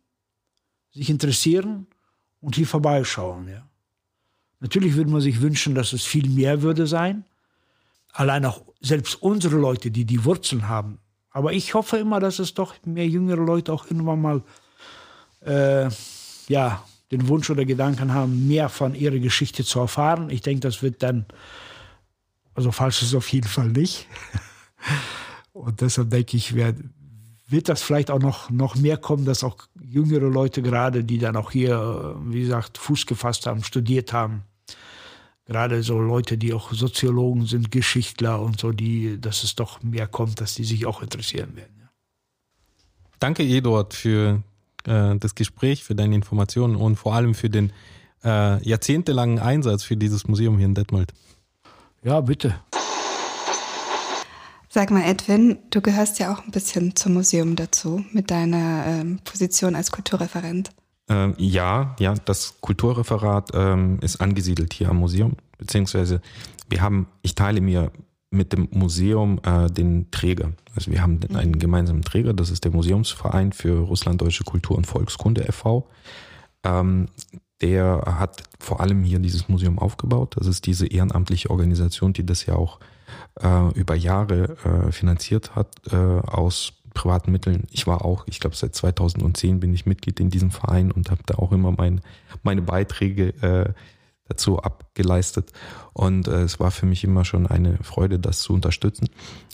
sich 0.92 1.10
interessieren 1.10 1.86
und 2.40 2.56
hier 2.56 2.66
vorbeischauen. 2.66 3.48
Ja. 3.48 3.68
Natürlich 4.60 4.94
würde 4.94 5.10
man 5.10 5.20
sich 5.20 5.40
wünschen, 5.40 5.74
dass 5.74 5.92
es 5.92 6.04
viel 6.04 6.28
mehr 6.28 6.62
würde 6.62 6.86
sein. 6.86 7.24
Allein 8.12 8.44
auch 8.46 8.62
selbst 8.80 9.22
unsere 9.22 9.56
Leute, 9.56 9.90
die 9.90 10.04
die 10.04 10.24
Wurzeln 10.24 10.68
haben. 10.68 10.98
Aber 11.30 11.52
ich 11.52 11.74
hoffe 11.74 11.98
immer, 11.98 12.18
dass 12.20 12.38
es 12.38 12.54
doch 12.54 12.74
mehr 12.84 13.06
jüngere 13.06 13.44
Leute 13.44 13.72
auch 13.72 13.84
irgendwann 13.86 14.22
mal 14.22 14.42
äh, 15.40 15.90
ja, 16.48 16.82
den 17.10 17.28
Wunsch 17.28 17.50
oder 17.50 17.64
Gedanken 17.64 18.12
haben, 18.12 18.48
mehr 18.48 18.68
von 18.68 18.94
ihrer 18.94 19.18
Geschichte 19.18 19.64
zu 19.64 19.80
erfahren. 19.80 20.30
Ich 20.30 20.40
denke, 20.40 20.60
das 20.60 20.82
wird 20.82 21.02
dann, 21.02 21.26
also 22.54 22.72
falsch 22.72 23.02
ist 23.02 23.08
es 23.08 23.14
auf 23.14 23.30
jeden 23.32 23.48
Fall 23.48 23.68
nicht. 23.68 24.06
Und 25.52 25.80
deshalb 25.80 26.10
denke 26.10 26.36
ich, 26.36 26.54
wird, 26.54 26.76
wird 27.48 27.68
das 27.68 27.82
vielleicht 27.82 28.10
auch 28.10 28.18
noch, 28.18 28.50
noch 28.50 28.74
mehr 28.76 28.96
kommen, 28.96 29.24
dass 29.24 29.44
auch 29.44 29.56
jüngere 29.80 30.28
Leute 30.28 30.62
gerade, 30.62 31.04
die 31.04 31.18
dann 31.18 31.36
auch 31.36 31.52
hier, 31.52 32.16
wie 32.24 32.40
gesagt, 32.40 32.78
Fuß 32.78 33.06
gefasst 33.06 33.46
haben, 33.46 33.62
studiert 33.62 34.12
haben, 34.12 34.42
gerade 35.44 35.82
so 35.82 36.00
Leute, 36.00 36.36
die 36.38 36.52
auch 36.52 36.72
Soziologen 36.72 37.46
sind, 37.46 37.70
Geschichtler 37.70 38.40
und 38.40 38.58
so, 38.58 38.72
die, 38.72 39.20
dass 39.20 39.44
es 39.44 39.54
doch 39.54 39.82
mehr 39.82 40.08
kommt, 40.08 40.40
dass 40.40 40.54
die 40.54 40.64
sich 40.64 40.86
auch 40.86 41.02
interessieren 41.02 41.54
werden. 41.56 41.76
Ja. 41.80 41.88
Danke, 43.20 43.44
Eduard, 43.44 43.94
für 43.94 44.42
äh, 44.84 45.16
das 45.16 45.34
Gespräch, 45.36 45.84
für 45.84 45.94
deine 45.94 46.16
Informationen 46.16 46.74
und 46.74 46.96
vor 46.96 47.14
allem 47.14 47.34
für 47.34 47.48
den 47.48 47.72
äh, 48.24 48.62
jahrzehntelangen 48.68 49.38
Einsatz 49.38 49.84
für 49.84 49.96
dieses 49.96 50.26
Museum 50.26 50.56
hier 50.58 50.66
in 50.66 50.74
Detmold. 50.74 51.12
Ja, 52.02 52.20
bitte. 52.20 52.56
Sag 54.76 54.90
mal, 54.90 55.04
Edwin, 55.04 55.56
du 55.70 55.80
gehörst 55.80 56.18
ja 56.18 56.34
auch 56.34 56.44
ein 56.44 56.50
bisschen 56.50 56.94
zum 56.96 57.14
Museum 57.14 57.56
dazu 57.56 58.04
mit 58.12 58.30
deiner 58.30 58.84
ähm, 58.86 59.20
Position 59.24 59.74
als 59.74 59.90
Kulturreferent. 59.90 60.68
Ähm, 61.08 61.34
ja, 61.38 61.96
ja, 61.98 62.12
das 62.12 62.60
Kulturreferat 62.60 63.52
ähm, 63.54 63.98
ist 64.02 64.20
angesiedelt 64.20 64.74
hier 64.74 64.90
am 64.90 64.98
Museum, 64.98 65.36
beziehungsweise 65.56 66.20
wir 66.68 66.82
haben, 66.82 67.06
ich 67.22 67.34
teile 67.34 67.62
mir 67.62 67.90
mit 68.30 68.52
dem 68.52 68.68
Museum 68.70 69.40
äh, 69.44 69.70
den 69.70 70.10
Träger. 70.10 70.52
Also 70.74 70.90
wir 70.90 71.00
haben 71.00 71.20
mhm. 71.26 71.36
einen 71.36 71.58
gemeinsamen 71.58 72.02
Träger, 72.02 72.34
das 72.34 72.50
ist 72.50 72.64
der 72.64 72.72
Museumsverein 72.72 73.52
für 73.52 73.78
Russlanddeutsche 73.78 74.44
Kultur 74.44 74.76
und 74.76 74.86
Volkskunde 74.86 75.48
e.V. 75.48 75.88
Ähm, 76.64 77.08
der 77.62 78.02
hat 78.18 78.42
vor 78.60 78.80
allem 78.80 79.04
hier 79.04 79.20
dieses 79.20 79.48
Museum 79.48 79.78
aufgebaut. 79.78 80.34
Das 80.36 80.46
ist 80.46 80.66
diese 80.66 80.86
ehrenamtliche 80.86 81.48
Organisation, 81.48 82.12
die 82.12 82.26
das 82.26 82.44
ja 82.44 82.56
auch 82.56 82.78
äh, 82.78 82.84
über 83.38 83.94
Jahre 83.94 84.56
äh, 84.64 84.92
finanziert 84.92 85.54
hat 85.54 85.68
äh, 85.92 85.96
aus 85.96 86.72
privaten 86.96 87.30
Mitteln. 87.30 87.68
Ich 87.70 87.86
war 87.86 88.04
auch, 88.04 88.24
ich 88.26 88.40
glaube 88.40 88.56
seit 88.56 88.74
2010 88.74 89.60
bin 89.60 89.72
ich 89.74 89.86
Mitglied 89.86 90.18
in 90.18 90.30
diesem 90.30 90.50
Verein 90.50 90.90
und 90.90 91.10
habe 91.10 91.22
da 91.26 91.36
auch 91.36 91.52
immer 91.52 91.70
mein, 91.70 92.00
meine 92.42 92.62
Beiträge 92.62 93.28
äh, 93.42 93.72
dazu 94.28 94.58
abgeleistet. 94.58 95.52
Und 95.92 96.26
äh, 96.26 96.42
es 96.42 96.58
war 96.58 96.72
für 96.72 96.86
mich 96.86 97.04
immer 97.04 97.24
schon 97.24 97.46
eine 97.46 97.78
Freude, 97.82 98.18
das 98.18 98.40
zu 98.40 98.54
unterstützen. 98.54 99.08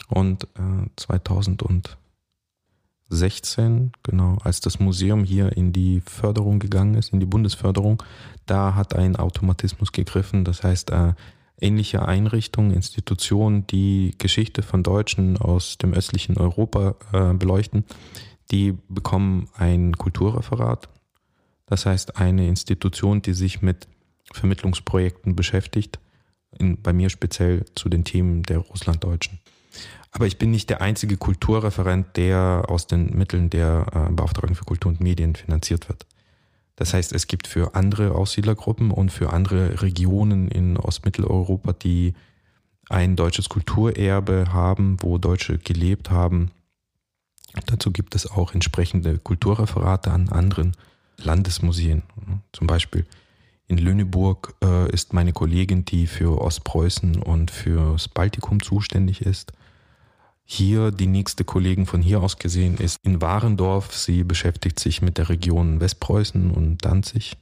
Und 0.07 0.45
äh, 0.55 0.87
2016, 0.95 3.91
genau, 4.01 4.37
als 4.43 4.61
das 4.61 4.79
Museum 4.79 5.23
hier 5.23 5.55
in 5.55 5.73
die 5.73 6.01
Förderung 6.01 6.57
gegangen 6.59 6.95
ist, 6.95 7.13
in 7.13 7.19
die 7.19 7.25
Bundesförderung, 7.25 8.01
da 8.45 8.75
hat 8.75 8.95
ein 8.95 9.15
Automatismus 9.15 9.91
gegriffen. 9.91 10.45
Das 10.45 10.63
heißt, 10.63 10.91
äh, 10.91 11.13
ähnliche 11.59 12.05
Einrichtungen, 12.05 12.71
Institutionen, 12.71 13.67
die 13.67 14.15
Geschichte 14.17 14.61
von 14.63 14.83
Deutschen 14.83 15.37
aus 15.37 15.77
dem 15.77 15.93
östlichen 15.93 16.37
Europa 16.37 16.95
äh, 17.11 17.33
beleuchten, 17.33 17.85
die 18.51 18.77
bekommen 18.89 19.49
ein 19.55 19.97
Kulturreferat. 19.97 20.89
Das 21.65 21.85
heißt, 21.85 22.17
eine 22.17 22.47
Institution, 22.47 23.21
die 23.21 23.33
sich 23.33 23.61
mit 23.61 23.87
Vermittlungsprojekten 24.31 25.35
beschäftigt, 25.35 25.99
in, 26.59 26.81
bei 26.81 26.93
mir 26.93 27.09
speziell 27.09 27.65
zu 27.75 27.89
den 27.89 28.03
Themen 28.03 28.43
der 28.43 28.59
Russlanddeutschen. 28.59 29.39
Aber 30.11 30.27
ich 30.27 30.37
bin 30.37 30.51
nicht 30.51 30.69
der 30.69 30.81
einzige 30.81 31.17
Kulturreferent, 31.17 32.15
der 32.17 32.65
aus 32.67 32.85
den 32.85 33.17
Mitteln 33.17 33.49
der 33.49 33.87
äh, 33.93 34.13
Beauftragten 34.13 34.55
für 34.55 34.65
Kultur 34.65 34.91
und 34.91 34.99
Medien 34.99 35.35
finanziert 35.35 35.89
wird. 35.89 36.05
Das 36.75 36.93
heißt, 36.93 37.13
es 37.13 37.27
gibt 37.27 37.47
für 37.47 37.75
andere 37.75 38.15
Aussiedlergruppen 38.15 38.91
und 38.91 39.11
für 39.11 39.31
andere 39.31 39.81
Regionen 39.81 40.47
in 40.47 40.77
Ostmitteleuropa, 40.77 41.73
die 41.73 42.13
ein 42.89 43.15
deutsches 43.15 43.49
Kulturerbe 43.49 44.47
haben, 44.51 44.97
wo 45.01 45.17
Deutsche 45.17 45.57
gelebt 45.57 46.09
haben. 46.09 46.51
Dazu 47.67 47.91
gibt 47.91 48.15
es 48.15 48.29
auch 48.29 48.53
entsprechende 48.53 49.19
Kulturreferate 49.19 50.11
an 50.11 50.29
anderen 50.29 50.75
Landesmuseen. 51.17 52.01
Zum 52.51 52.67
Beispiel 52.67 53.05
in 53.67 53.77
Lüneburg 53.77 54.55
äh, 54.63 54.91
ist 54.91 55.13
meine 55.13 55.31
Kollegin, 55.31 55.85
die 55.85 56.07
für 56.07 56.41
Ostpreußen 56.41 57.21
und 57.21 57.51
fürs 57.51 58.07
Baltikum 58.07 58.61
zuständig 58.61 59.21
ist. 59.21 59.53
Hier 60.45 60.91
die 60.91 61.07
nächste 61.07 61.43
Kollegin 61.43 61.85
von 61.85 62.01
hier 62.01 62.21
aus 62.21 62.37
gesehen 62.37 62.77
ist 62.77 62.97
in 63.03 63.21
Warendorf. 63.21 63.95
Sie 63.95 64.23
beschäftigt 64.23 64.79
sich 64.79 65.01
mit 65.01 65.17
der 65.17 65.29
Region 65.29 65.79
Westpreußen 65.79 66.51
und 66.51 66.83
Danzig. 66.85 67.37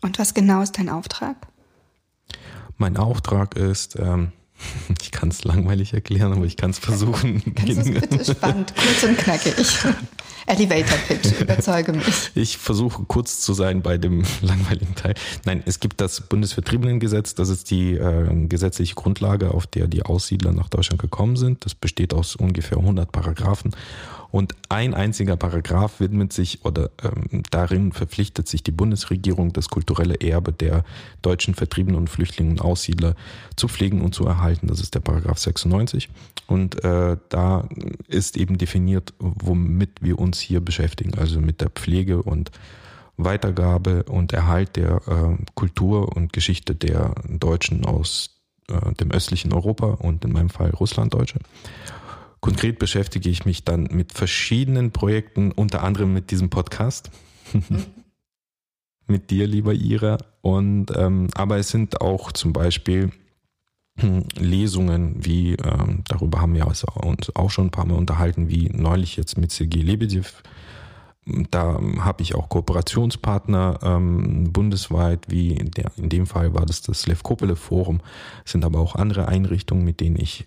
Und 0.00 0.18
was 0.18 0.34
genau 0.34 0.62
ist 0.62 0.78
dein 0.78 0.88
Auftrag? 0.88 1.36
Mein 2.76 2.96
Auftrag 2.96 3.56
ist, 3.56 3.96
ähm, 3.96 4.32
ich 5.02 5.10
kann 5.10 5.30
es 5.30 5.44
langweilig 5.44 5.94
erklären, 5.94 6.32
aber 6.32 6.44
ich 6.44 6.56
kann 6.56 6.70
es 6.70 6.78
versuchen. 6.78 7.42
Kannst 7.54 7.86
du 7.86 7.92
bitte 7.92 8.24
spannend, 8.24 8.72
kurz 8.74 9.02
und 9.02 9.18
knackig. 9.18 9.56
Elevator 10.48 10.98
Pitch, 11.06 11.32
überzeuge 11.40 11.92
mich. 11.92 12.30
Ich 12.34 12.56
versuche 12.56 13.04
kurz 13.04 13.40
zu 13.40 13.52
sein 13.52 13.82
bei 13.82 13.98
dem 13.98 14.24
langweiligen 14.40 14.94
Teil. 14.94 15.14
Nein, 15.44 15.62
es 15.66 15.78
gibt 15.78 16.00
das 16.00 16.22
Bundesvertriebenengesetz, 16.22 17.34
das 17.34 17.50
ist 17.50 17.70
die 17.70 17.92
äh, 17.94 18.46
gesetzliche 18.46 18.94
Grundlage, 18.94 19.52
auf 19.52 19.66
der 19.66 19.86
die 19.86 20.02
Aussiedler 20.02 20.52
nach 20.52 20.68
Deutschland 20.68 21.00
gekommen 21.02 21.36
sind. 21.36 21.64
Das 21.64 21.74
besteht 21.74 22.14
aus 22.14 22.34
ungefähr 22.34 22.78
100 22.78 23.12
Paragraphen 23.12 23.72
und 24.30 24.54
ein 24.68 24.92
einziger 24.92 25.36
Paragraph 25.36 26.00
widmet 26.00 26.34
sich 26.34 26.64
oder 26.64 26.90
ähm, 27.02 27.42
darin 27.50 27.92
verpflichtet 27.92 28.46
sich 28.46 28.62
die 28.62 28.72
Bundesregierung, 28.72 29.54
das 29.54 29.70
kulturelle 29.70 30.16
Erbe 30.20 30.52
der 30.52 30.84
deutschen 31.22 31.54
Vertriebenen 31.54 31.98
und 31.98 32.10
Flüchtlinge 32.10 32.50
und 32.50 32.60
Aussiedler 32.60 33.14
zu 33.56 33.68
pflegen 33.68 34.02
und 34.02 34.14
zu 34.14 34.26
erhalten. 34.26 34.66
Das 34.66 34.80
ist 34.80 34.94
der 34.94 35.00
Paragraph 35.00 35.38
96. 35.38 36.10
Und 36.46 36.84
äh, 36.84 37.16
da 37.30 37.68
ist 38.06 38.36
eben 38.36 38.58
definiert, 38.58 39.14
womit 39.18 40.02
wir 40.02 40.18
uns 40.18 40.37
hier 40.40 40.60
beschäftigen, 40.60 41.18
also 41.18 41.40
mit 41.40 41.60
der 41.60 41.70
Pflege 41.70 42.22
und 42.22 42.50
Weitergabe 43.16 44.04
und 44.04 44.32
Erhalt 44.32 44.76
der 44.76 45.02
äh, 45.06 45.44
Kultur 45.54 46.16
und 46.16 46.32
Geschichte 46.32 46.74
der 46.74 47.14
Deutschen 47.28 47.84
aus 47.84 48.40
äh, 48.70 48.92
dem 48.94 49.10
östlichen 49.10 49.52
Europa 49.52 49.86
und 49.86 50.24
in 50.24 50.32
meinem 50.32 50.50
Fall 50.50 50.70
Russlanddeutsche. 50.70 51.40
Konkret 52.40 52.78
beschäftige 52.78 53.28
ich 53.28 53.44
mich 53.44 53.64
dann 53.64 53.88
mit 53.90 54.12
verschiedenen 54.12 54.92
Projekten, 54.92 55.50
unter 55.50 55.82
anderem 55.82 56.12
mit 56.12 56.30
diesem 56.30 56.50
Podcast. 56.50 57.10
mit 59.08 59.30
dir, 59.30 59.46
lieber 59.46 59.72
Ira. 59.72 60.18
Und 60.40 60.96
ähm, 60.96 61.28
aber 61.34 61.58
es 61.58 61.70
sind 61.70 62.00
auch 62.00 62.30
zum 62.30 62.52
Beispiel 62.52 63.10
Lesungen, 64.36 65.16
wie 65.24 65.54
ähm, 65.54 66.02
darüber 66.08 66.40
haben 66.40 66.54
wir 66.54 66.66
uns 66.66 66.84
auch 67.34 67.50
schon 67.50 67.66
ein 67.66 67.70
paar 67.70 67.86
Mal 67.86 67.96
unterhalten, 67.96 68.48
wie 68.48 68.70
neulich 68.72 69.16
jetzt 69.16 69.38
mit 69.38 69.50
Sergei 69.50 69.80
Lebedev. 69.80 70.42
Da 71.50 71.78
habe 71.98 72.22
ich 72.22 72.34
auch 72.34 72.48
Kooperationspartner 72.48 73.80
ähm, 73.82 74.50
bundesweit, 74.50 75.26
wie 75.28 75.52
in, 75.52 75.70
der, 75.72 75.90
in 75.96 76.08
dem 76.08 76.26
Fall 76.26 76.54
war 76.54 76.64
das 76.64 76.80
das 76.80 77.06
Lev 77.06 77.22
Kopele 77.22 77.54
Forum. 77.54 78.00
Es 78.46 78.52
sind 78.52 78.64
aber 78.64 78.80
auch 78.80 78.94
andere 78.94 79.28
Einrichtungen, 79.28 79.84
mit 79.84 80.00
denen 80.00 80.16
ich 80.16 80.46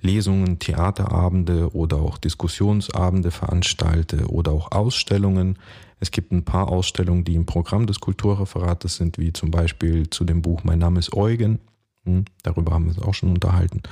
Lesungen, 0.00 0.58
Theaterabende 0.58 1.74
oder 1.74 1.98
auch 1.98 2.18
Diskussionsabende 2.18 3.30
veranstalte 3.30 4.26
oder 4.28 4.52
auch 4.52 4.72
Ausstellungen. 4.72 5.58
Es 6.00 6.10
gibt 6.10 6.32
ein 6.32 6.44
paar 6.44 6.68
Ausstellungen, 6.68 7.24
die 7.24 7.34
im 7.34 7.46
Programm 7.46 7.86
des 7.86 8.00
Kulturreferates 8.00 8.96
sind, 8.96 9.18
wie 9.18 9.32
zum 9.32 9.50
Beispiel 9.50 10.08
zu 10.10 10.24
dem 10.24 10.42
Buch 10.42 10.64
Mein 10.64 10.78
Name 10.78 11.00
ist 11.00 11.14
Eugen. 11.14 11.60
Hm, 12.04 12.24
darüber 12.42 12.72
haben 12.72 12.84
wir 12.84 12.96
uns 12.96 13.02
auch 13.02 13.14
schon 13.14 13.30
unterhalten. 13.30 13.82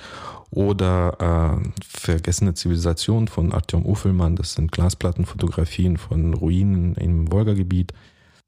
Oder 0.50 1.60
äh, 1.62 1.70
Vergessene 1.84 2.54
Zivilisation 2.54 3.28
von 3.28 3.52
Artyom 3.52 3.86
Uffelmann. 3.86 4.36
Das 4.36 4.54
sind 4.54 4.70
Glasplattenfotografien 4.72 5.96
von 5.96 6.34
Ruinen 6.34 6.94
im 6.96 7.32
Wolgagebiet. 7.32 7.92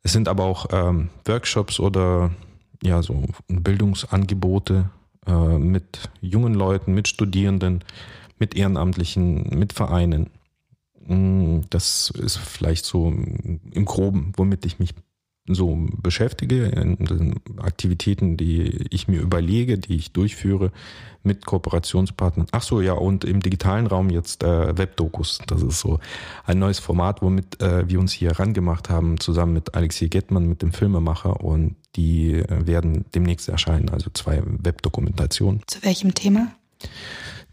Es 0.02 0.12
sind 0.12 0.28
aber 0.28 0.44
auch 0.44 0.66
ähm, 0.70 1.08
Workshops 1.24 1.80
oder 1.80 2.30
ja 2.82 3.02
so 3.02 3.22
Bildungsangebote 3.48 4.90
äh, 5.26 5.58
mit 5.58 6.10
jungen 6.20 6.52
Leuten, 6.52 6.92
mit 6.92 7.08
Studierenden, 7.08 7.82
mit 8.38 8.54
Ehrenamtlichen, 8.54 9.58
mit 9.58 9.72
Vereinen. 9.72 10.28
Mm, 11.06 11.60
das 11.70 12.10
ist 12.10 12.36
vielleicht 12.36 12.84
so 12.84 13.08
im 13.08 13.84
Groben, 13.86 14.32
womit 14.36 14.66
ich 14.66 14.78
mich 14.78 14.94
so 15.46 15.86
beschäftige, 16.00 16.66
in 16.66 16.96
den 16.96 17.40
Aktivitäten, 17.58 18.36
die 18.36 18.86
ich 18.90 19.08
mir 19.08 19.20
überlege, 19.20 19.78
die 19.78 19.96
ich 19.96 20.12
durchführe 20.12 20.72
mit 21.22 21.44
Kooperationspartnern. 21.44 22.46
Ach 22.52 22.62
so, 22.62 22.80
ja, 22.80 22.94
und 22.94 23.24
im 23.24 23.40
digitalen 23.40 23.86
Raum 23.86 24.10
jetzt 24.10 24.42
äh, 24.42 24.76
Webdokus. 24.76 25.40
Das 25.46 25.62
ist 25.62 25.80
so 25.80 25.98
ein 26.44 26.58
neues 26.58 26.78
Format, 26.78 27.22
womit 27.22 27.60
äh, 27.60 27.88
wir 27.88 28.00
uns 28.00 28.12
hier 28.12 28.32
rangemacht 28.32 28.88
haben, 28.88 29.20
zusammen 29.20 29.54
mit 29.54 29.74
Alexei 29.74 30.06
Gettmann, 30.06 30.46
mit 30.46 30.62
dem 30.62 30.72
Filmemacher. 30.72 31.40
Und 31.40 31.76
die 31.96 32.34
äh, 32.34 32.66
werden 32.66 33.04
demnächst 33.14 33.48
erscheinen, 33.48 33.90
also 33.90 34.10
zwei 34.12 34.42
Webdokumentationen. 34.44 35.62
Zu 35.66 35.82
welchem 35.82 36.14
Thema? 36.14 36.52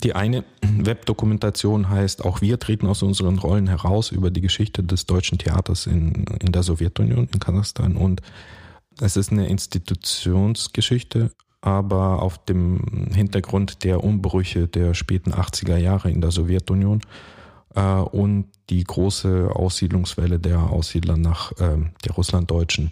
Die 0.03 0.13
eine 0.13 0.43
Webdokumentation 0.61 1.89
heißt, 1.89 2.25
auch 2.25 2.41
wir 2.41 2.59
treten 2.59 2.87
aus 2.87 3.03
unseren 3.03 3.37
Rollen 3.37 3.67
heraus 3.67 4.11
über 4.11 4.31
die 4.31 4.41
Geschichte 4.41 4.83
des 4.83 5.05
deutschen 5.05 5.37
Theaters 5.37 5.87
in, 5.87 6.25
in 6.39 6.51
der 6.51 6.63
Sowjetunion, 6.63 7.27
in 7.31 7.39
Kasachstan. 7.39 7.95
Und 7.95 8.21
es 8.99 9.17
ist 9.17 9.31
eine 9.31 9.47
Institutionsgeschichte, 9.47 11.31
aber 11.61 12.21
auf 12.21 12.43
dem 12.45 13.09
Hintergrund 13.13 13.83
der 13.83 14.03
Umbrüche 14.03 14.67
der 14.67 14.93
späten 14.93 15.33
80er 15.33 15.77
Jahre 15.77 16.09
in 16.09 16.21
der 16.21 16.31
Sowjetunion 16.31 17.01
äh, 17.75 17.81
und 17.81 18.45
die 18.69 18.83
große 18.83 19.51
Aussiedlungswelle 19.53 20.39
der 20.39 20.59
Aussiedler 20.59 21.17
nach 21.17 21.51
äh, 21.53 21.77
der 22.03 22.11
Russlanddeutschen 22.13 22.91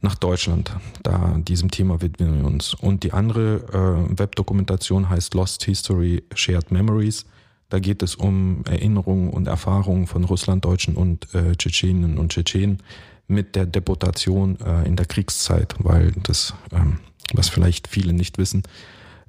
nach 0.00 0.14
Deutschland. 0.14 0.72
Da 1.02 1.36
diesem 1.38 1.70
Thema 1.70 2.00
widmen 2.00 2.38
wir 2.38 2.46
uns. 2.46 2.74
Und 2.74 3.02
die 3.02 3.12
andere 3.12 4.08
äh, 4.12 4.18
Webdokumentation 4.18 5.08
heißt 5.08 5.34
Lost 5.34 5.64
History 5.64 6.22
Shared 6.34 6.70
Memories. 6.70 7.26
Da 7.68 7.80
geht 7.80 8.02
es 8.02 8.14
um 8.14 8.62
Erinnerungen 8.64 9.30
und 9.30 9.46
Erfahrungen 9.46 10.06
von 10.06 10.24
Russlanddeutschen 10.24 10.94
und 10.96 11.34
äh, 11.34 11.54
Tschetschenen 11.54 12.18
und 12.18 12.32
Tschetschenen 12.32 12.78
mit 13.26 13.56
der 13.56 13.66
Deportation 13.66 14.58
äh, 14.60 14.86
in 14.86 14.96
der 14.96 15.04
Kriegszeit, 15.04 15.74
weil 15.78 16.12
das, 16.22 16.54
ähm, 16.72 17.00
was 17.34 17.50
vielleicht 17.50 17.88
viele 17.88 18.14
nicht 18.14 18.38
wissen, 18.38 18.62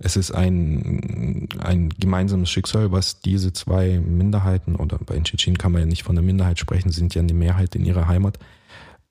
es 0.01 0.15
ist 0.15 0.31
ein, 0.31 1.49
ein 1.59 1.89
gemeinsames 1.99 2.49
Schicksal, 2.49 2.93
was 2.93 3.19
diese 3.19 3.51
zwei 3.51 3.99
Minderheiten, 3.99 4.77
oder 4.77 4.97
bei 4.97 5.19
Tschetschenen 5.19 5.57
kann 5.57 5.73
man 5.73 5.81
ja 5.81 5.87
nicht 5.87 6.03
von 6.03 6.15
der 6.15 6.23
Minderheit 6.23 6.57
sprechen, 6.57 6.91
sind 6.91 7.13
ja 7.15 7.21
eine 7.21 7.33
Mehrheit 7.33 7.75
in 7.75 7.83
ihrer 7.83 8.07
Heimat, 8.07 8.39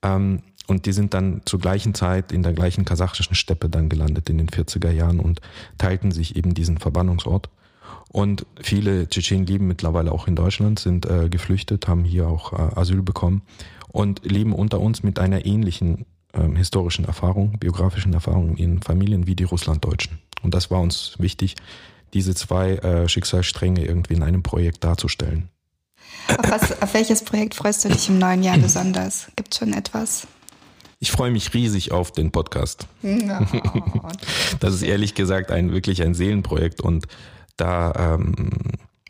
ähm, 0.02 0.42
und 0.68 0.84
die 0.84 0.92
sind 0.92 1.14
dann 1.14 1.40
zur 1.46 1.58
gleichen 1.58 1.94
Zeit 1.94 2.30
in 2.30 2.42
der 2.42 2.52
gleichen 2.52 2.84
kasachischen 2.84 3.34
Steppe 3.34 3.68
dann 3.68 3.88
gelandet 3.88 4.28
in 4.28 4.38
den 4.38 4.48
40er 4.48 4.90
Jahren 4.90 5.18
und 5.18 5.40
teilten 5.78 6.12
sich 6.12 6.36
eben 6.36 6.54
diesen 6.54 6.78
Verbannungsort. 6.78 7.48
Und 8.10 8.46
viele 8.60 9.08
Tschetschenen 9.08 9.46
leben 9.46 9.66
mittlerweile 9.66 10.12
auch 10.12 10.28
in 10.28 10.36
Deutschland, 10.36 10.78
sind 10.78 11.06
äh, 11.06 11.28
geflüchtet, 11.30 11.88
haben 11.88 12.04
hier 12.04 12.28
auch 12.28 12.52
äh, 12.52 12.78
Asyl 12.78 13.02
bekommen 13.02 13.42
und 13.88 14.24
leben 14.30 14.52
unter 14.52 14.80
uns 14.80 15.02
mit 15.02 15.18
einer 15.18 15.46
ähnlichen 15.46 16.04
ähm, 16.34 16.54
historischen 16.54 17.06
Erfahrung, 17.06 17.58
biografischen 17.58 18.12
Erfahrung 18.12 18.56
in 18.56 18.82
Familien 18.82 19.26
wie 19.26 19.36
die 19.36 19.44
Russlanddeutschen. 19.44 20.18
Und 20.42 20.54
das 20.54 20.70
war 20.70 20.80
uns 20.80 21.14
wichtig, 21.18 21.56
diese 22.12 22.34
zwei 22.34 22.76
äh, 22.76 23.08
Schicksalsstränge 23.08 23.84
irgendwie 23.86 24.14
in 24.14 24.22
einem 24.22 24.42
Projekt 24.42 24.84
darzustellen. 24.84 25.48
Auf, 26.28 26.50
was, 26.50 26.82
auf 26.82 26.92
welches 26.94 27.24
Projekt 27.24 27.54
freust 27.54 27.84
du 27.84 27.88
dich 27.88 28.08
im 28.10 28.18
neuen 28.18 28.42
Jahr 28.42 28.58
besonders? 28.62 29.28
Gibt 29.34 29.54
es 29.54 29.58
schon 29.58 29.72
etwas? 29.72 30.26
Ich 31.00 31.12
freue 31.12 31.30
mich 31.30 31.54
riesig 31.54 31.92
auf 31.92 32.10
den 32.12 32.32
Podcast. 32.32 32.88
No. 33.02 33.40
das 34.60 34.74
ist 34.74 34.82
ehrlich 34.82 35.14
gesagt 35.14 35.50
ein 35.50 35.72
wirklich 35.72 36.02
ein 36.02 36.14
Seelenprojekt 36.14 36.80
und 36.80 37.06
da 37.56 38.14
ähm, 38.14 38.50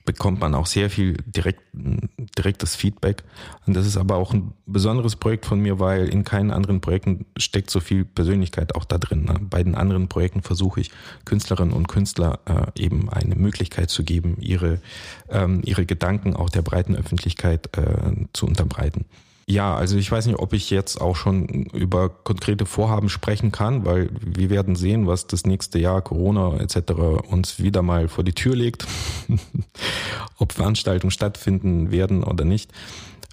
bekommt 0.09 0.41
man 0.41 0.55
auch 0.55 0.65
sehr 0.65 0.89
viel 0.89 1.19
direkt, 1.27 1.61
direktes 1.75 2.75
Feedback. 2.75 3.25
Und 3.67 3.75
das 3.75 3.87
ist 3.87 3.99
aber 3.99 4.17
auch 4.17 4.33
ein 4.33 4.55
besonderes 4.65 5.17
Projekt 5.17 5.45
von 5.45 5.61
mir, 5.61 5.81
weil 5.81 6.09
in 6.09 6.25
keinen 6.25 6.51
anderen 6.51 6.81
Projekten 6.81 7.27
steckt 7.37 7.71
so 7.71 7.81
viel 7.81 8.07
Persönlichkeit 8.07 8.75
auch 8.75 8.87
da 8.87 8.97
drin. 8.97 9.25
Ne? 9.25 9.35
Bei 9.39 9.63
den 9.63 9.75
anderen 9.75 10.09
Projekten 10.09 10.41
versuche 10.41 10.81
ich 10.81 10.91
Künstlerinnen 11.27 11.75
und 11.75 11.89
Künstler 11.89 12.41
äh, 12.47 12.83
eben 12.83 13.11
eine 13.11 13.35
Möglichkeit 13.35 13.91
zu 13.91 14.03
geben, 14.03 14.39
ihre, 14.41 14.81
ähm, 15.29 15.61
ihre 15.65 15.85
Gedanken 15.85 16.35
auch 16.35 16.49
der 16.49 16.63
breiten 16.63 16.97
Öffentlichkeit 16.97 17.77
äh, 17.77 18.27
zu 18.33 18.47
unterbreiten. 18.47 19.05
Ja, 19.51 19.75
also 19.75 19.97
ich 19.97 20.13
weiß 20.13 20.27
nicht, 20.27 20.39
ob 20.39 20.53
ich 20.53 20.69
jetzt 20.69 21.01
auch 21.01 21.17
schon 21.17 21.47
über 21.47 22.11
konkrete 22.11 22.67
Vorhaben 22.67 23.09
sprechen 23.09 23.51
kann, 23.51 23.87
weil 23.87 24.11
wir 24.21 24.51
werden 24.51 24.77
sehen, 24.77 25.07
was 25.07 25.27
das 25.27 25.47
nächste 25.47 25.79
Jahr 25.79 26.03
Corona 26.03 26.59
etc. 26.59 26.93
uns 27.31 27.59
wieder 27.59 27.81
mal 27.81 28.09
vor 28.09 28.25
die 28.25 28.35
Tür 28.35 28.55
legt, 28.55 28.87
ob 30.37 30.53
Veranstaltungen 30.53 31.11
stattfinden 31.11 31.91
werden 31.91 32.25
oder 32.25 32.45
nicht. 32.45 32.73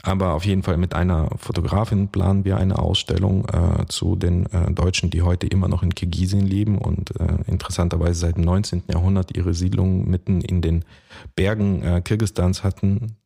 Aber 0.04 0.36
auf 0.36 0.46
jeden 0.46 0.64
Fall 0.64 0.78
mit 0.78 0.94
einer 0.94 1.32
Fotografin 1.38 2.08
planen 2.08 2.46
wir 2.46 2.56
eine 2.58 2.80
Ausstellung 2.80 3.46
äh, 3.50 3.86
zu 3.90 4.16
den 4.16 4.46
äh, 4.54 4.72
Deutschen, 4.72 5.10
die 5.10 5.22
heute 5.22 5.48
immer 5.48 5.68
noch 5.68 5.84
in 5.84 5.94
Kirgisien 5.94 6.46
leben 6.46 6.78
und 6.78 7.20
äh, 7.20 7.40
interessanterweise 7.48 8.22
seit 8.22 8.38
dem 8.38 8.46
19. 8.46 8.84
Jahrhundert 8.88 9.36
ihre 9.36 9.54
Siedlung 9.54 10.10
mitten 10.10 10.40
in 10.40 10.62
den 10.62 10.86
Bergen 11.36 11.82
äh, 11.82 12.02
Kirgistans 12.02 12.64
hatten. 12.64 13.18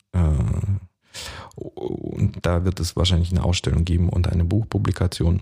Und 1.56 2.38
da 2.44 2.66
wird 2.66 2.80
es 2.80 2.96
wahrscheinlich 2.96 3.32
eine 3.32 3.44
Ausstellung 3.44 3.86
geben 3.86 4.10
und 4.10 4.28
eine 4.28 4.46
Buchpublikation. 4.46 5.42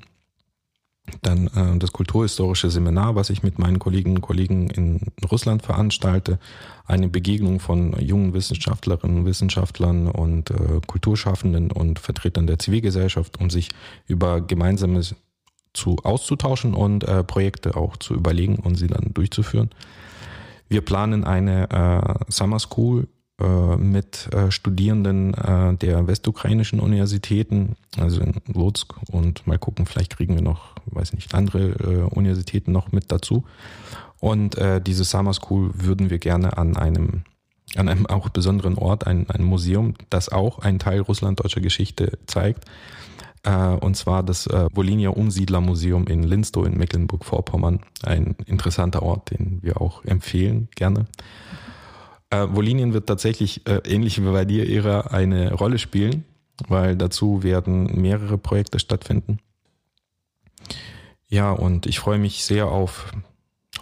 Dann 1.22 1.48
äh, 1.48 1.78
das 1.80 1.94
kulturhistorische 1.94 2.70
Seminar, 2.70 3.16
was 3.16 3.30
ich 3.30 3.42
mit 3.42 3.60
meinen 3.60 3.80
Kolleginnen 3.80 4.18
und 4.18 4.22
Kollegen 4.22 4.70
in 4.70 5.00
Russland 5.32 5.62
veranstalte. 5.62 6.38
Eine 6.86 7.08
Begegnung 7.08 7.60
von 7.60 7.94
jungen 8.00 8.34
Wissenschaftlerinnen, 8.34 9.26
Wissenschaftlern 9.26 10.08
und 10.08 10.52
äh, 10.52 10.82
Kulturschaffenden 10.86 11.72
und 11.72 12.00
Vertretern 12.00 12.48
der 12.48 12.60
Zivilgesellschaft, 12.60 13.40
um 13.40 13.50
sich 13.50 13.70
über 14.06 14.42
Gemeinsames 14.42 15.16
zu 15.74 15.98
auszutauschen 16.04 16.74
und 16.74 17.04
äh, 17.04 17.24
Projekte 17.24 17.76
auch 17.76 17.98
zu 17.98 18.14
überlegen 18.14 18.58
und 18.58 18.76
sie 18.76 18.88
dann 18.88 19.14
durchzuführen. 19.14 19.70
Wir 20.70 20.82
planen 20.82 21.24
eine 21.24 21.70
äh, 21.70 22.32
Summer 22.32 22.60
School 22.60 23.08
mit 23.40 24.34
äh, 24.34 24.50
Studierenden 24.50 25.36
äh, 25.36 25.76
der 25.76 26.08
westukrainischen 26.08 26.80
Universitäten, 26.80 27.76
also 28.00 28.20
in 28.22 28.34
Lutsk 28.52 28.96
und 29.12 29.46
mal 29.46 29.60
gucken, 29.60 29.86
vielleicht 29.86 30.18
kriegen 30.18 30.34
wir 30.34 30.42
noch, 30.42 30.74
weiß 30.88 31.14
nicht, 31.14 31.36
andere 31.36 31.70
äh, 31.70 32.02
Universitäten 32.16 32.72
noch 32.72 32.92
mit 32.92 33.12
dazu. 33.12 33.44
Und 34.20 34.58
äh, 34.58 34.82
diese 34.82 35.04
Summer 35.04 35.34
School 35.34 35.70
würden 35.76 36.10
wir 36.10 36.18
gerne 36.18 36.58
an 36.58 36.78
einem 36.78 37.24
an 37.76 37.90
einem 37.90 38.06
auch 38.06 38.30
besonderen 38.30 38.76
Ort, 38.76 39.06
ein, 39.06 39.30
ein 39.30 39.44
Museum, 39.44 39.94
das 40.10 40.30
auch 40.30 40.60
einen 40.60 40.80
Teil 40.80 41.02
russlanddeutscher 41.02 41.60
Geschichte 41.60 42.18
zeigt, 42.26 42.66
äh, 43.44 43.52
und 43.52 43.96
zwar 43.96 44.24
das 44.24 44.48
äh, 44.48 44.68
Volinia 44.74 45.10
Umsiedlermuseum 45.10 46.08
in 46.08 46.24
Linstow 46.24 46.66
in 46.66 46.78
Mecklenburg-Vorpommern. 46.78 47.82
Ein 48.04 48.36
interessanter 48.46 49.04
Ort, 49.04 49.32
den 49.32 49.60
wir 49.62 49.82
auch 49.82 50.04
empfehlen 50.06 50.70
gerne. 50.76 51.06
Äh, 52.30 52.48
Volinien 52.48 52.94
wird 52.94 53.08
tatsächlich 53.08 53.66
äh, 53.68 53.82
ähnlich 53.86 54.22
wie 54.22 54.26
bei 54.32 54.46
dir, 54.46 54.70
Ära, 54.70 55.02
eine 55.08 55.54
Rolle 55.54 55.80
spielen, 55.80 56.26
weil 56.68 56.96
dazu 56.96 57.44
werden 57.44 58.02
mehrere 58.02 58.38
Projekte 58.38 58.80
stattfinden. 58.80 59.40
Ja, 61.30 61.52
und 61.52 61.86
ich 61.86 62.00
freue 62.00 62.20
mich 62.20 62.44
sehr 62.44 62.68
auf 62.68 63.12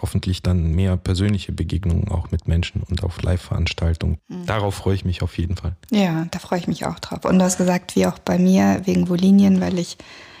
hoffentlich 0.02 0.42
dann 0.42 0.72
mehr 0.72 0.96
persönliche 0.96 1.52
Begegnungen 1.52 2.08
auch 2.08 2.30
mit 2.30 2.48
Menschen 2.48 2.82
und 2.82 3.02
auf 3.02 3.22
Live-Veranstaltungen. 3.22 4.18
Mhm. 4.28 4.46
Darauf 4.46 4.74
freue 4.74 4.94
ich 4.94 5.04
mich 5.04 5.22
auf 5.22 5.38
jeden 5.38 5.56
Fall. 5.56 5.76
Ja, 5.90 6.26
da 6.30 6.38
freue 6.38 6.58
ich 6.58 6.68
mich 6.68 6.84
auch 6.84 6.98
drauf. 6.98 7.24
Und 7.24 7.38
du 7.38 7.44
hast 7.44 7.58
gesagt, 7.58 7.96
wie 7.96 8.06
auch 8.06 8.18
bei 8.18 8.38
mir, 8.38 8.82
wegen 8.84 9.08
Volinien, 9.08 9.60
weil 9.60 9.78
ich 9.78 9.96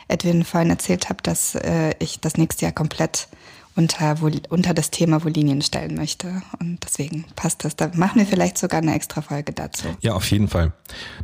Edwin 0.08 0.44
vorhin 0.44 0.70
erzählt 0.70 1.08
habe, 1.08 1.22
dass 1.22 1.54
äh, 1.54 1.94
ich 1.98 2.20
das 2.20 2.36
nächste 2.36 2.66
Jahr 2.66 2.72
komplett 2.72 3.28
unter, 3.76 4.16
unter 4.48 4.74
das 4.74 4.90
Thema 4.90 5.20
Volinien 5.20 5.62
stellen 5.62 5.94
möchte. 5.94 6.42
Und 6.60 6.78
deswegen 6.84 7.24
passt 7.36 7.64
das. 7.64 7.76
Da 7.76 7.90
machen 7.94 8.18
wir 8.18 8.26
vielleicht 8.26 8.58
sogar 8.58 8.80
eine 8.80 8.94
extra 8.94 9.20
Folge 9.20 9.52
dazu. 9.52 9.86
Ja, 10.00 10.14
auf 10.14 10.30
jeden 10.30 10.48
Fall. 10.48 10.72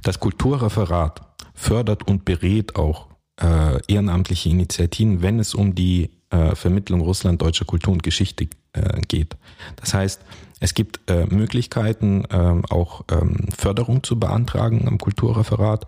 Das 0.02 0.20
Kulturreferat 0.20 1.20
fördert 1.54 2.06
und 2.06 2.24
berät 2.24 2.76
auch 2.76 3.08
äh, 3.40 3.80
ehrenamtliche 3.92 4.50
Initiativen, 4.50 5.22
wenn 5.22 5.38
es 5.38 5.54
um 5.54 5.74
die 5.74 6.10
äh, 6.30 6.54
Vermittlung 6.54 7.00
russlanddeutscher 7.00 7.64
Kultur 7.64 7.92
und 7.92 8.02
Geschichte 8.02 8.48
äh, 8.72 9.00
geht. 9.08 9.36
Das 9.76 9.94
heißt, 9.94 10.20
es 10.60 10.74
gibt 10.74 11.00
äh, 11.10 11.26
Möglichkeiten, 11.26 12.24
äh, 12.26 12.62
auch 12.70 13.04
ähm, 13.10 13.48
Förderung 13.56 14.02
zu 14.02 14.18
beantragen 14.18 14.86
am 14.86 14.98
Kulturreferat 14.98 15.86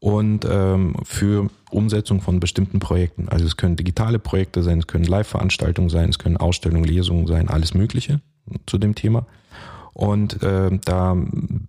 und 0.00 0.46
ähm, 0.48 0.94
für 1.04 1.48
Umsetzung 1.70 2.20
von 2.20 2.40
bestimmten 2.40 2.78
Projekten. 2.78 3.28
Also 3.28 3.44
es 3.46 3.56
können 3.56 3.76
digitale 3.76 4.18
Projekte 4.18 4.62
sein, 4.62 4.78
es 4.78 4.86
können 4.86 5.04
Live-Veranstaltungen 5.04 5.90
sein, 5.90 6.08
es 6.10 6.18
können 6.18 6.36
Ausstellungen, 6.36 6.84
Lesungen 6.84 7.26
sein, 7.26 7.48
alles 7.48 7.74
Mögliche 7.74 8.20
zu 8.66 8.78
dem 8.78 8.94
Thema. 8.94 9.26
Und 9.98 10.44
äh, 10.44 10.70
da 10.84 11.16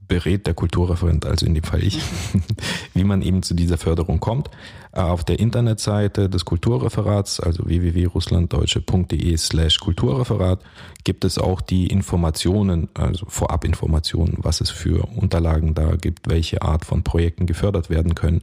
berät 0.07 0.45
der 0.45 0.53
Kulturreferent, 0.53 1.25
also 1.25 1.47
in 1.47 1.55
dem 1.55 1.63
Fall 1.63 1.83
ich, 1.83 1.99
wie 2.93 3.03
man 3.03 3.23
eben 3.23 3.41
zu 3.41 3.55
dieser 3.55 3.79
Förderung 3.79 4.19
kommt. 4.19 4.51
Auf 4.91 5.23
der 5.23 5.39
Internetseite 5.39 6.29
des 6.29 6.45
Kulturreferats, 6.45 7.39
also 7.39 7.65
www.russlanddeutsche.de 7.65 9.35
slash 9.35 9.79
Kulturreferat, 9.79 10.61
gibt 11.03 11.25
es 11.25 11.39
auch 11.39 11.59
die 11.59 11.87
Informationen, 11.87 12.87
also 12.93 13.25
Vorabinformationen, 13.27 14.37
was 14.43 14.61
es 14.61 14.69
für 14.69 15.07
Unterlagen 15.15 15.73
da 15.73 15.95
gibt, 15.95 16.29
welche 16.29 16.61
Art 16.61 16.85
von 16.85 17.01
Projekten 17.01 17.47
gefördert 17.47 17.89
werden 17.89 18.13
können 18.13 18.41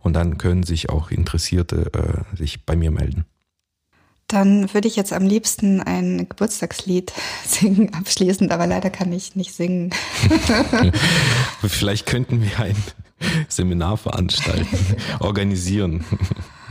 Und 0.00 0.14
dann 0.14 0.38
können 0.38 0.62
sich 0.62 0.88
auch 0.88 1.10
Interessierte 1.10 1.92
äh, 1.92 2.36
sich 2.36 2.64
bei 2.64 2.74
mir 2.74 2.90
melden. 2.90 3.26
Dann 4.28 4.72
würde 4.74 4.88
ich 4.88 4.96
jetzt 4.96 5.12
am 5.12 5.24
liebsten 5.24 5.80
ein 5.80 6.28
Geburtstagslied 6.28 7.12
singen, 7.46 7.94
abschließend, 7.94 8.50
aber 8.50 8.66
leider 8.66 8.90
kann 8.90 9.12
ich 9.12 9.36
nicht 9.36 9.54
singen. 9.54 9.90
Vielleicht 11.62 12.06
könnten 12.06 12.42
wir 12.42 12.58
ein 12.58 12.76
Seminar 13.48 13.96
veranstalten, 13.96 14.96
organisieren, 15.20 16.04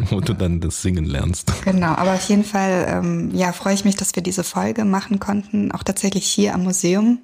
wo 0.10 0.20
du 0.20 0.34
dann 0.34 0.62
das 0.62 0.82
Singen 0.82 1.06
lernst. 1.06 1.52
Genau, 1.64 1.94
aber 1.96 2.14
auf 2.14 2.30
jeden 2.30 2.44
Fall 2.44 2.86
ähm, 2.88 3.32
ja, 3.34 3.52
freue 3.52 3.74
ich 3.74 3.86
mich, 3.86 3.96
dass 3.96 4.16
wir 4.16 4.22
diese 4.22 4.44
Folge 4.44 4.86
machen 4.86 5.20
konnten, 5.20 5.72
auch 5.72 5.84
tatsächlich 5.84 6.28
hier 6.28 6.54
am 6.54 6.64
Museum. 6.64 7.20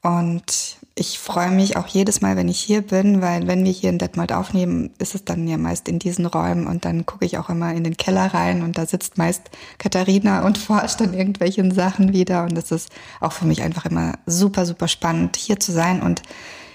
Und 0.00 0.77
ich 0.98 1.18
freue 1.20 1.50
mich 1.50 1.76
auch 1.76 1.86
jedes 1.86 2.20
Mal, 2.20 2.36
wenn 2.36 2.48
ich 2.48 2.58
hier 2.58 2.82
bin, 2.82 3.22
weil 3.22 3.46
wenn 3.46 3.64
wir 3.64 3.70
hier 3.70 3.90
in 3.90 3.98
Detmold 3.98 4.32
aufnehmen, 4.32 4.90
ist 4.98 5.14
es 5.14 5.24
dann 5.24 5.46
ja 5.46 5.56
meist 5.56 5.88
in 5.88 6.00
diesen 6.00 6.26
Räumen 6.26 6.66
und 6.66 6.84
dann 6.84 7.06
gucke 7.06 7.24
ich 7.24 7.38
auch 7.38 7.48
immer 7.48 7.72
in 7.72 7.84
den 7.84 7.96
Keller 7.96 8.34
rein 8.34 8.62
und 8.62 8.76
da 8.78 8.84
sitzt 8.84 9.16
meist 9.16 9.42
Katharina 9.78 10.44
und 10.44 10.58
forscht 10.58 11.00
an 11.00 11.14
irgendwelchen 11.14 11.72
Sachen 11.72 12.12
wieder 12.12 12.42
und 12.42 12.58
es 12.58 12.72
ist 12.72 12.90
auch 13.20 13.32
für 13.32 13.44
mich 13.44 13.62
einfach 13.62 13.86
immer 13.86 14.14
super, 14.26 14.66
super 14.66 14.88
spannend, 14.88 15.36
hier 15.36 15.60
zu 15.60 15.72
sein 15.72 16.02
und 16.02 16.22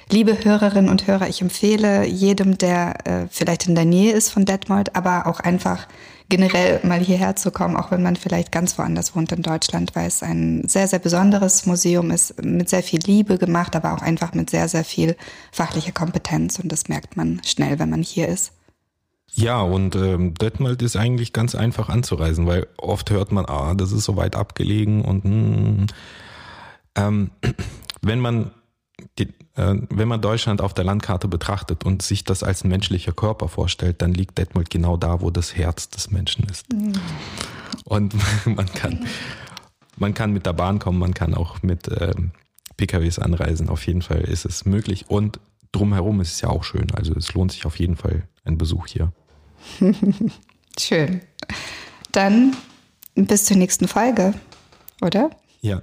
Liebe 0.09 0.43
Hörerinnen 0.43 0.91
und 0.91 1.07
Hörer, 1.07 1.29
ich 1.29 1.41
empfehle 1.41 2.05
jedem, 2.05 2.57
der 2.57 3.07
äh, 3.07 3.27
vielleicht 3.31 3.67
in 3.67 3.73
der 3.73 3.85
Nähe 3.85 4.11
ist 4.11 4.29
von 4.29 4.43
Detmold, 4.43 4.95
aber 4.97 5.25
auch 5.27 5.39
einfach 5.39 5.87
generell 6.33 6.79
mal 6.81 6.99
hierher 6.99 7.35
zu 7.35 7.51
kommen, 7.51 7.77
auch 7.77 7.91
wenn 7.91 8.01
man 8.01 8.15
vielleicht 8.15 8.51
ganz 8.51 8.79
woanders 8.79 9.15
wohnt 9.15 9.31
in 9.31 9.43
Deutschland, 9.43 9.95
weil 9.95 10.07
es 10.07 10.23
ein 10.23 10.67
sehr, 10.67 10.87
sehr 10.87 10.97
besonderes 10.97 11.67
Museum 11.67 12.09
ist, 12.09 12.43
mit 12.43 12.69
sehr 12.69 12.81
viel 12.81 13.01
Liebe 13.05 13.37
gemacht, 13.37 13.75
aber 13.75 13.93
auch 13.93 14.01
einfach 14.01 14.33
mit 14.33 14.49
sehr, 14.49 14.67
sehr 14.67 14.83
viel 14.83 15.15
fachlicher 15.51 15.91
Kompetenz. 15.91 16.57
Und 16.57 16.71
das 16.71 16.89
merkt 16.89 17.17
man 17.17 17.39
schnell, 17.45 17.77
wenn 17.77 17.91
man 17.91 18.01
hier 18.01 18.29
ist. 18.29 18.51
Ja, 19.35 19.61
und 19.61 19.95
ähm, 19.95 20.33
Detmold 20.33 20.81
ist 20.81 20.95
eigentlich 20.95 21.33
ganz 21.33 21.53
einfach 21.53 21.89
anzureisen, 21.89 22.47
weil 22.47 22.65
oft 22.77 23.11
hört 23.11 23.31
man, 23.31 23.45
ah, 23.45 23.75
das 23.75 23.91
ist 23.91 24.05
so 24.05 24.15
weit 24.15 24.35
abgelegen 24.35 25.05
und 25.05 25.25
mm, 25.25 25.85
ähm, 26.95 27.29
wenn 28.01 28.19
man 28.19 28.49
die, 29.17 29.29
äh, 29.55 29.75
wenn 29.89 30.07
man 30.07 30.21
Deutschland 30.21 30.61
auf 30.61 30.73
der 30.73 30.85
Landkarte 30.85 31.27
betrachtet 31.27 31.83
und 31.85 32.01
sich 32.01 32.23
das 32.23 32.43
als 32.43 32.63
menschlicher 32.63 33.11
Körper 33.11 33.47
vorstellt, 33.47 34.01
dann 34.01 34.13
liegt 34.13 34.37
Detmold 34.37 34.69
genau 34.69 34.97
da, 34.97 35.21
wo 35.21 35.29
das 35.29 35.55
Herz 35.55 35.89
des 35.89 36.11
Menschen 36.11 36.45
ist. 36.45 36.71
Mhm. 36.71 36.93
Und 37.85 38.15
man 38.45 38.65
kann, 38.67 39.05
man 39.97 40.13
kann 40.13 40.31
mit 40.31 40.45
der 40.45 40.53
Bahn 40.53 40.79
kommen, 40.79 40.99
man 40.99 41.13
kann 41.13 41.33
auch 41.33 41.61
mit 41.63 41.89
ähm, 41.99 42.31
PKWs 42.77 43.19
anreisen. 43.19 43.69
Auf 43.69 43.85
jeden 43.87 44.01
Fall 44.01 44.21
ist 44.21 44.45
es 44.45 44.65
möglich. 44.65 45.09
Und 45.09 45.39
drumherum 45.71 46.21
ist 46.21 46.33
es 46.33 46.41
ja 46.41 46.49
auch 46.49 46.63
schön. 46.63 46.91
Also 46.91 47.13
es 47.15 47.33
lohnt 47.33 47.51
sich 47.51 47.65
auf 47.65 47.79
jeden 47.79 47.95
Fall 47.95 48.27
ein 48.45 48.57
Besuch 48.57 48.87
hier. 48.87 49.11
schön. 50.79 51.21
Dann 52.11 52.55
bis 53.15 53.45
zur 53.45 53.57
nächsten 53.57 53.87
Folge, 53.87 54.33
oder? 55.01 55.29
Ja. 55.61 55.81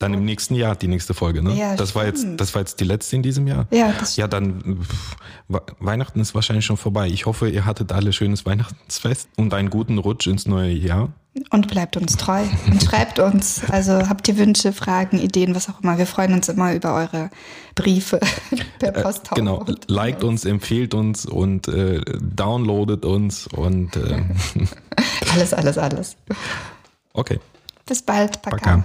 Dann 0.00 0.14
im 0.14 0.24
nächsten 0.24 0.54
Jahr 0.54 0.76
die 0.76 0.88
nächste 0.88 1.12
Folge, 1.12 1.42
ne? 1.42 1.54
Ja, 1.54 1.76
das 1.76 1.94
war 1.94 2.06
jetzt, 2.06 2.26
das 2.38 2.54
war 2.54 2.62
jetzt 2.62 2.80
die 2.80 2.84
letzte 2.84 3.16
in 3.16 3.22
diesem 3.22 3.46
Jahr. 3.46 3.66
Ja, 3.70 3.92
das 4.00 4.16
ja, 4.16 4.26
dann 4.26 4.78
pff, 4.82 5.16
Weihnachten 5.78 6.20
ist 6.20 6.34
wahrscheinlich 6.34 6.64
schon 6.64 6.78
vorbei. 6.78 7.08
Ich 7.08 7.26
hoffe, 7.26 7.50
ihr 7.50 7.66
hattet 7.66 7.92
alle 7.92 8.14
schönes 8.14 8.46
Weihnachtsfest 8.46 9.28
und 9.36 9.52
einen 9.52 9.68
guten 9.68 9.98
Rutsch 9.98 10.26
ins 10.26 10.46
neue 10.46 10.72
Jahr. 10.72 11.10
Und 11.50 11.68
bleibt 11.68 11.98
uns 11.98 12.16
treu 12.16 12.44
und 12.66 12.82
schreibt 12.82 13.18
uns. 13.18 13.60
Also 13.68 14.08
habt 14.08 14.26
ihr 14.26 14.38
Wünsche, 14.38 14.72
Fragen, 14.72 15.18
Ideen, 15.18 15.54
was 15.54 15.68
auch 15.68 15.82
immer. 15.82 15.98
Wir 15.98 16.06
freuen 16.06 16.32
uns 16.32 16.48
immer 16.48 16.72
über 16.72 16.94
eure 16.94 17.28
Briefe 17.74 18.20
per 18.78 18.92
Post. 18.92 19.32
Äh, 19.32 19.34
genau, 19.34 19.66
liked 19.86 20.24
uns, 20.24 20.46
empfehlt 20.46 20.94
uns 20.94 21.26
und 21.26 21.68
äh, 21.68 22.00
downloadet 22.20 23.04
uns 23.04 23.48
und 23.48 23.96
äh, 23.96 24.22
alles, 25.34 25.52
alles, 25.52 25.76
alles. 25.76 26.16
Okay. 27.12 27.38
Bis 27.84 28.00
bald. 28.00 28.40
Paka. 28.40 28.56
Paka. 28.56 28.84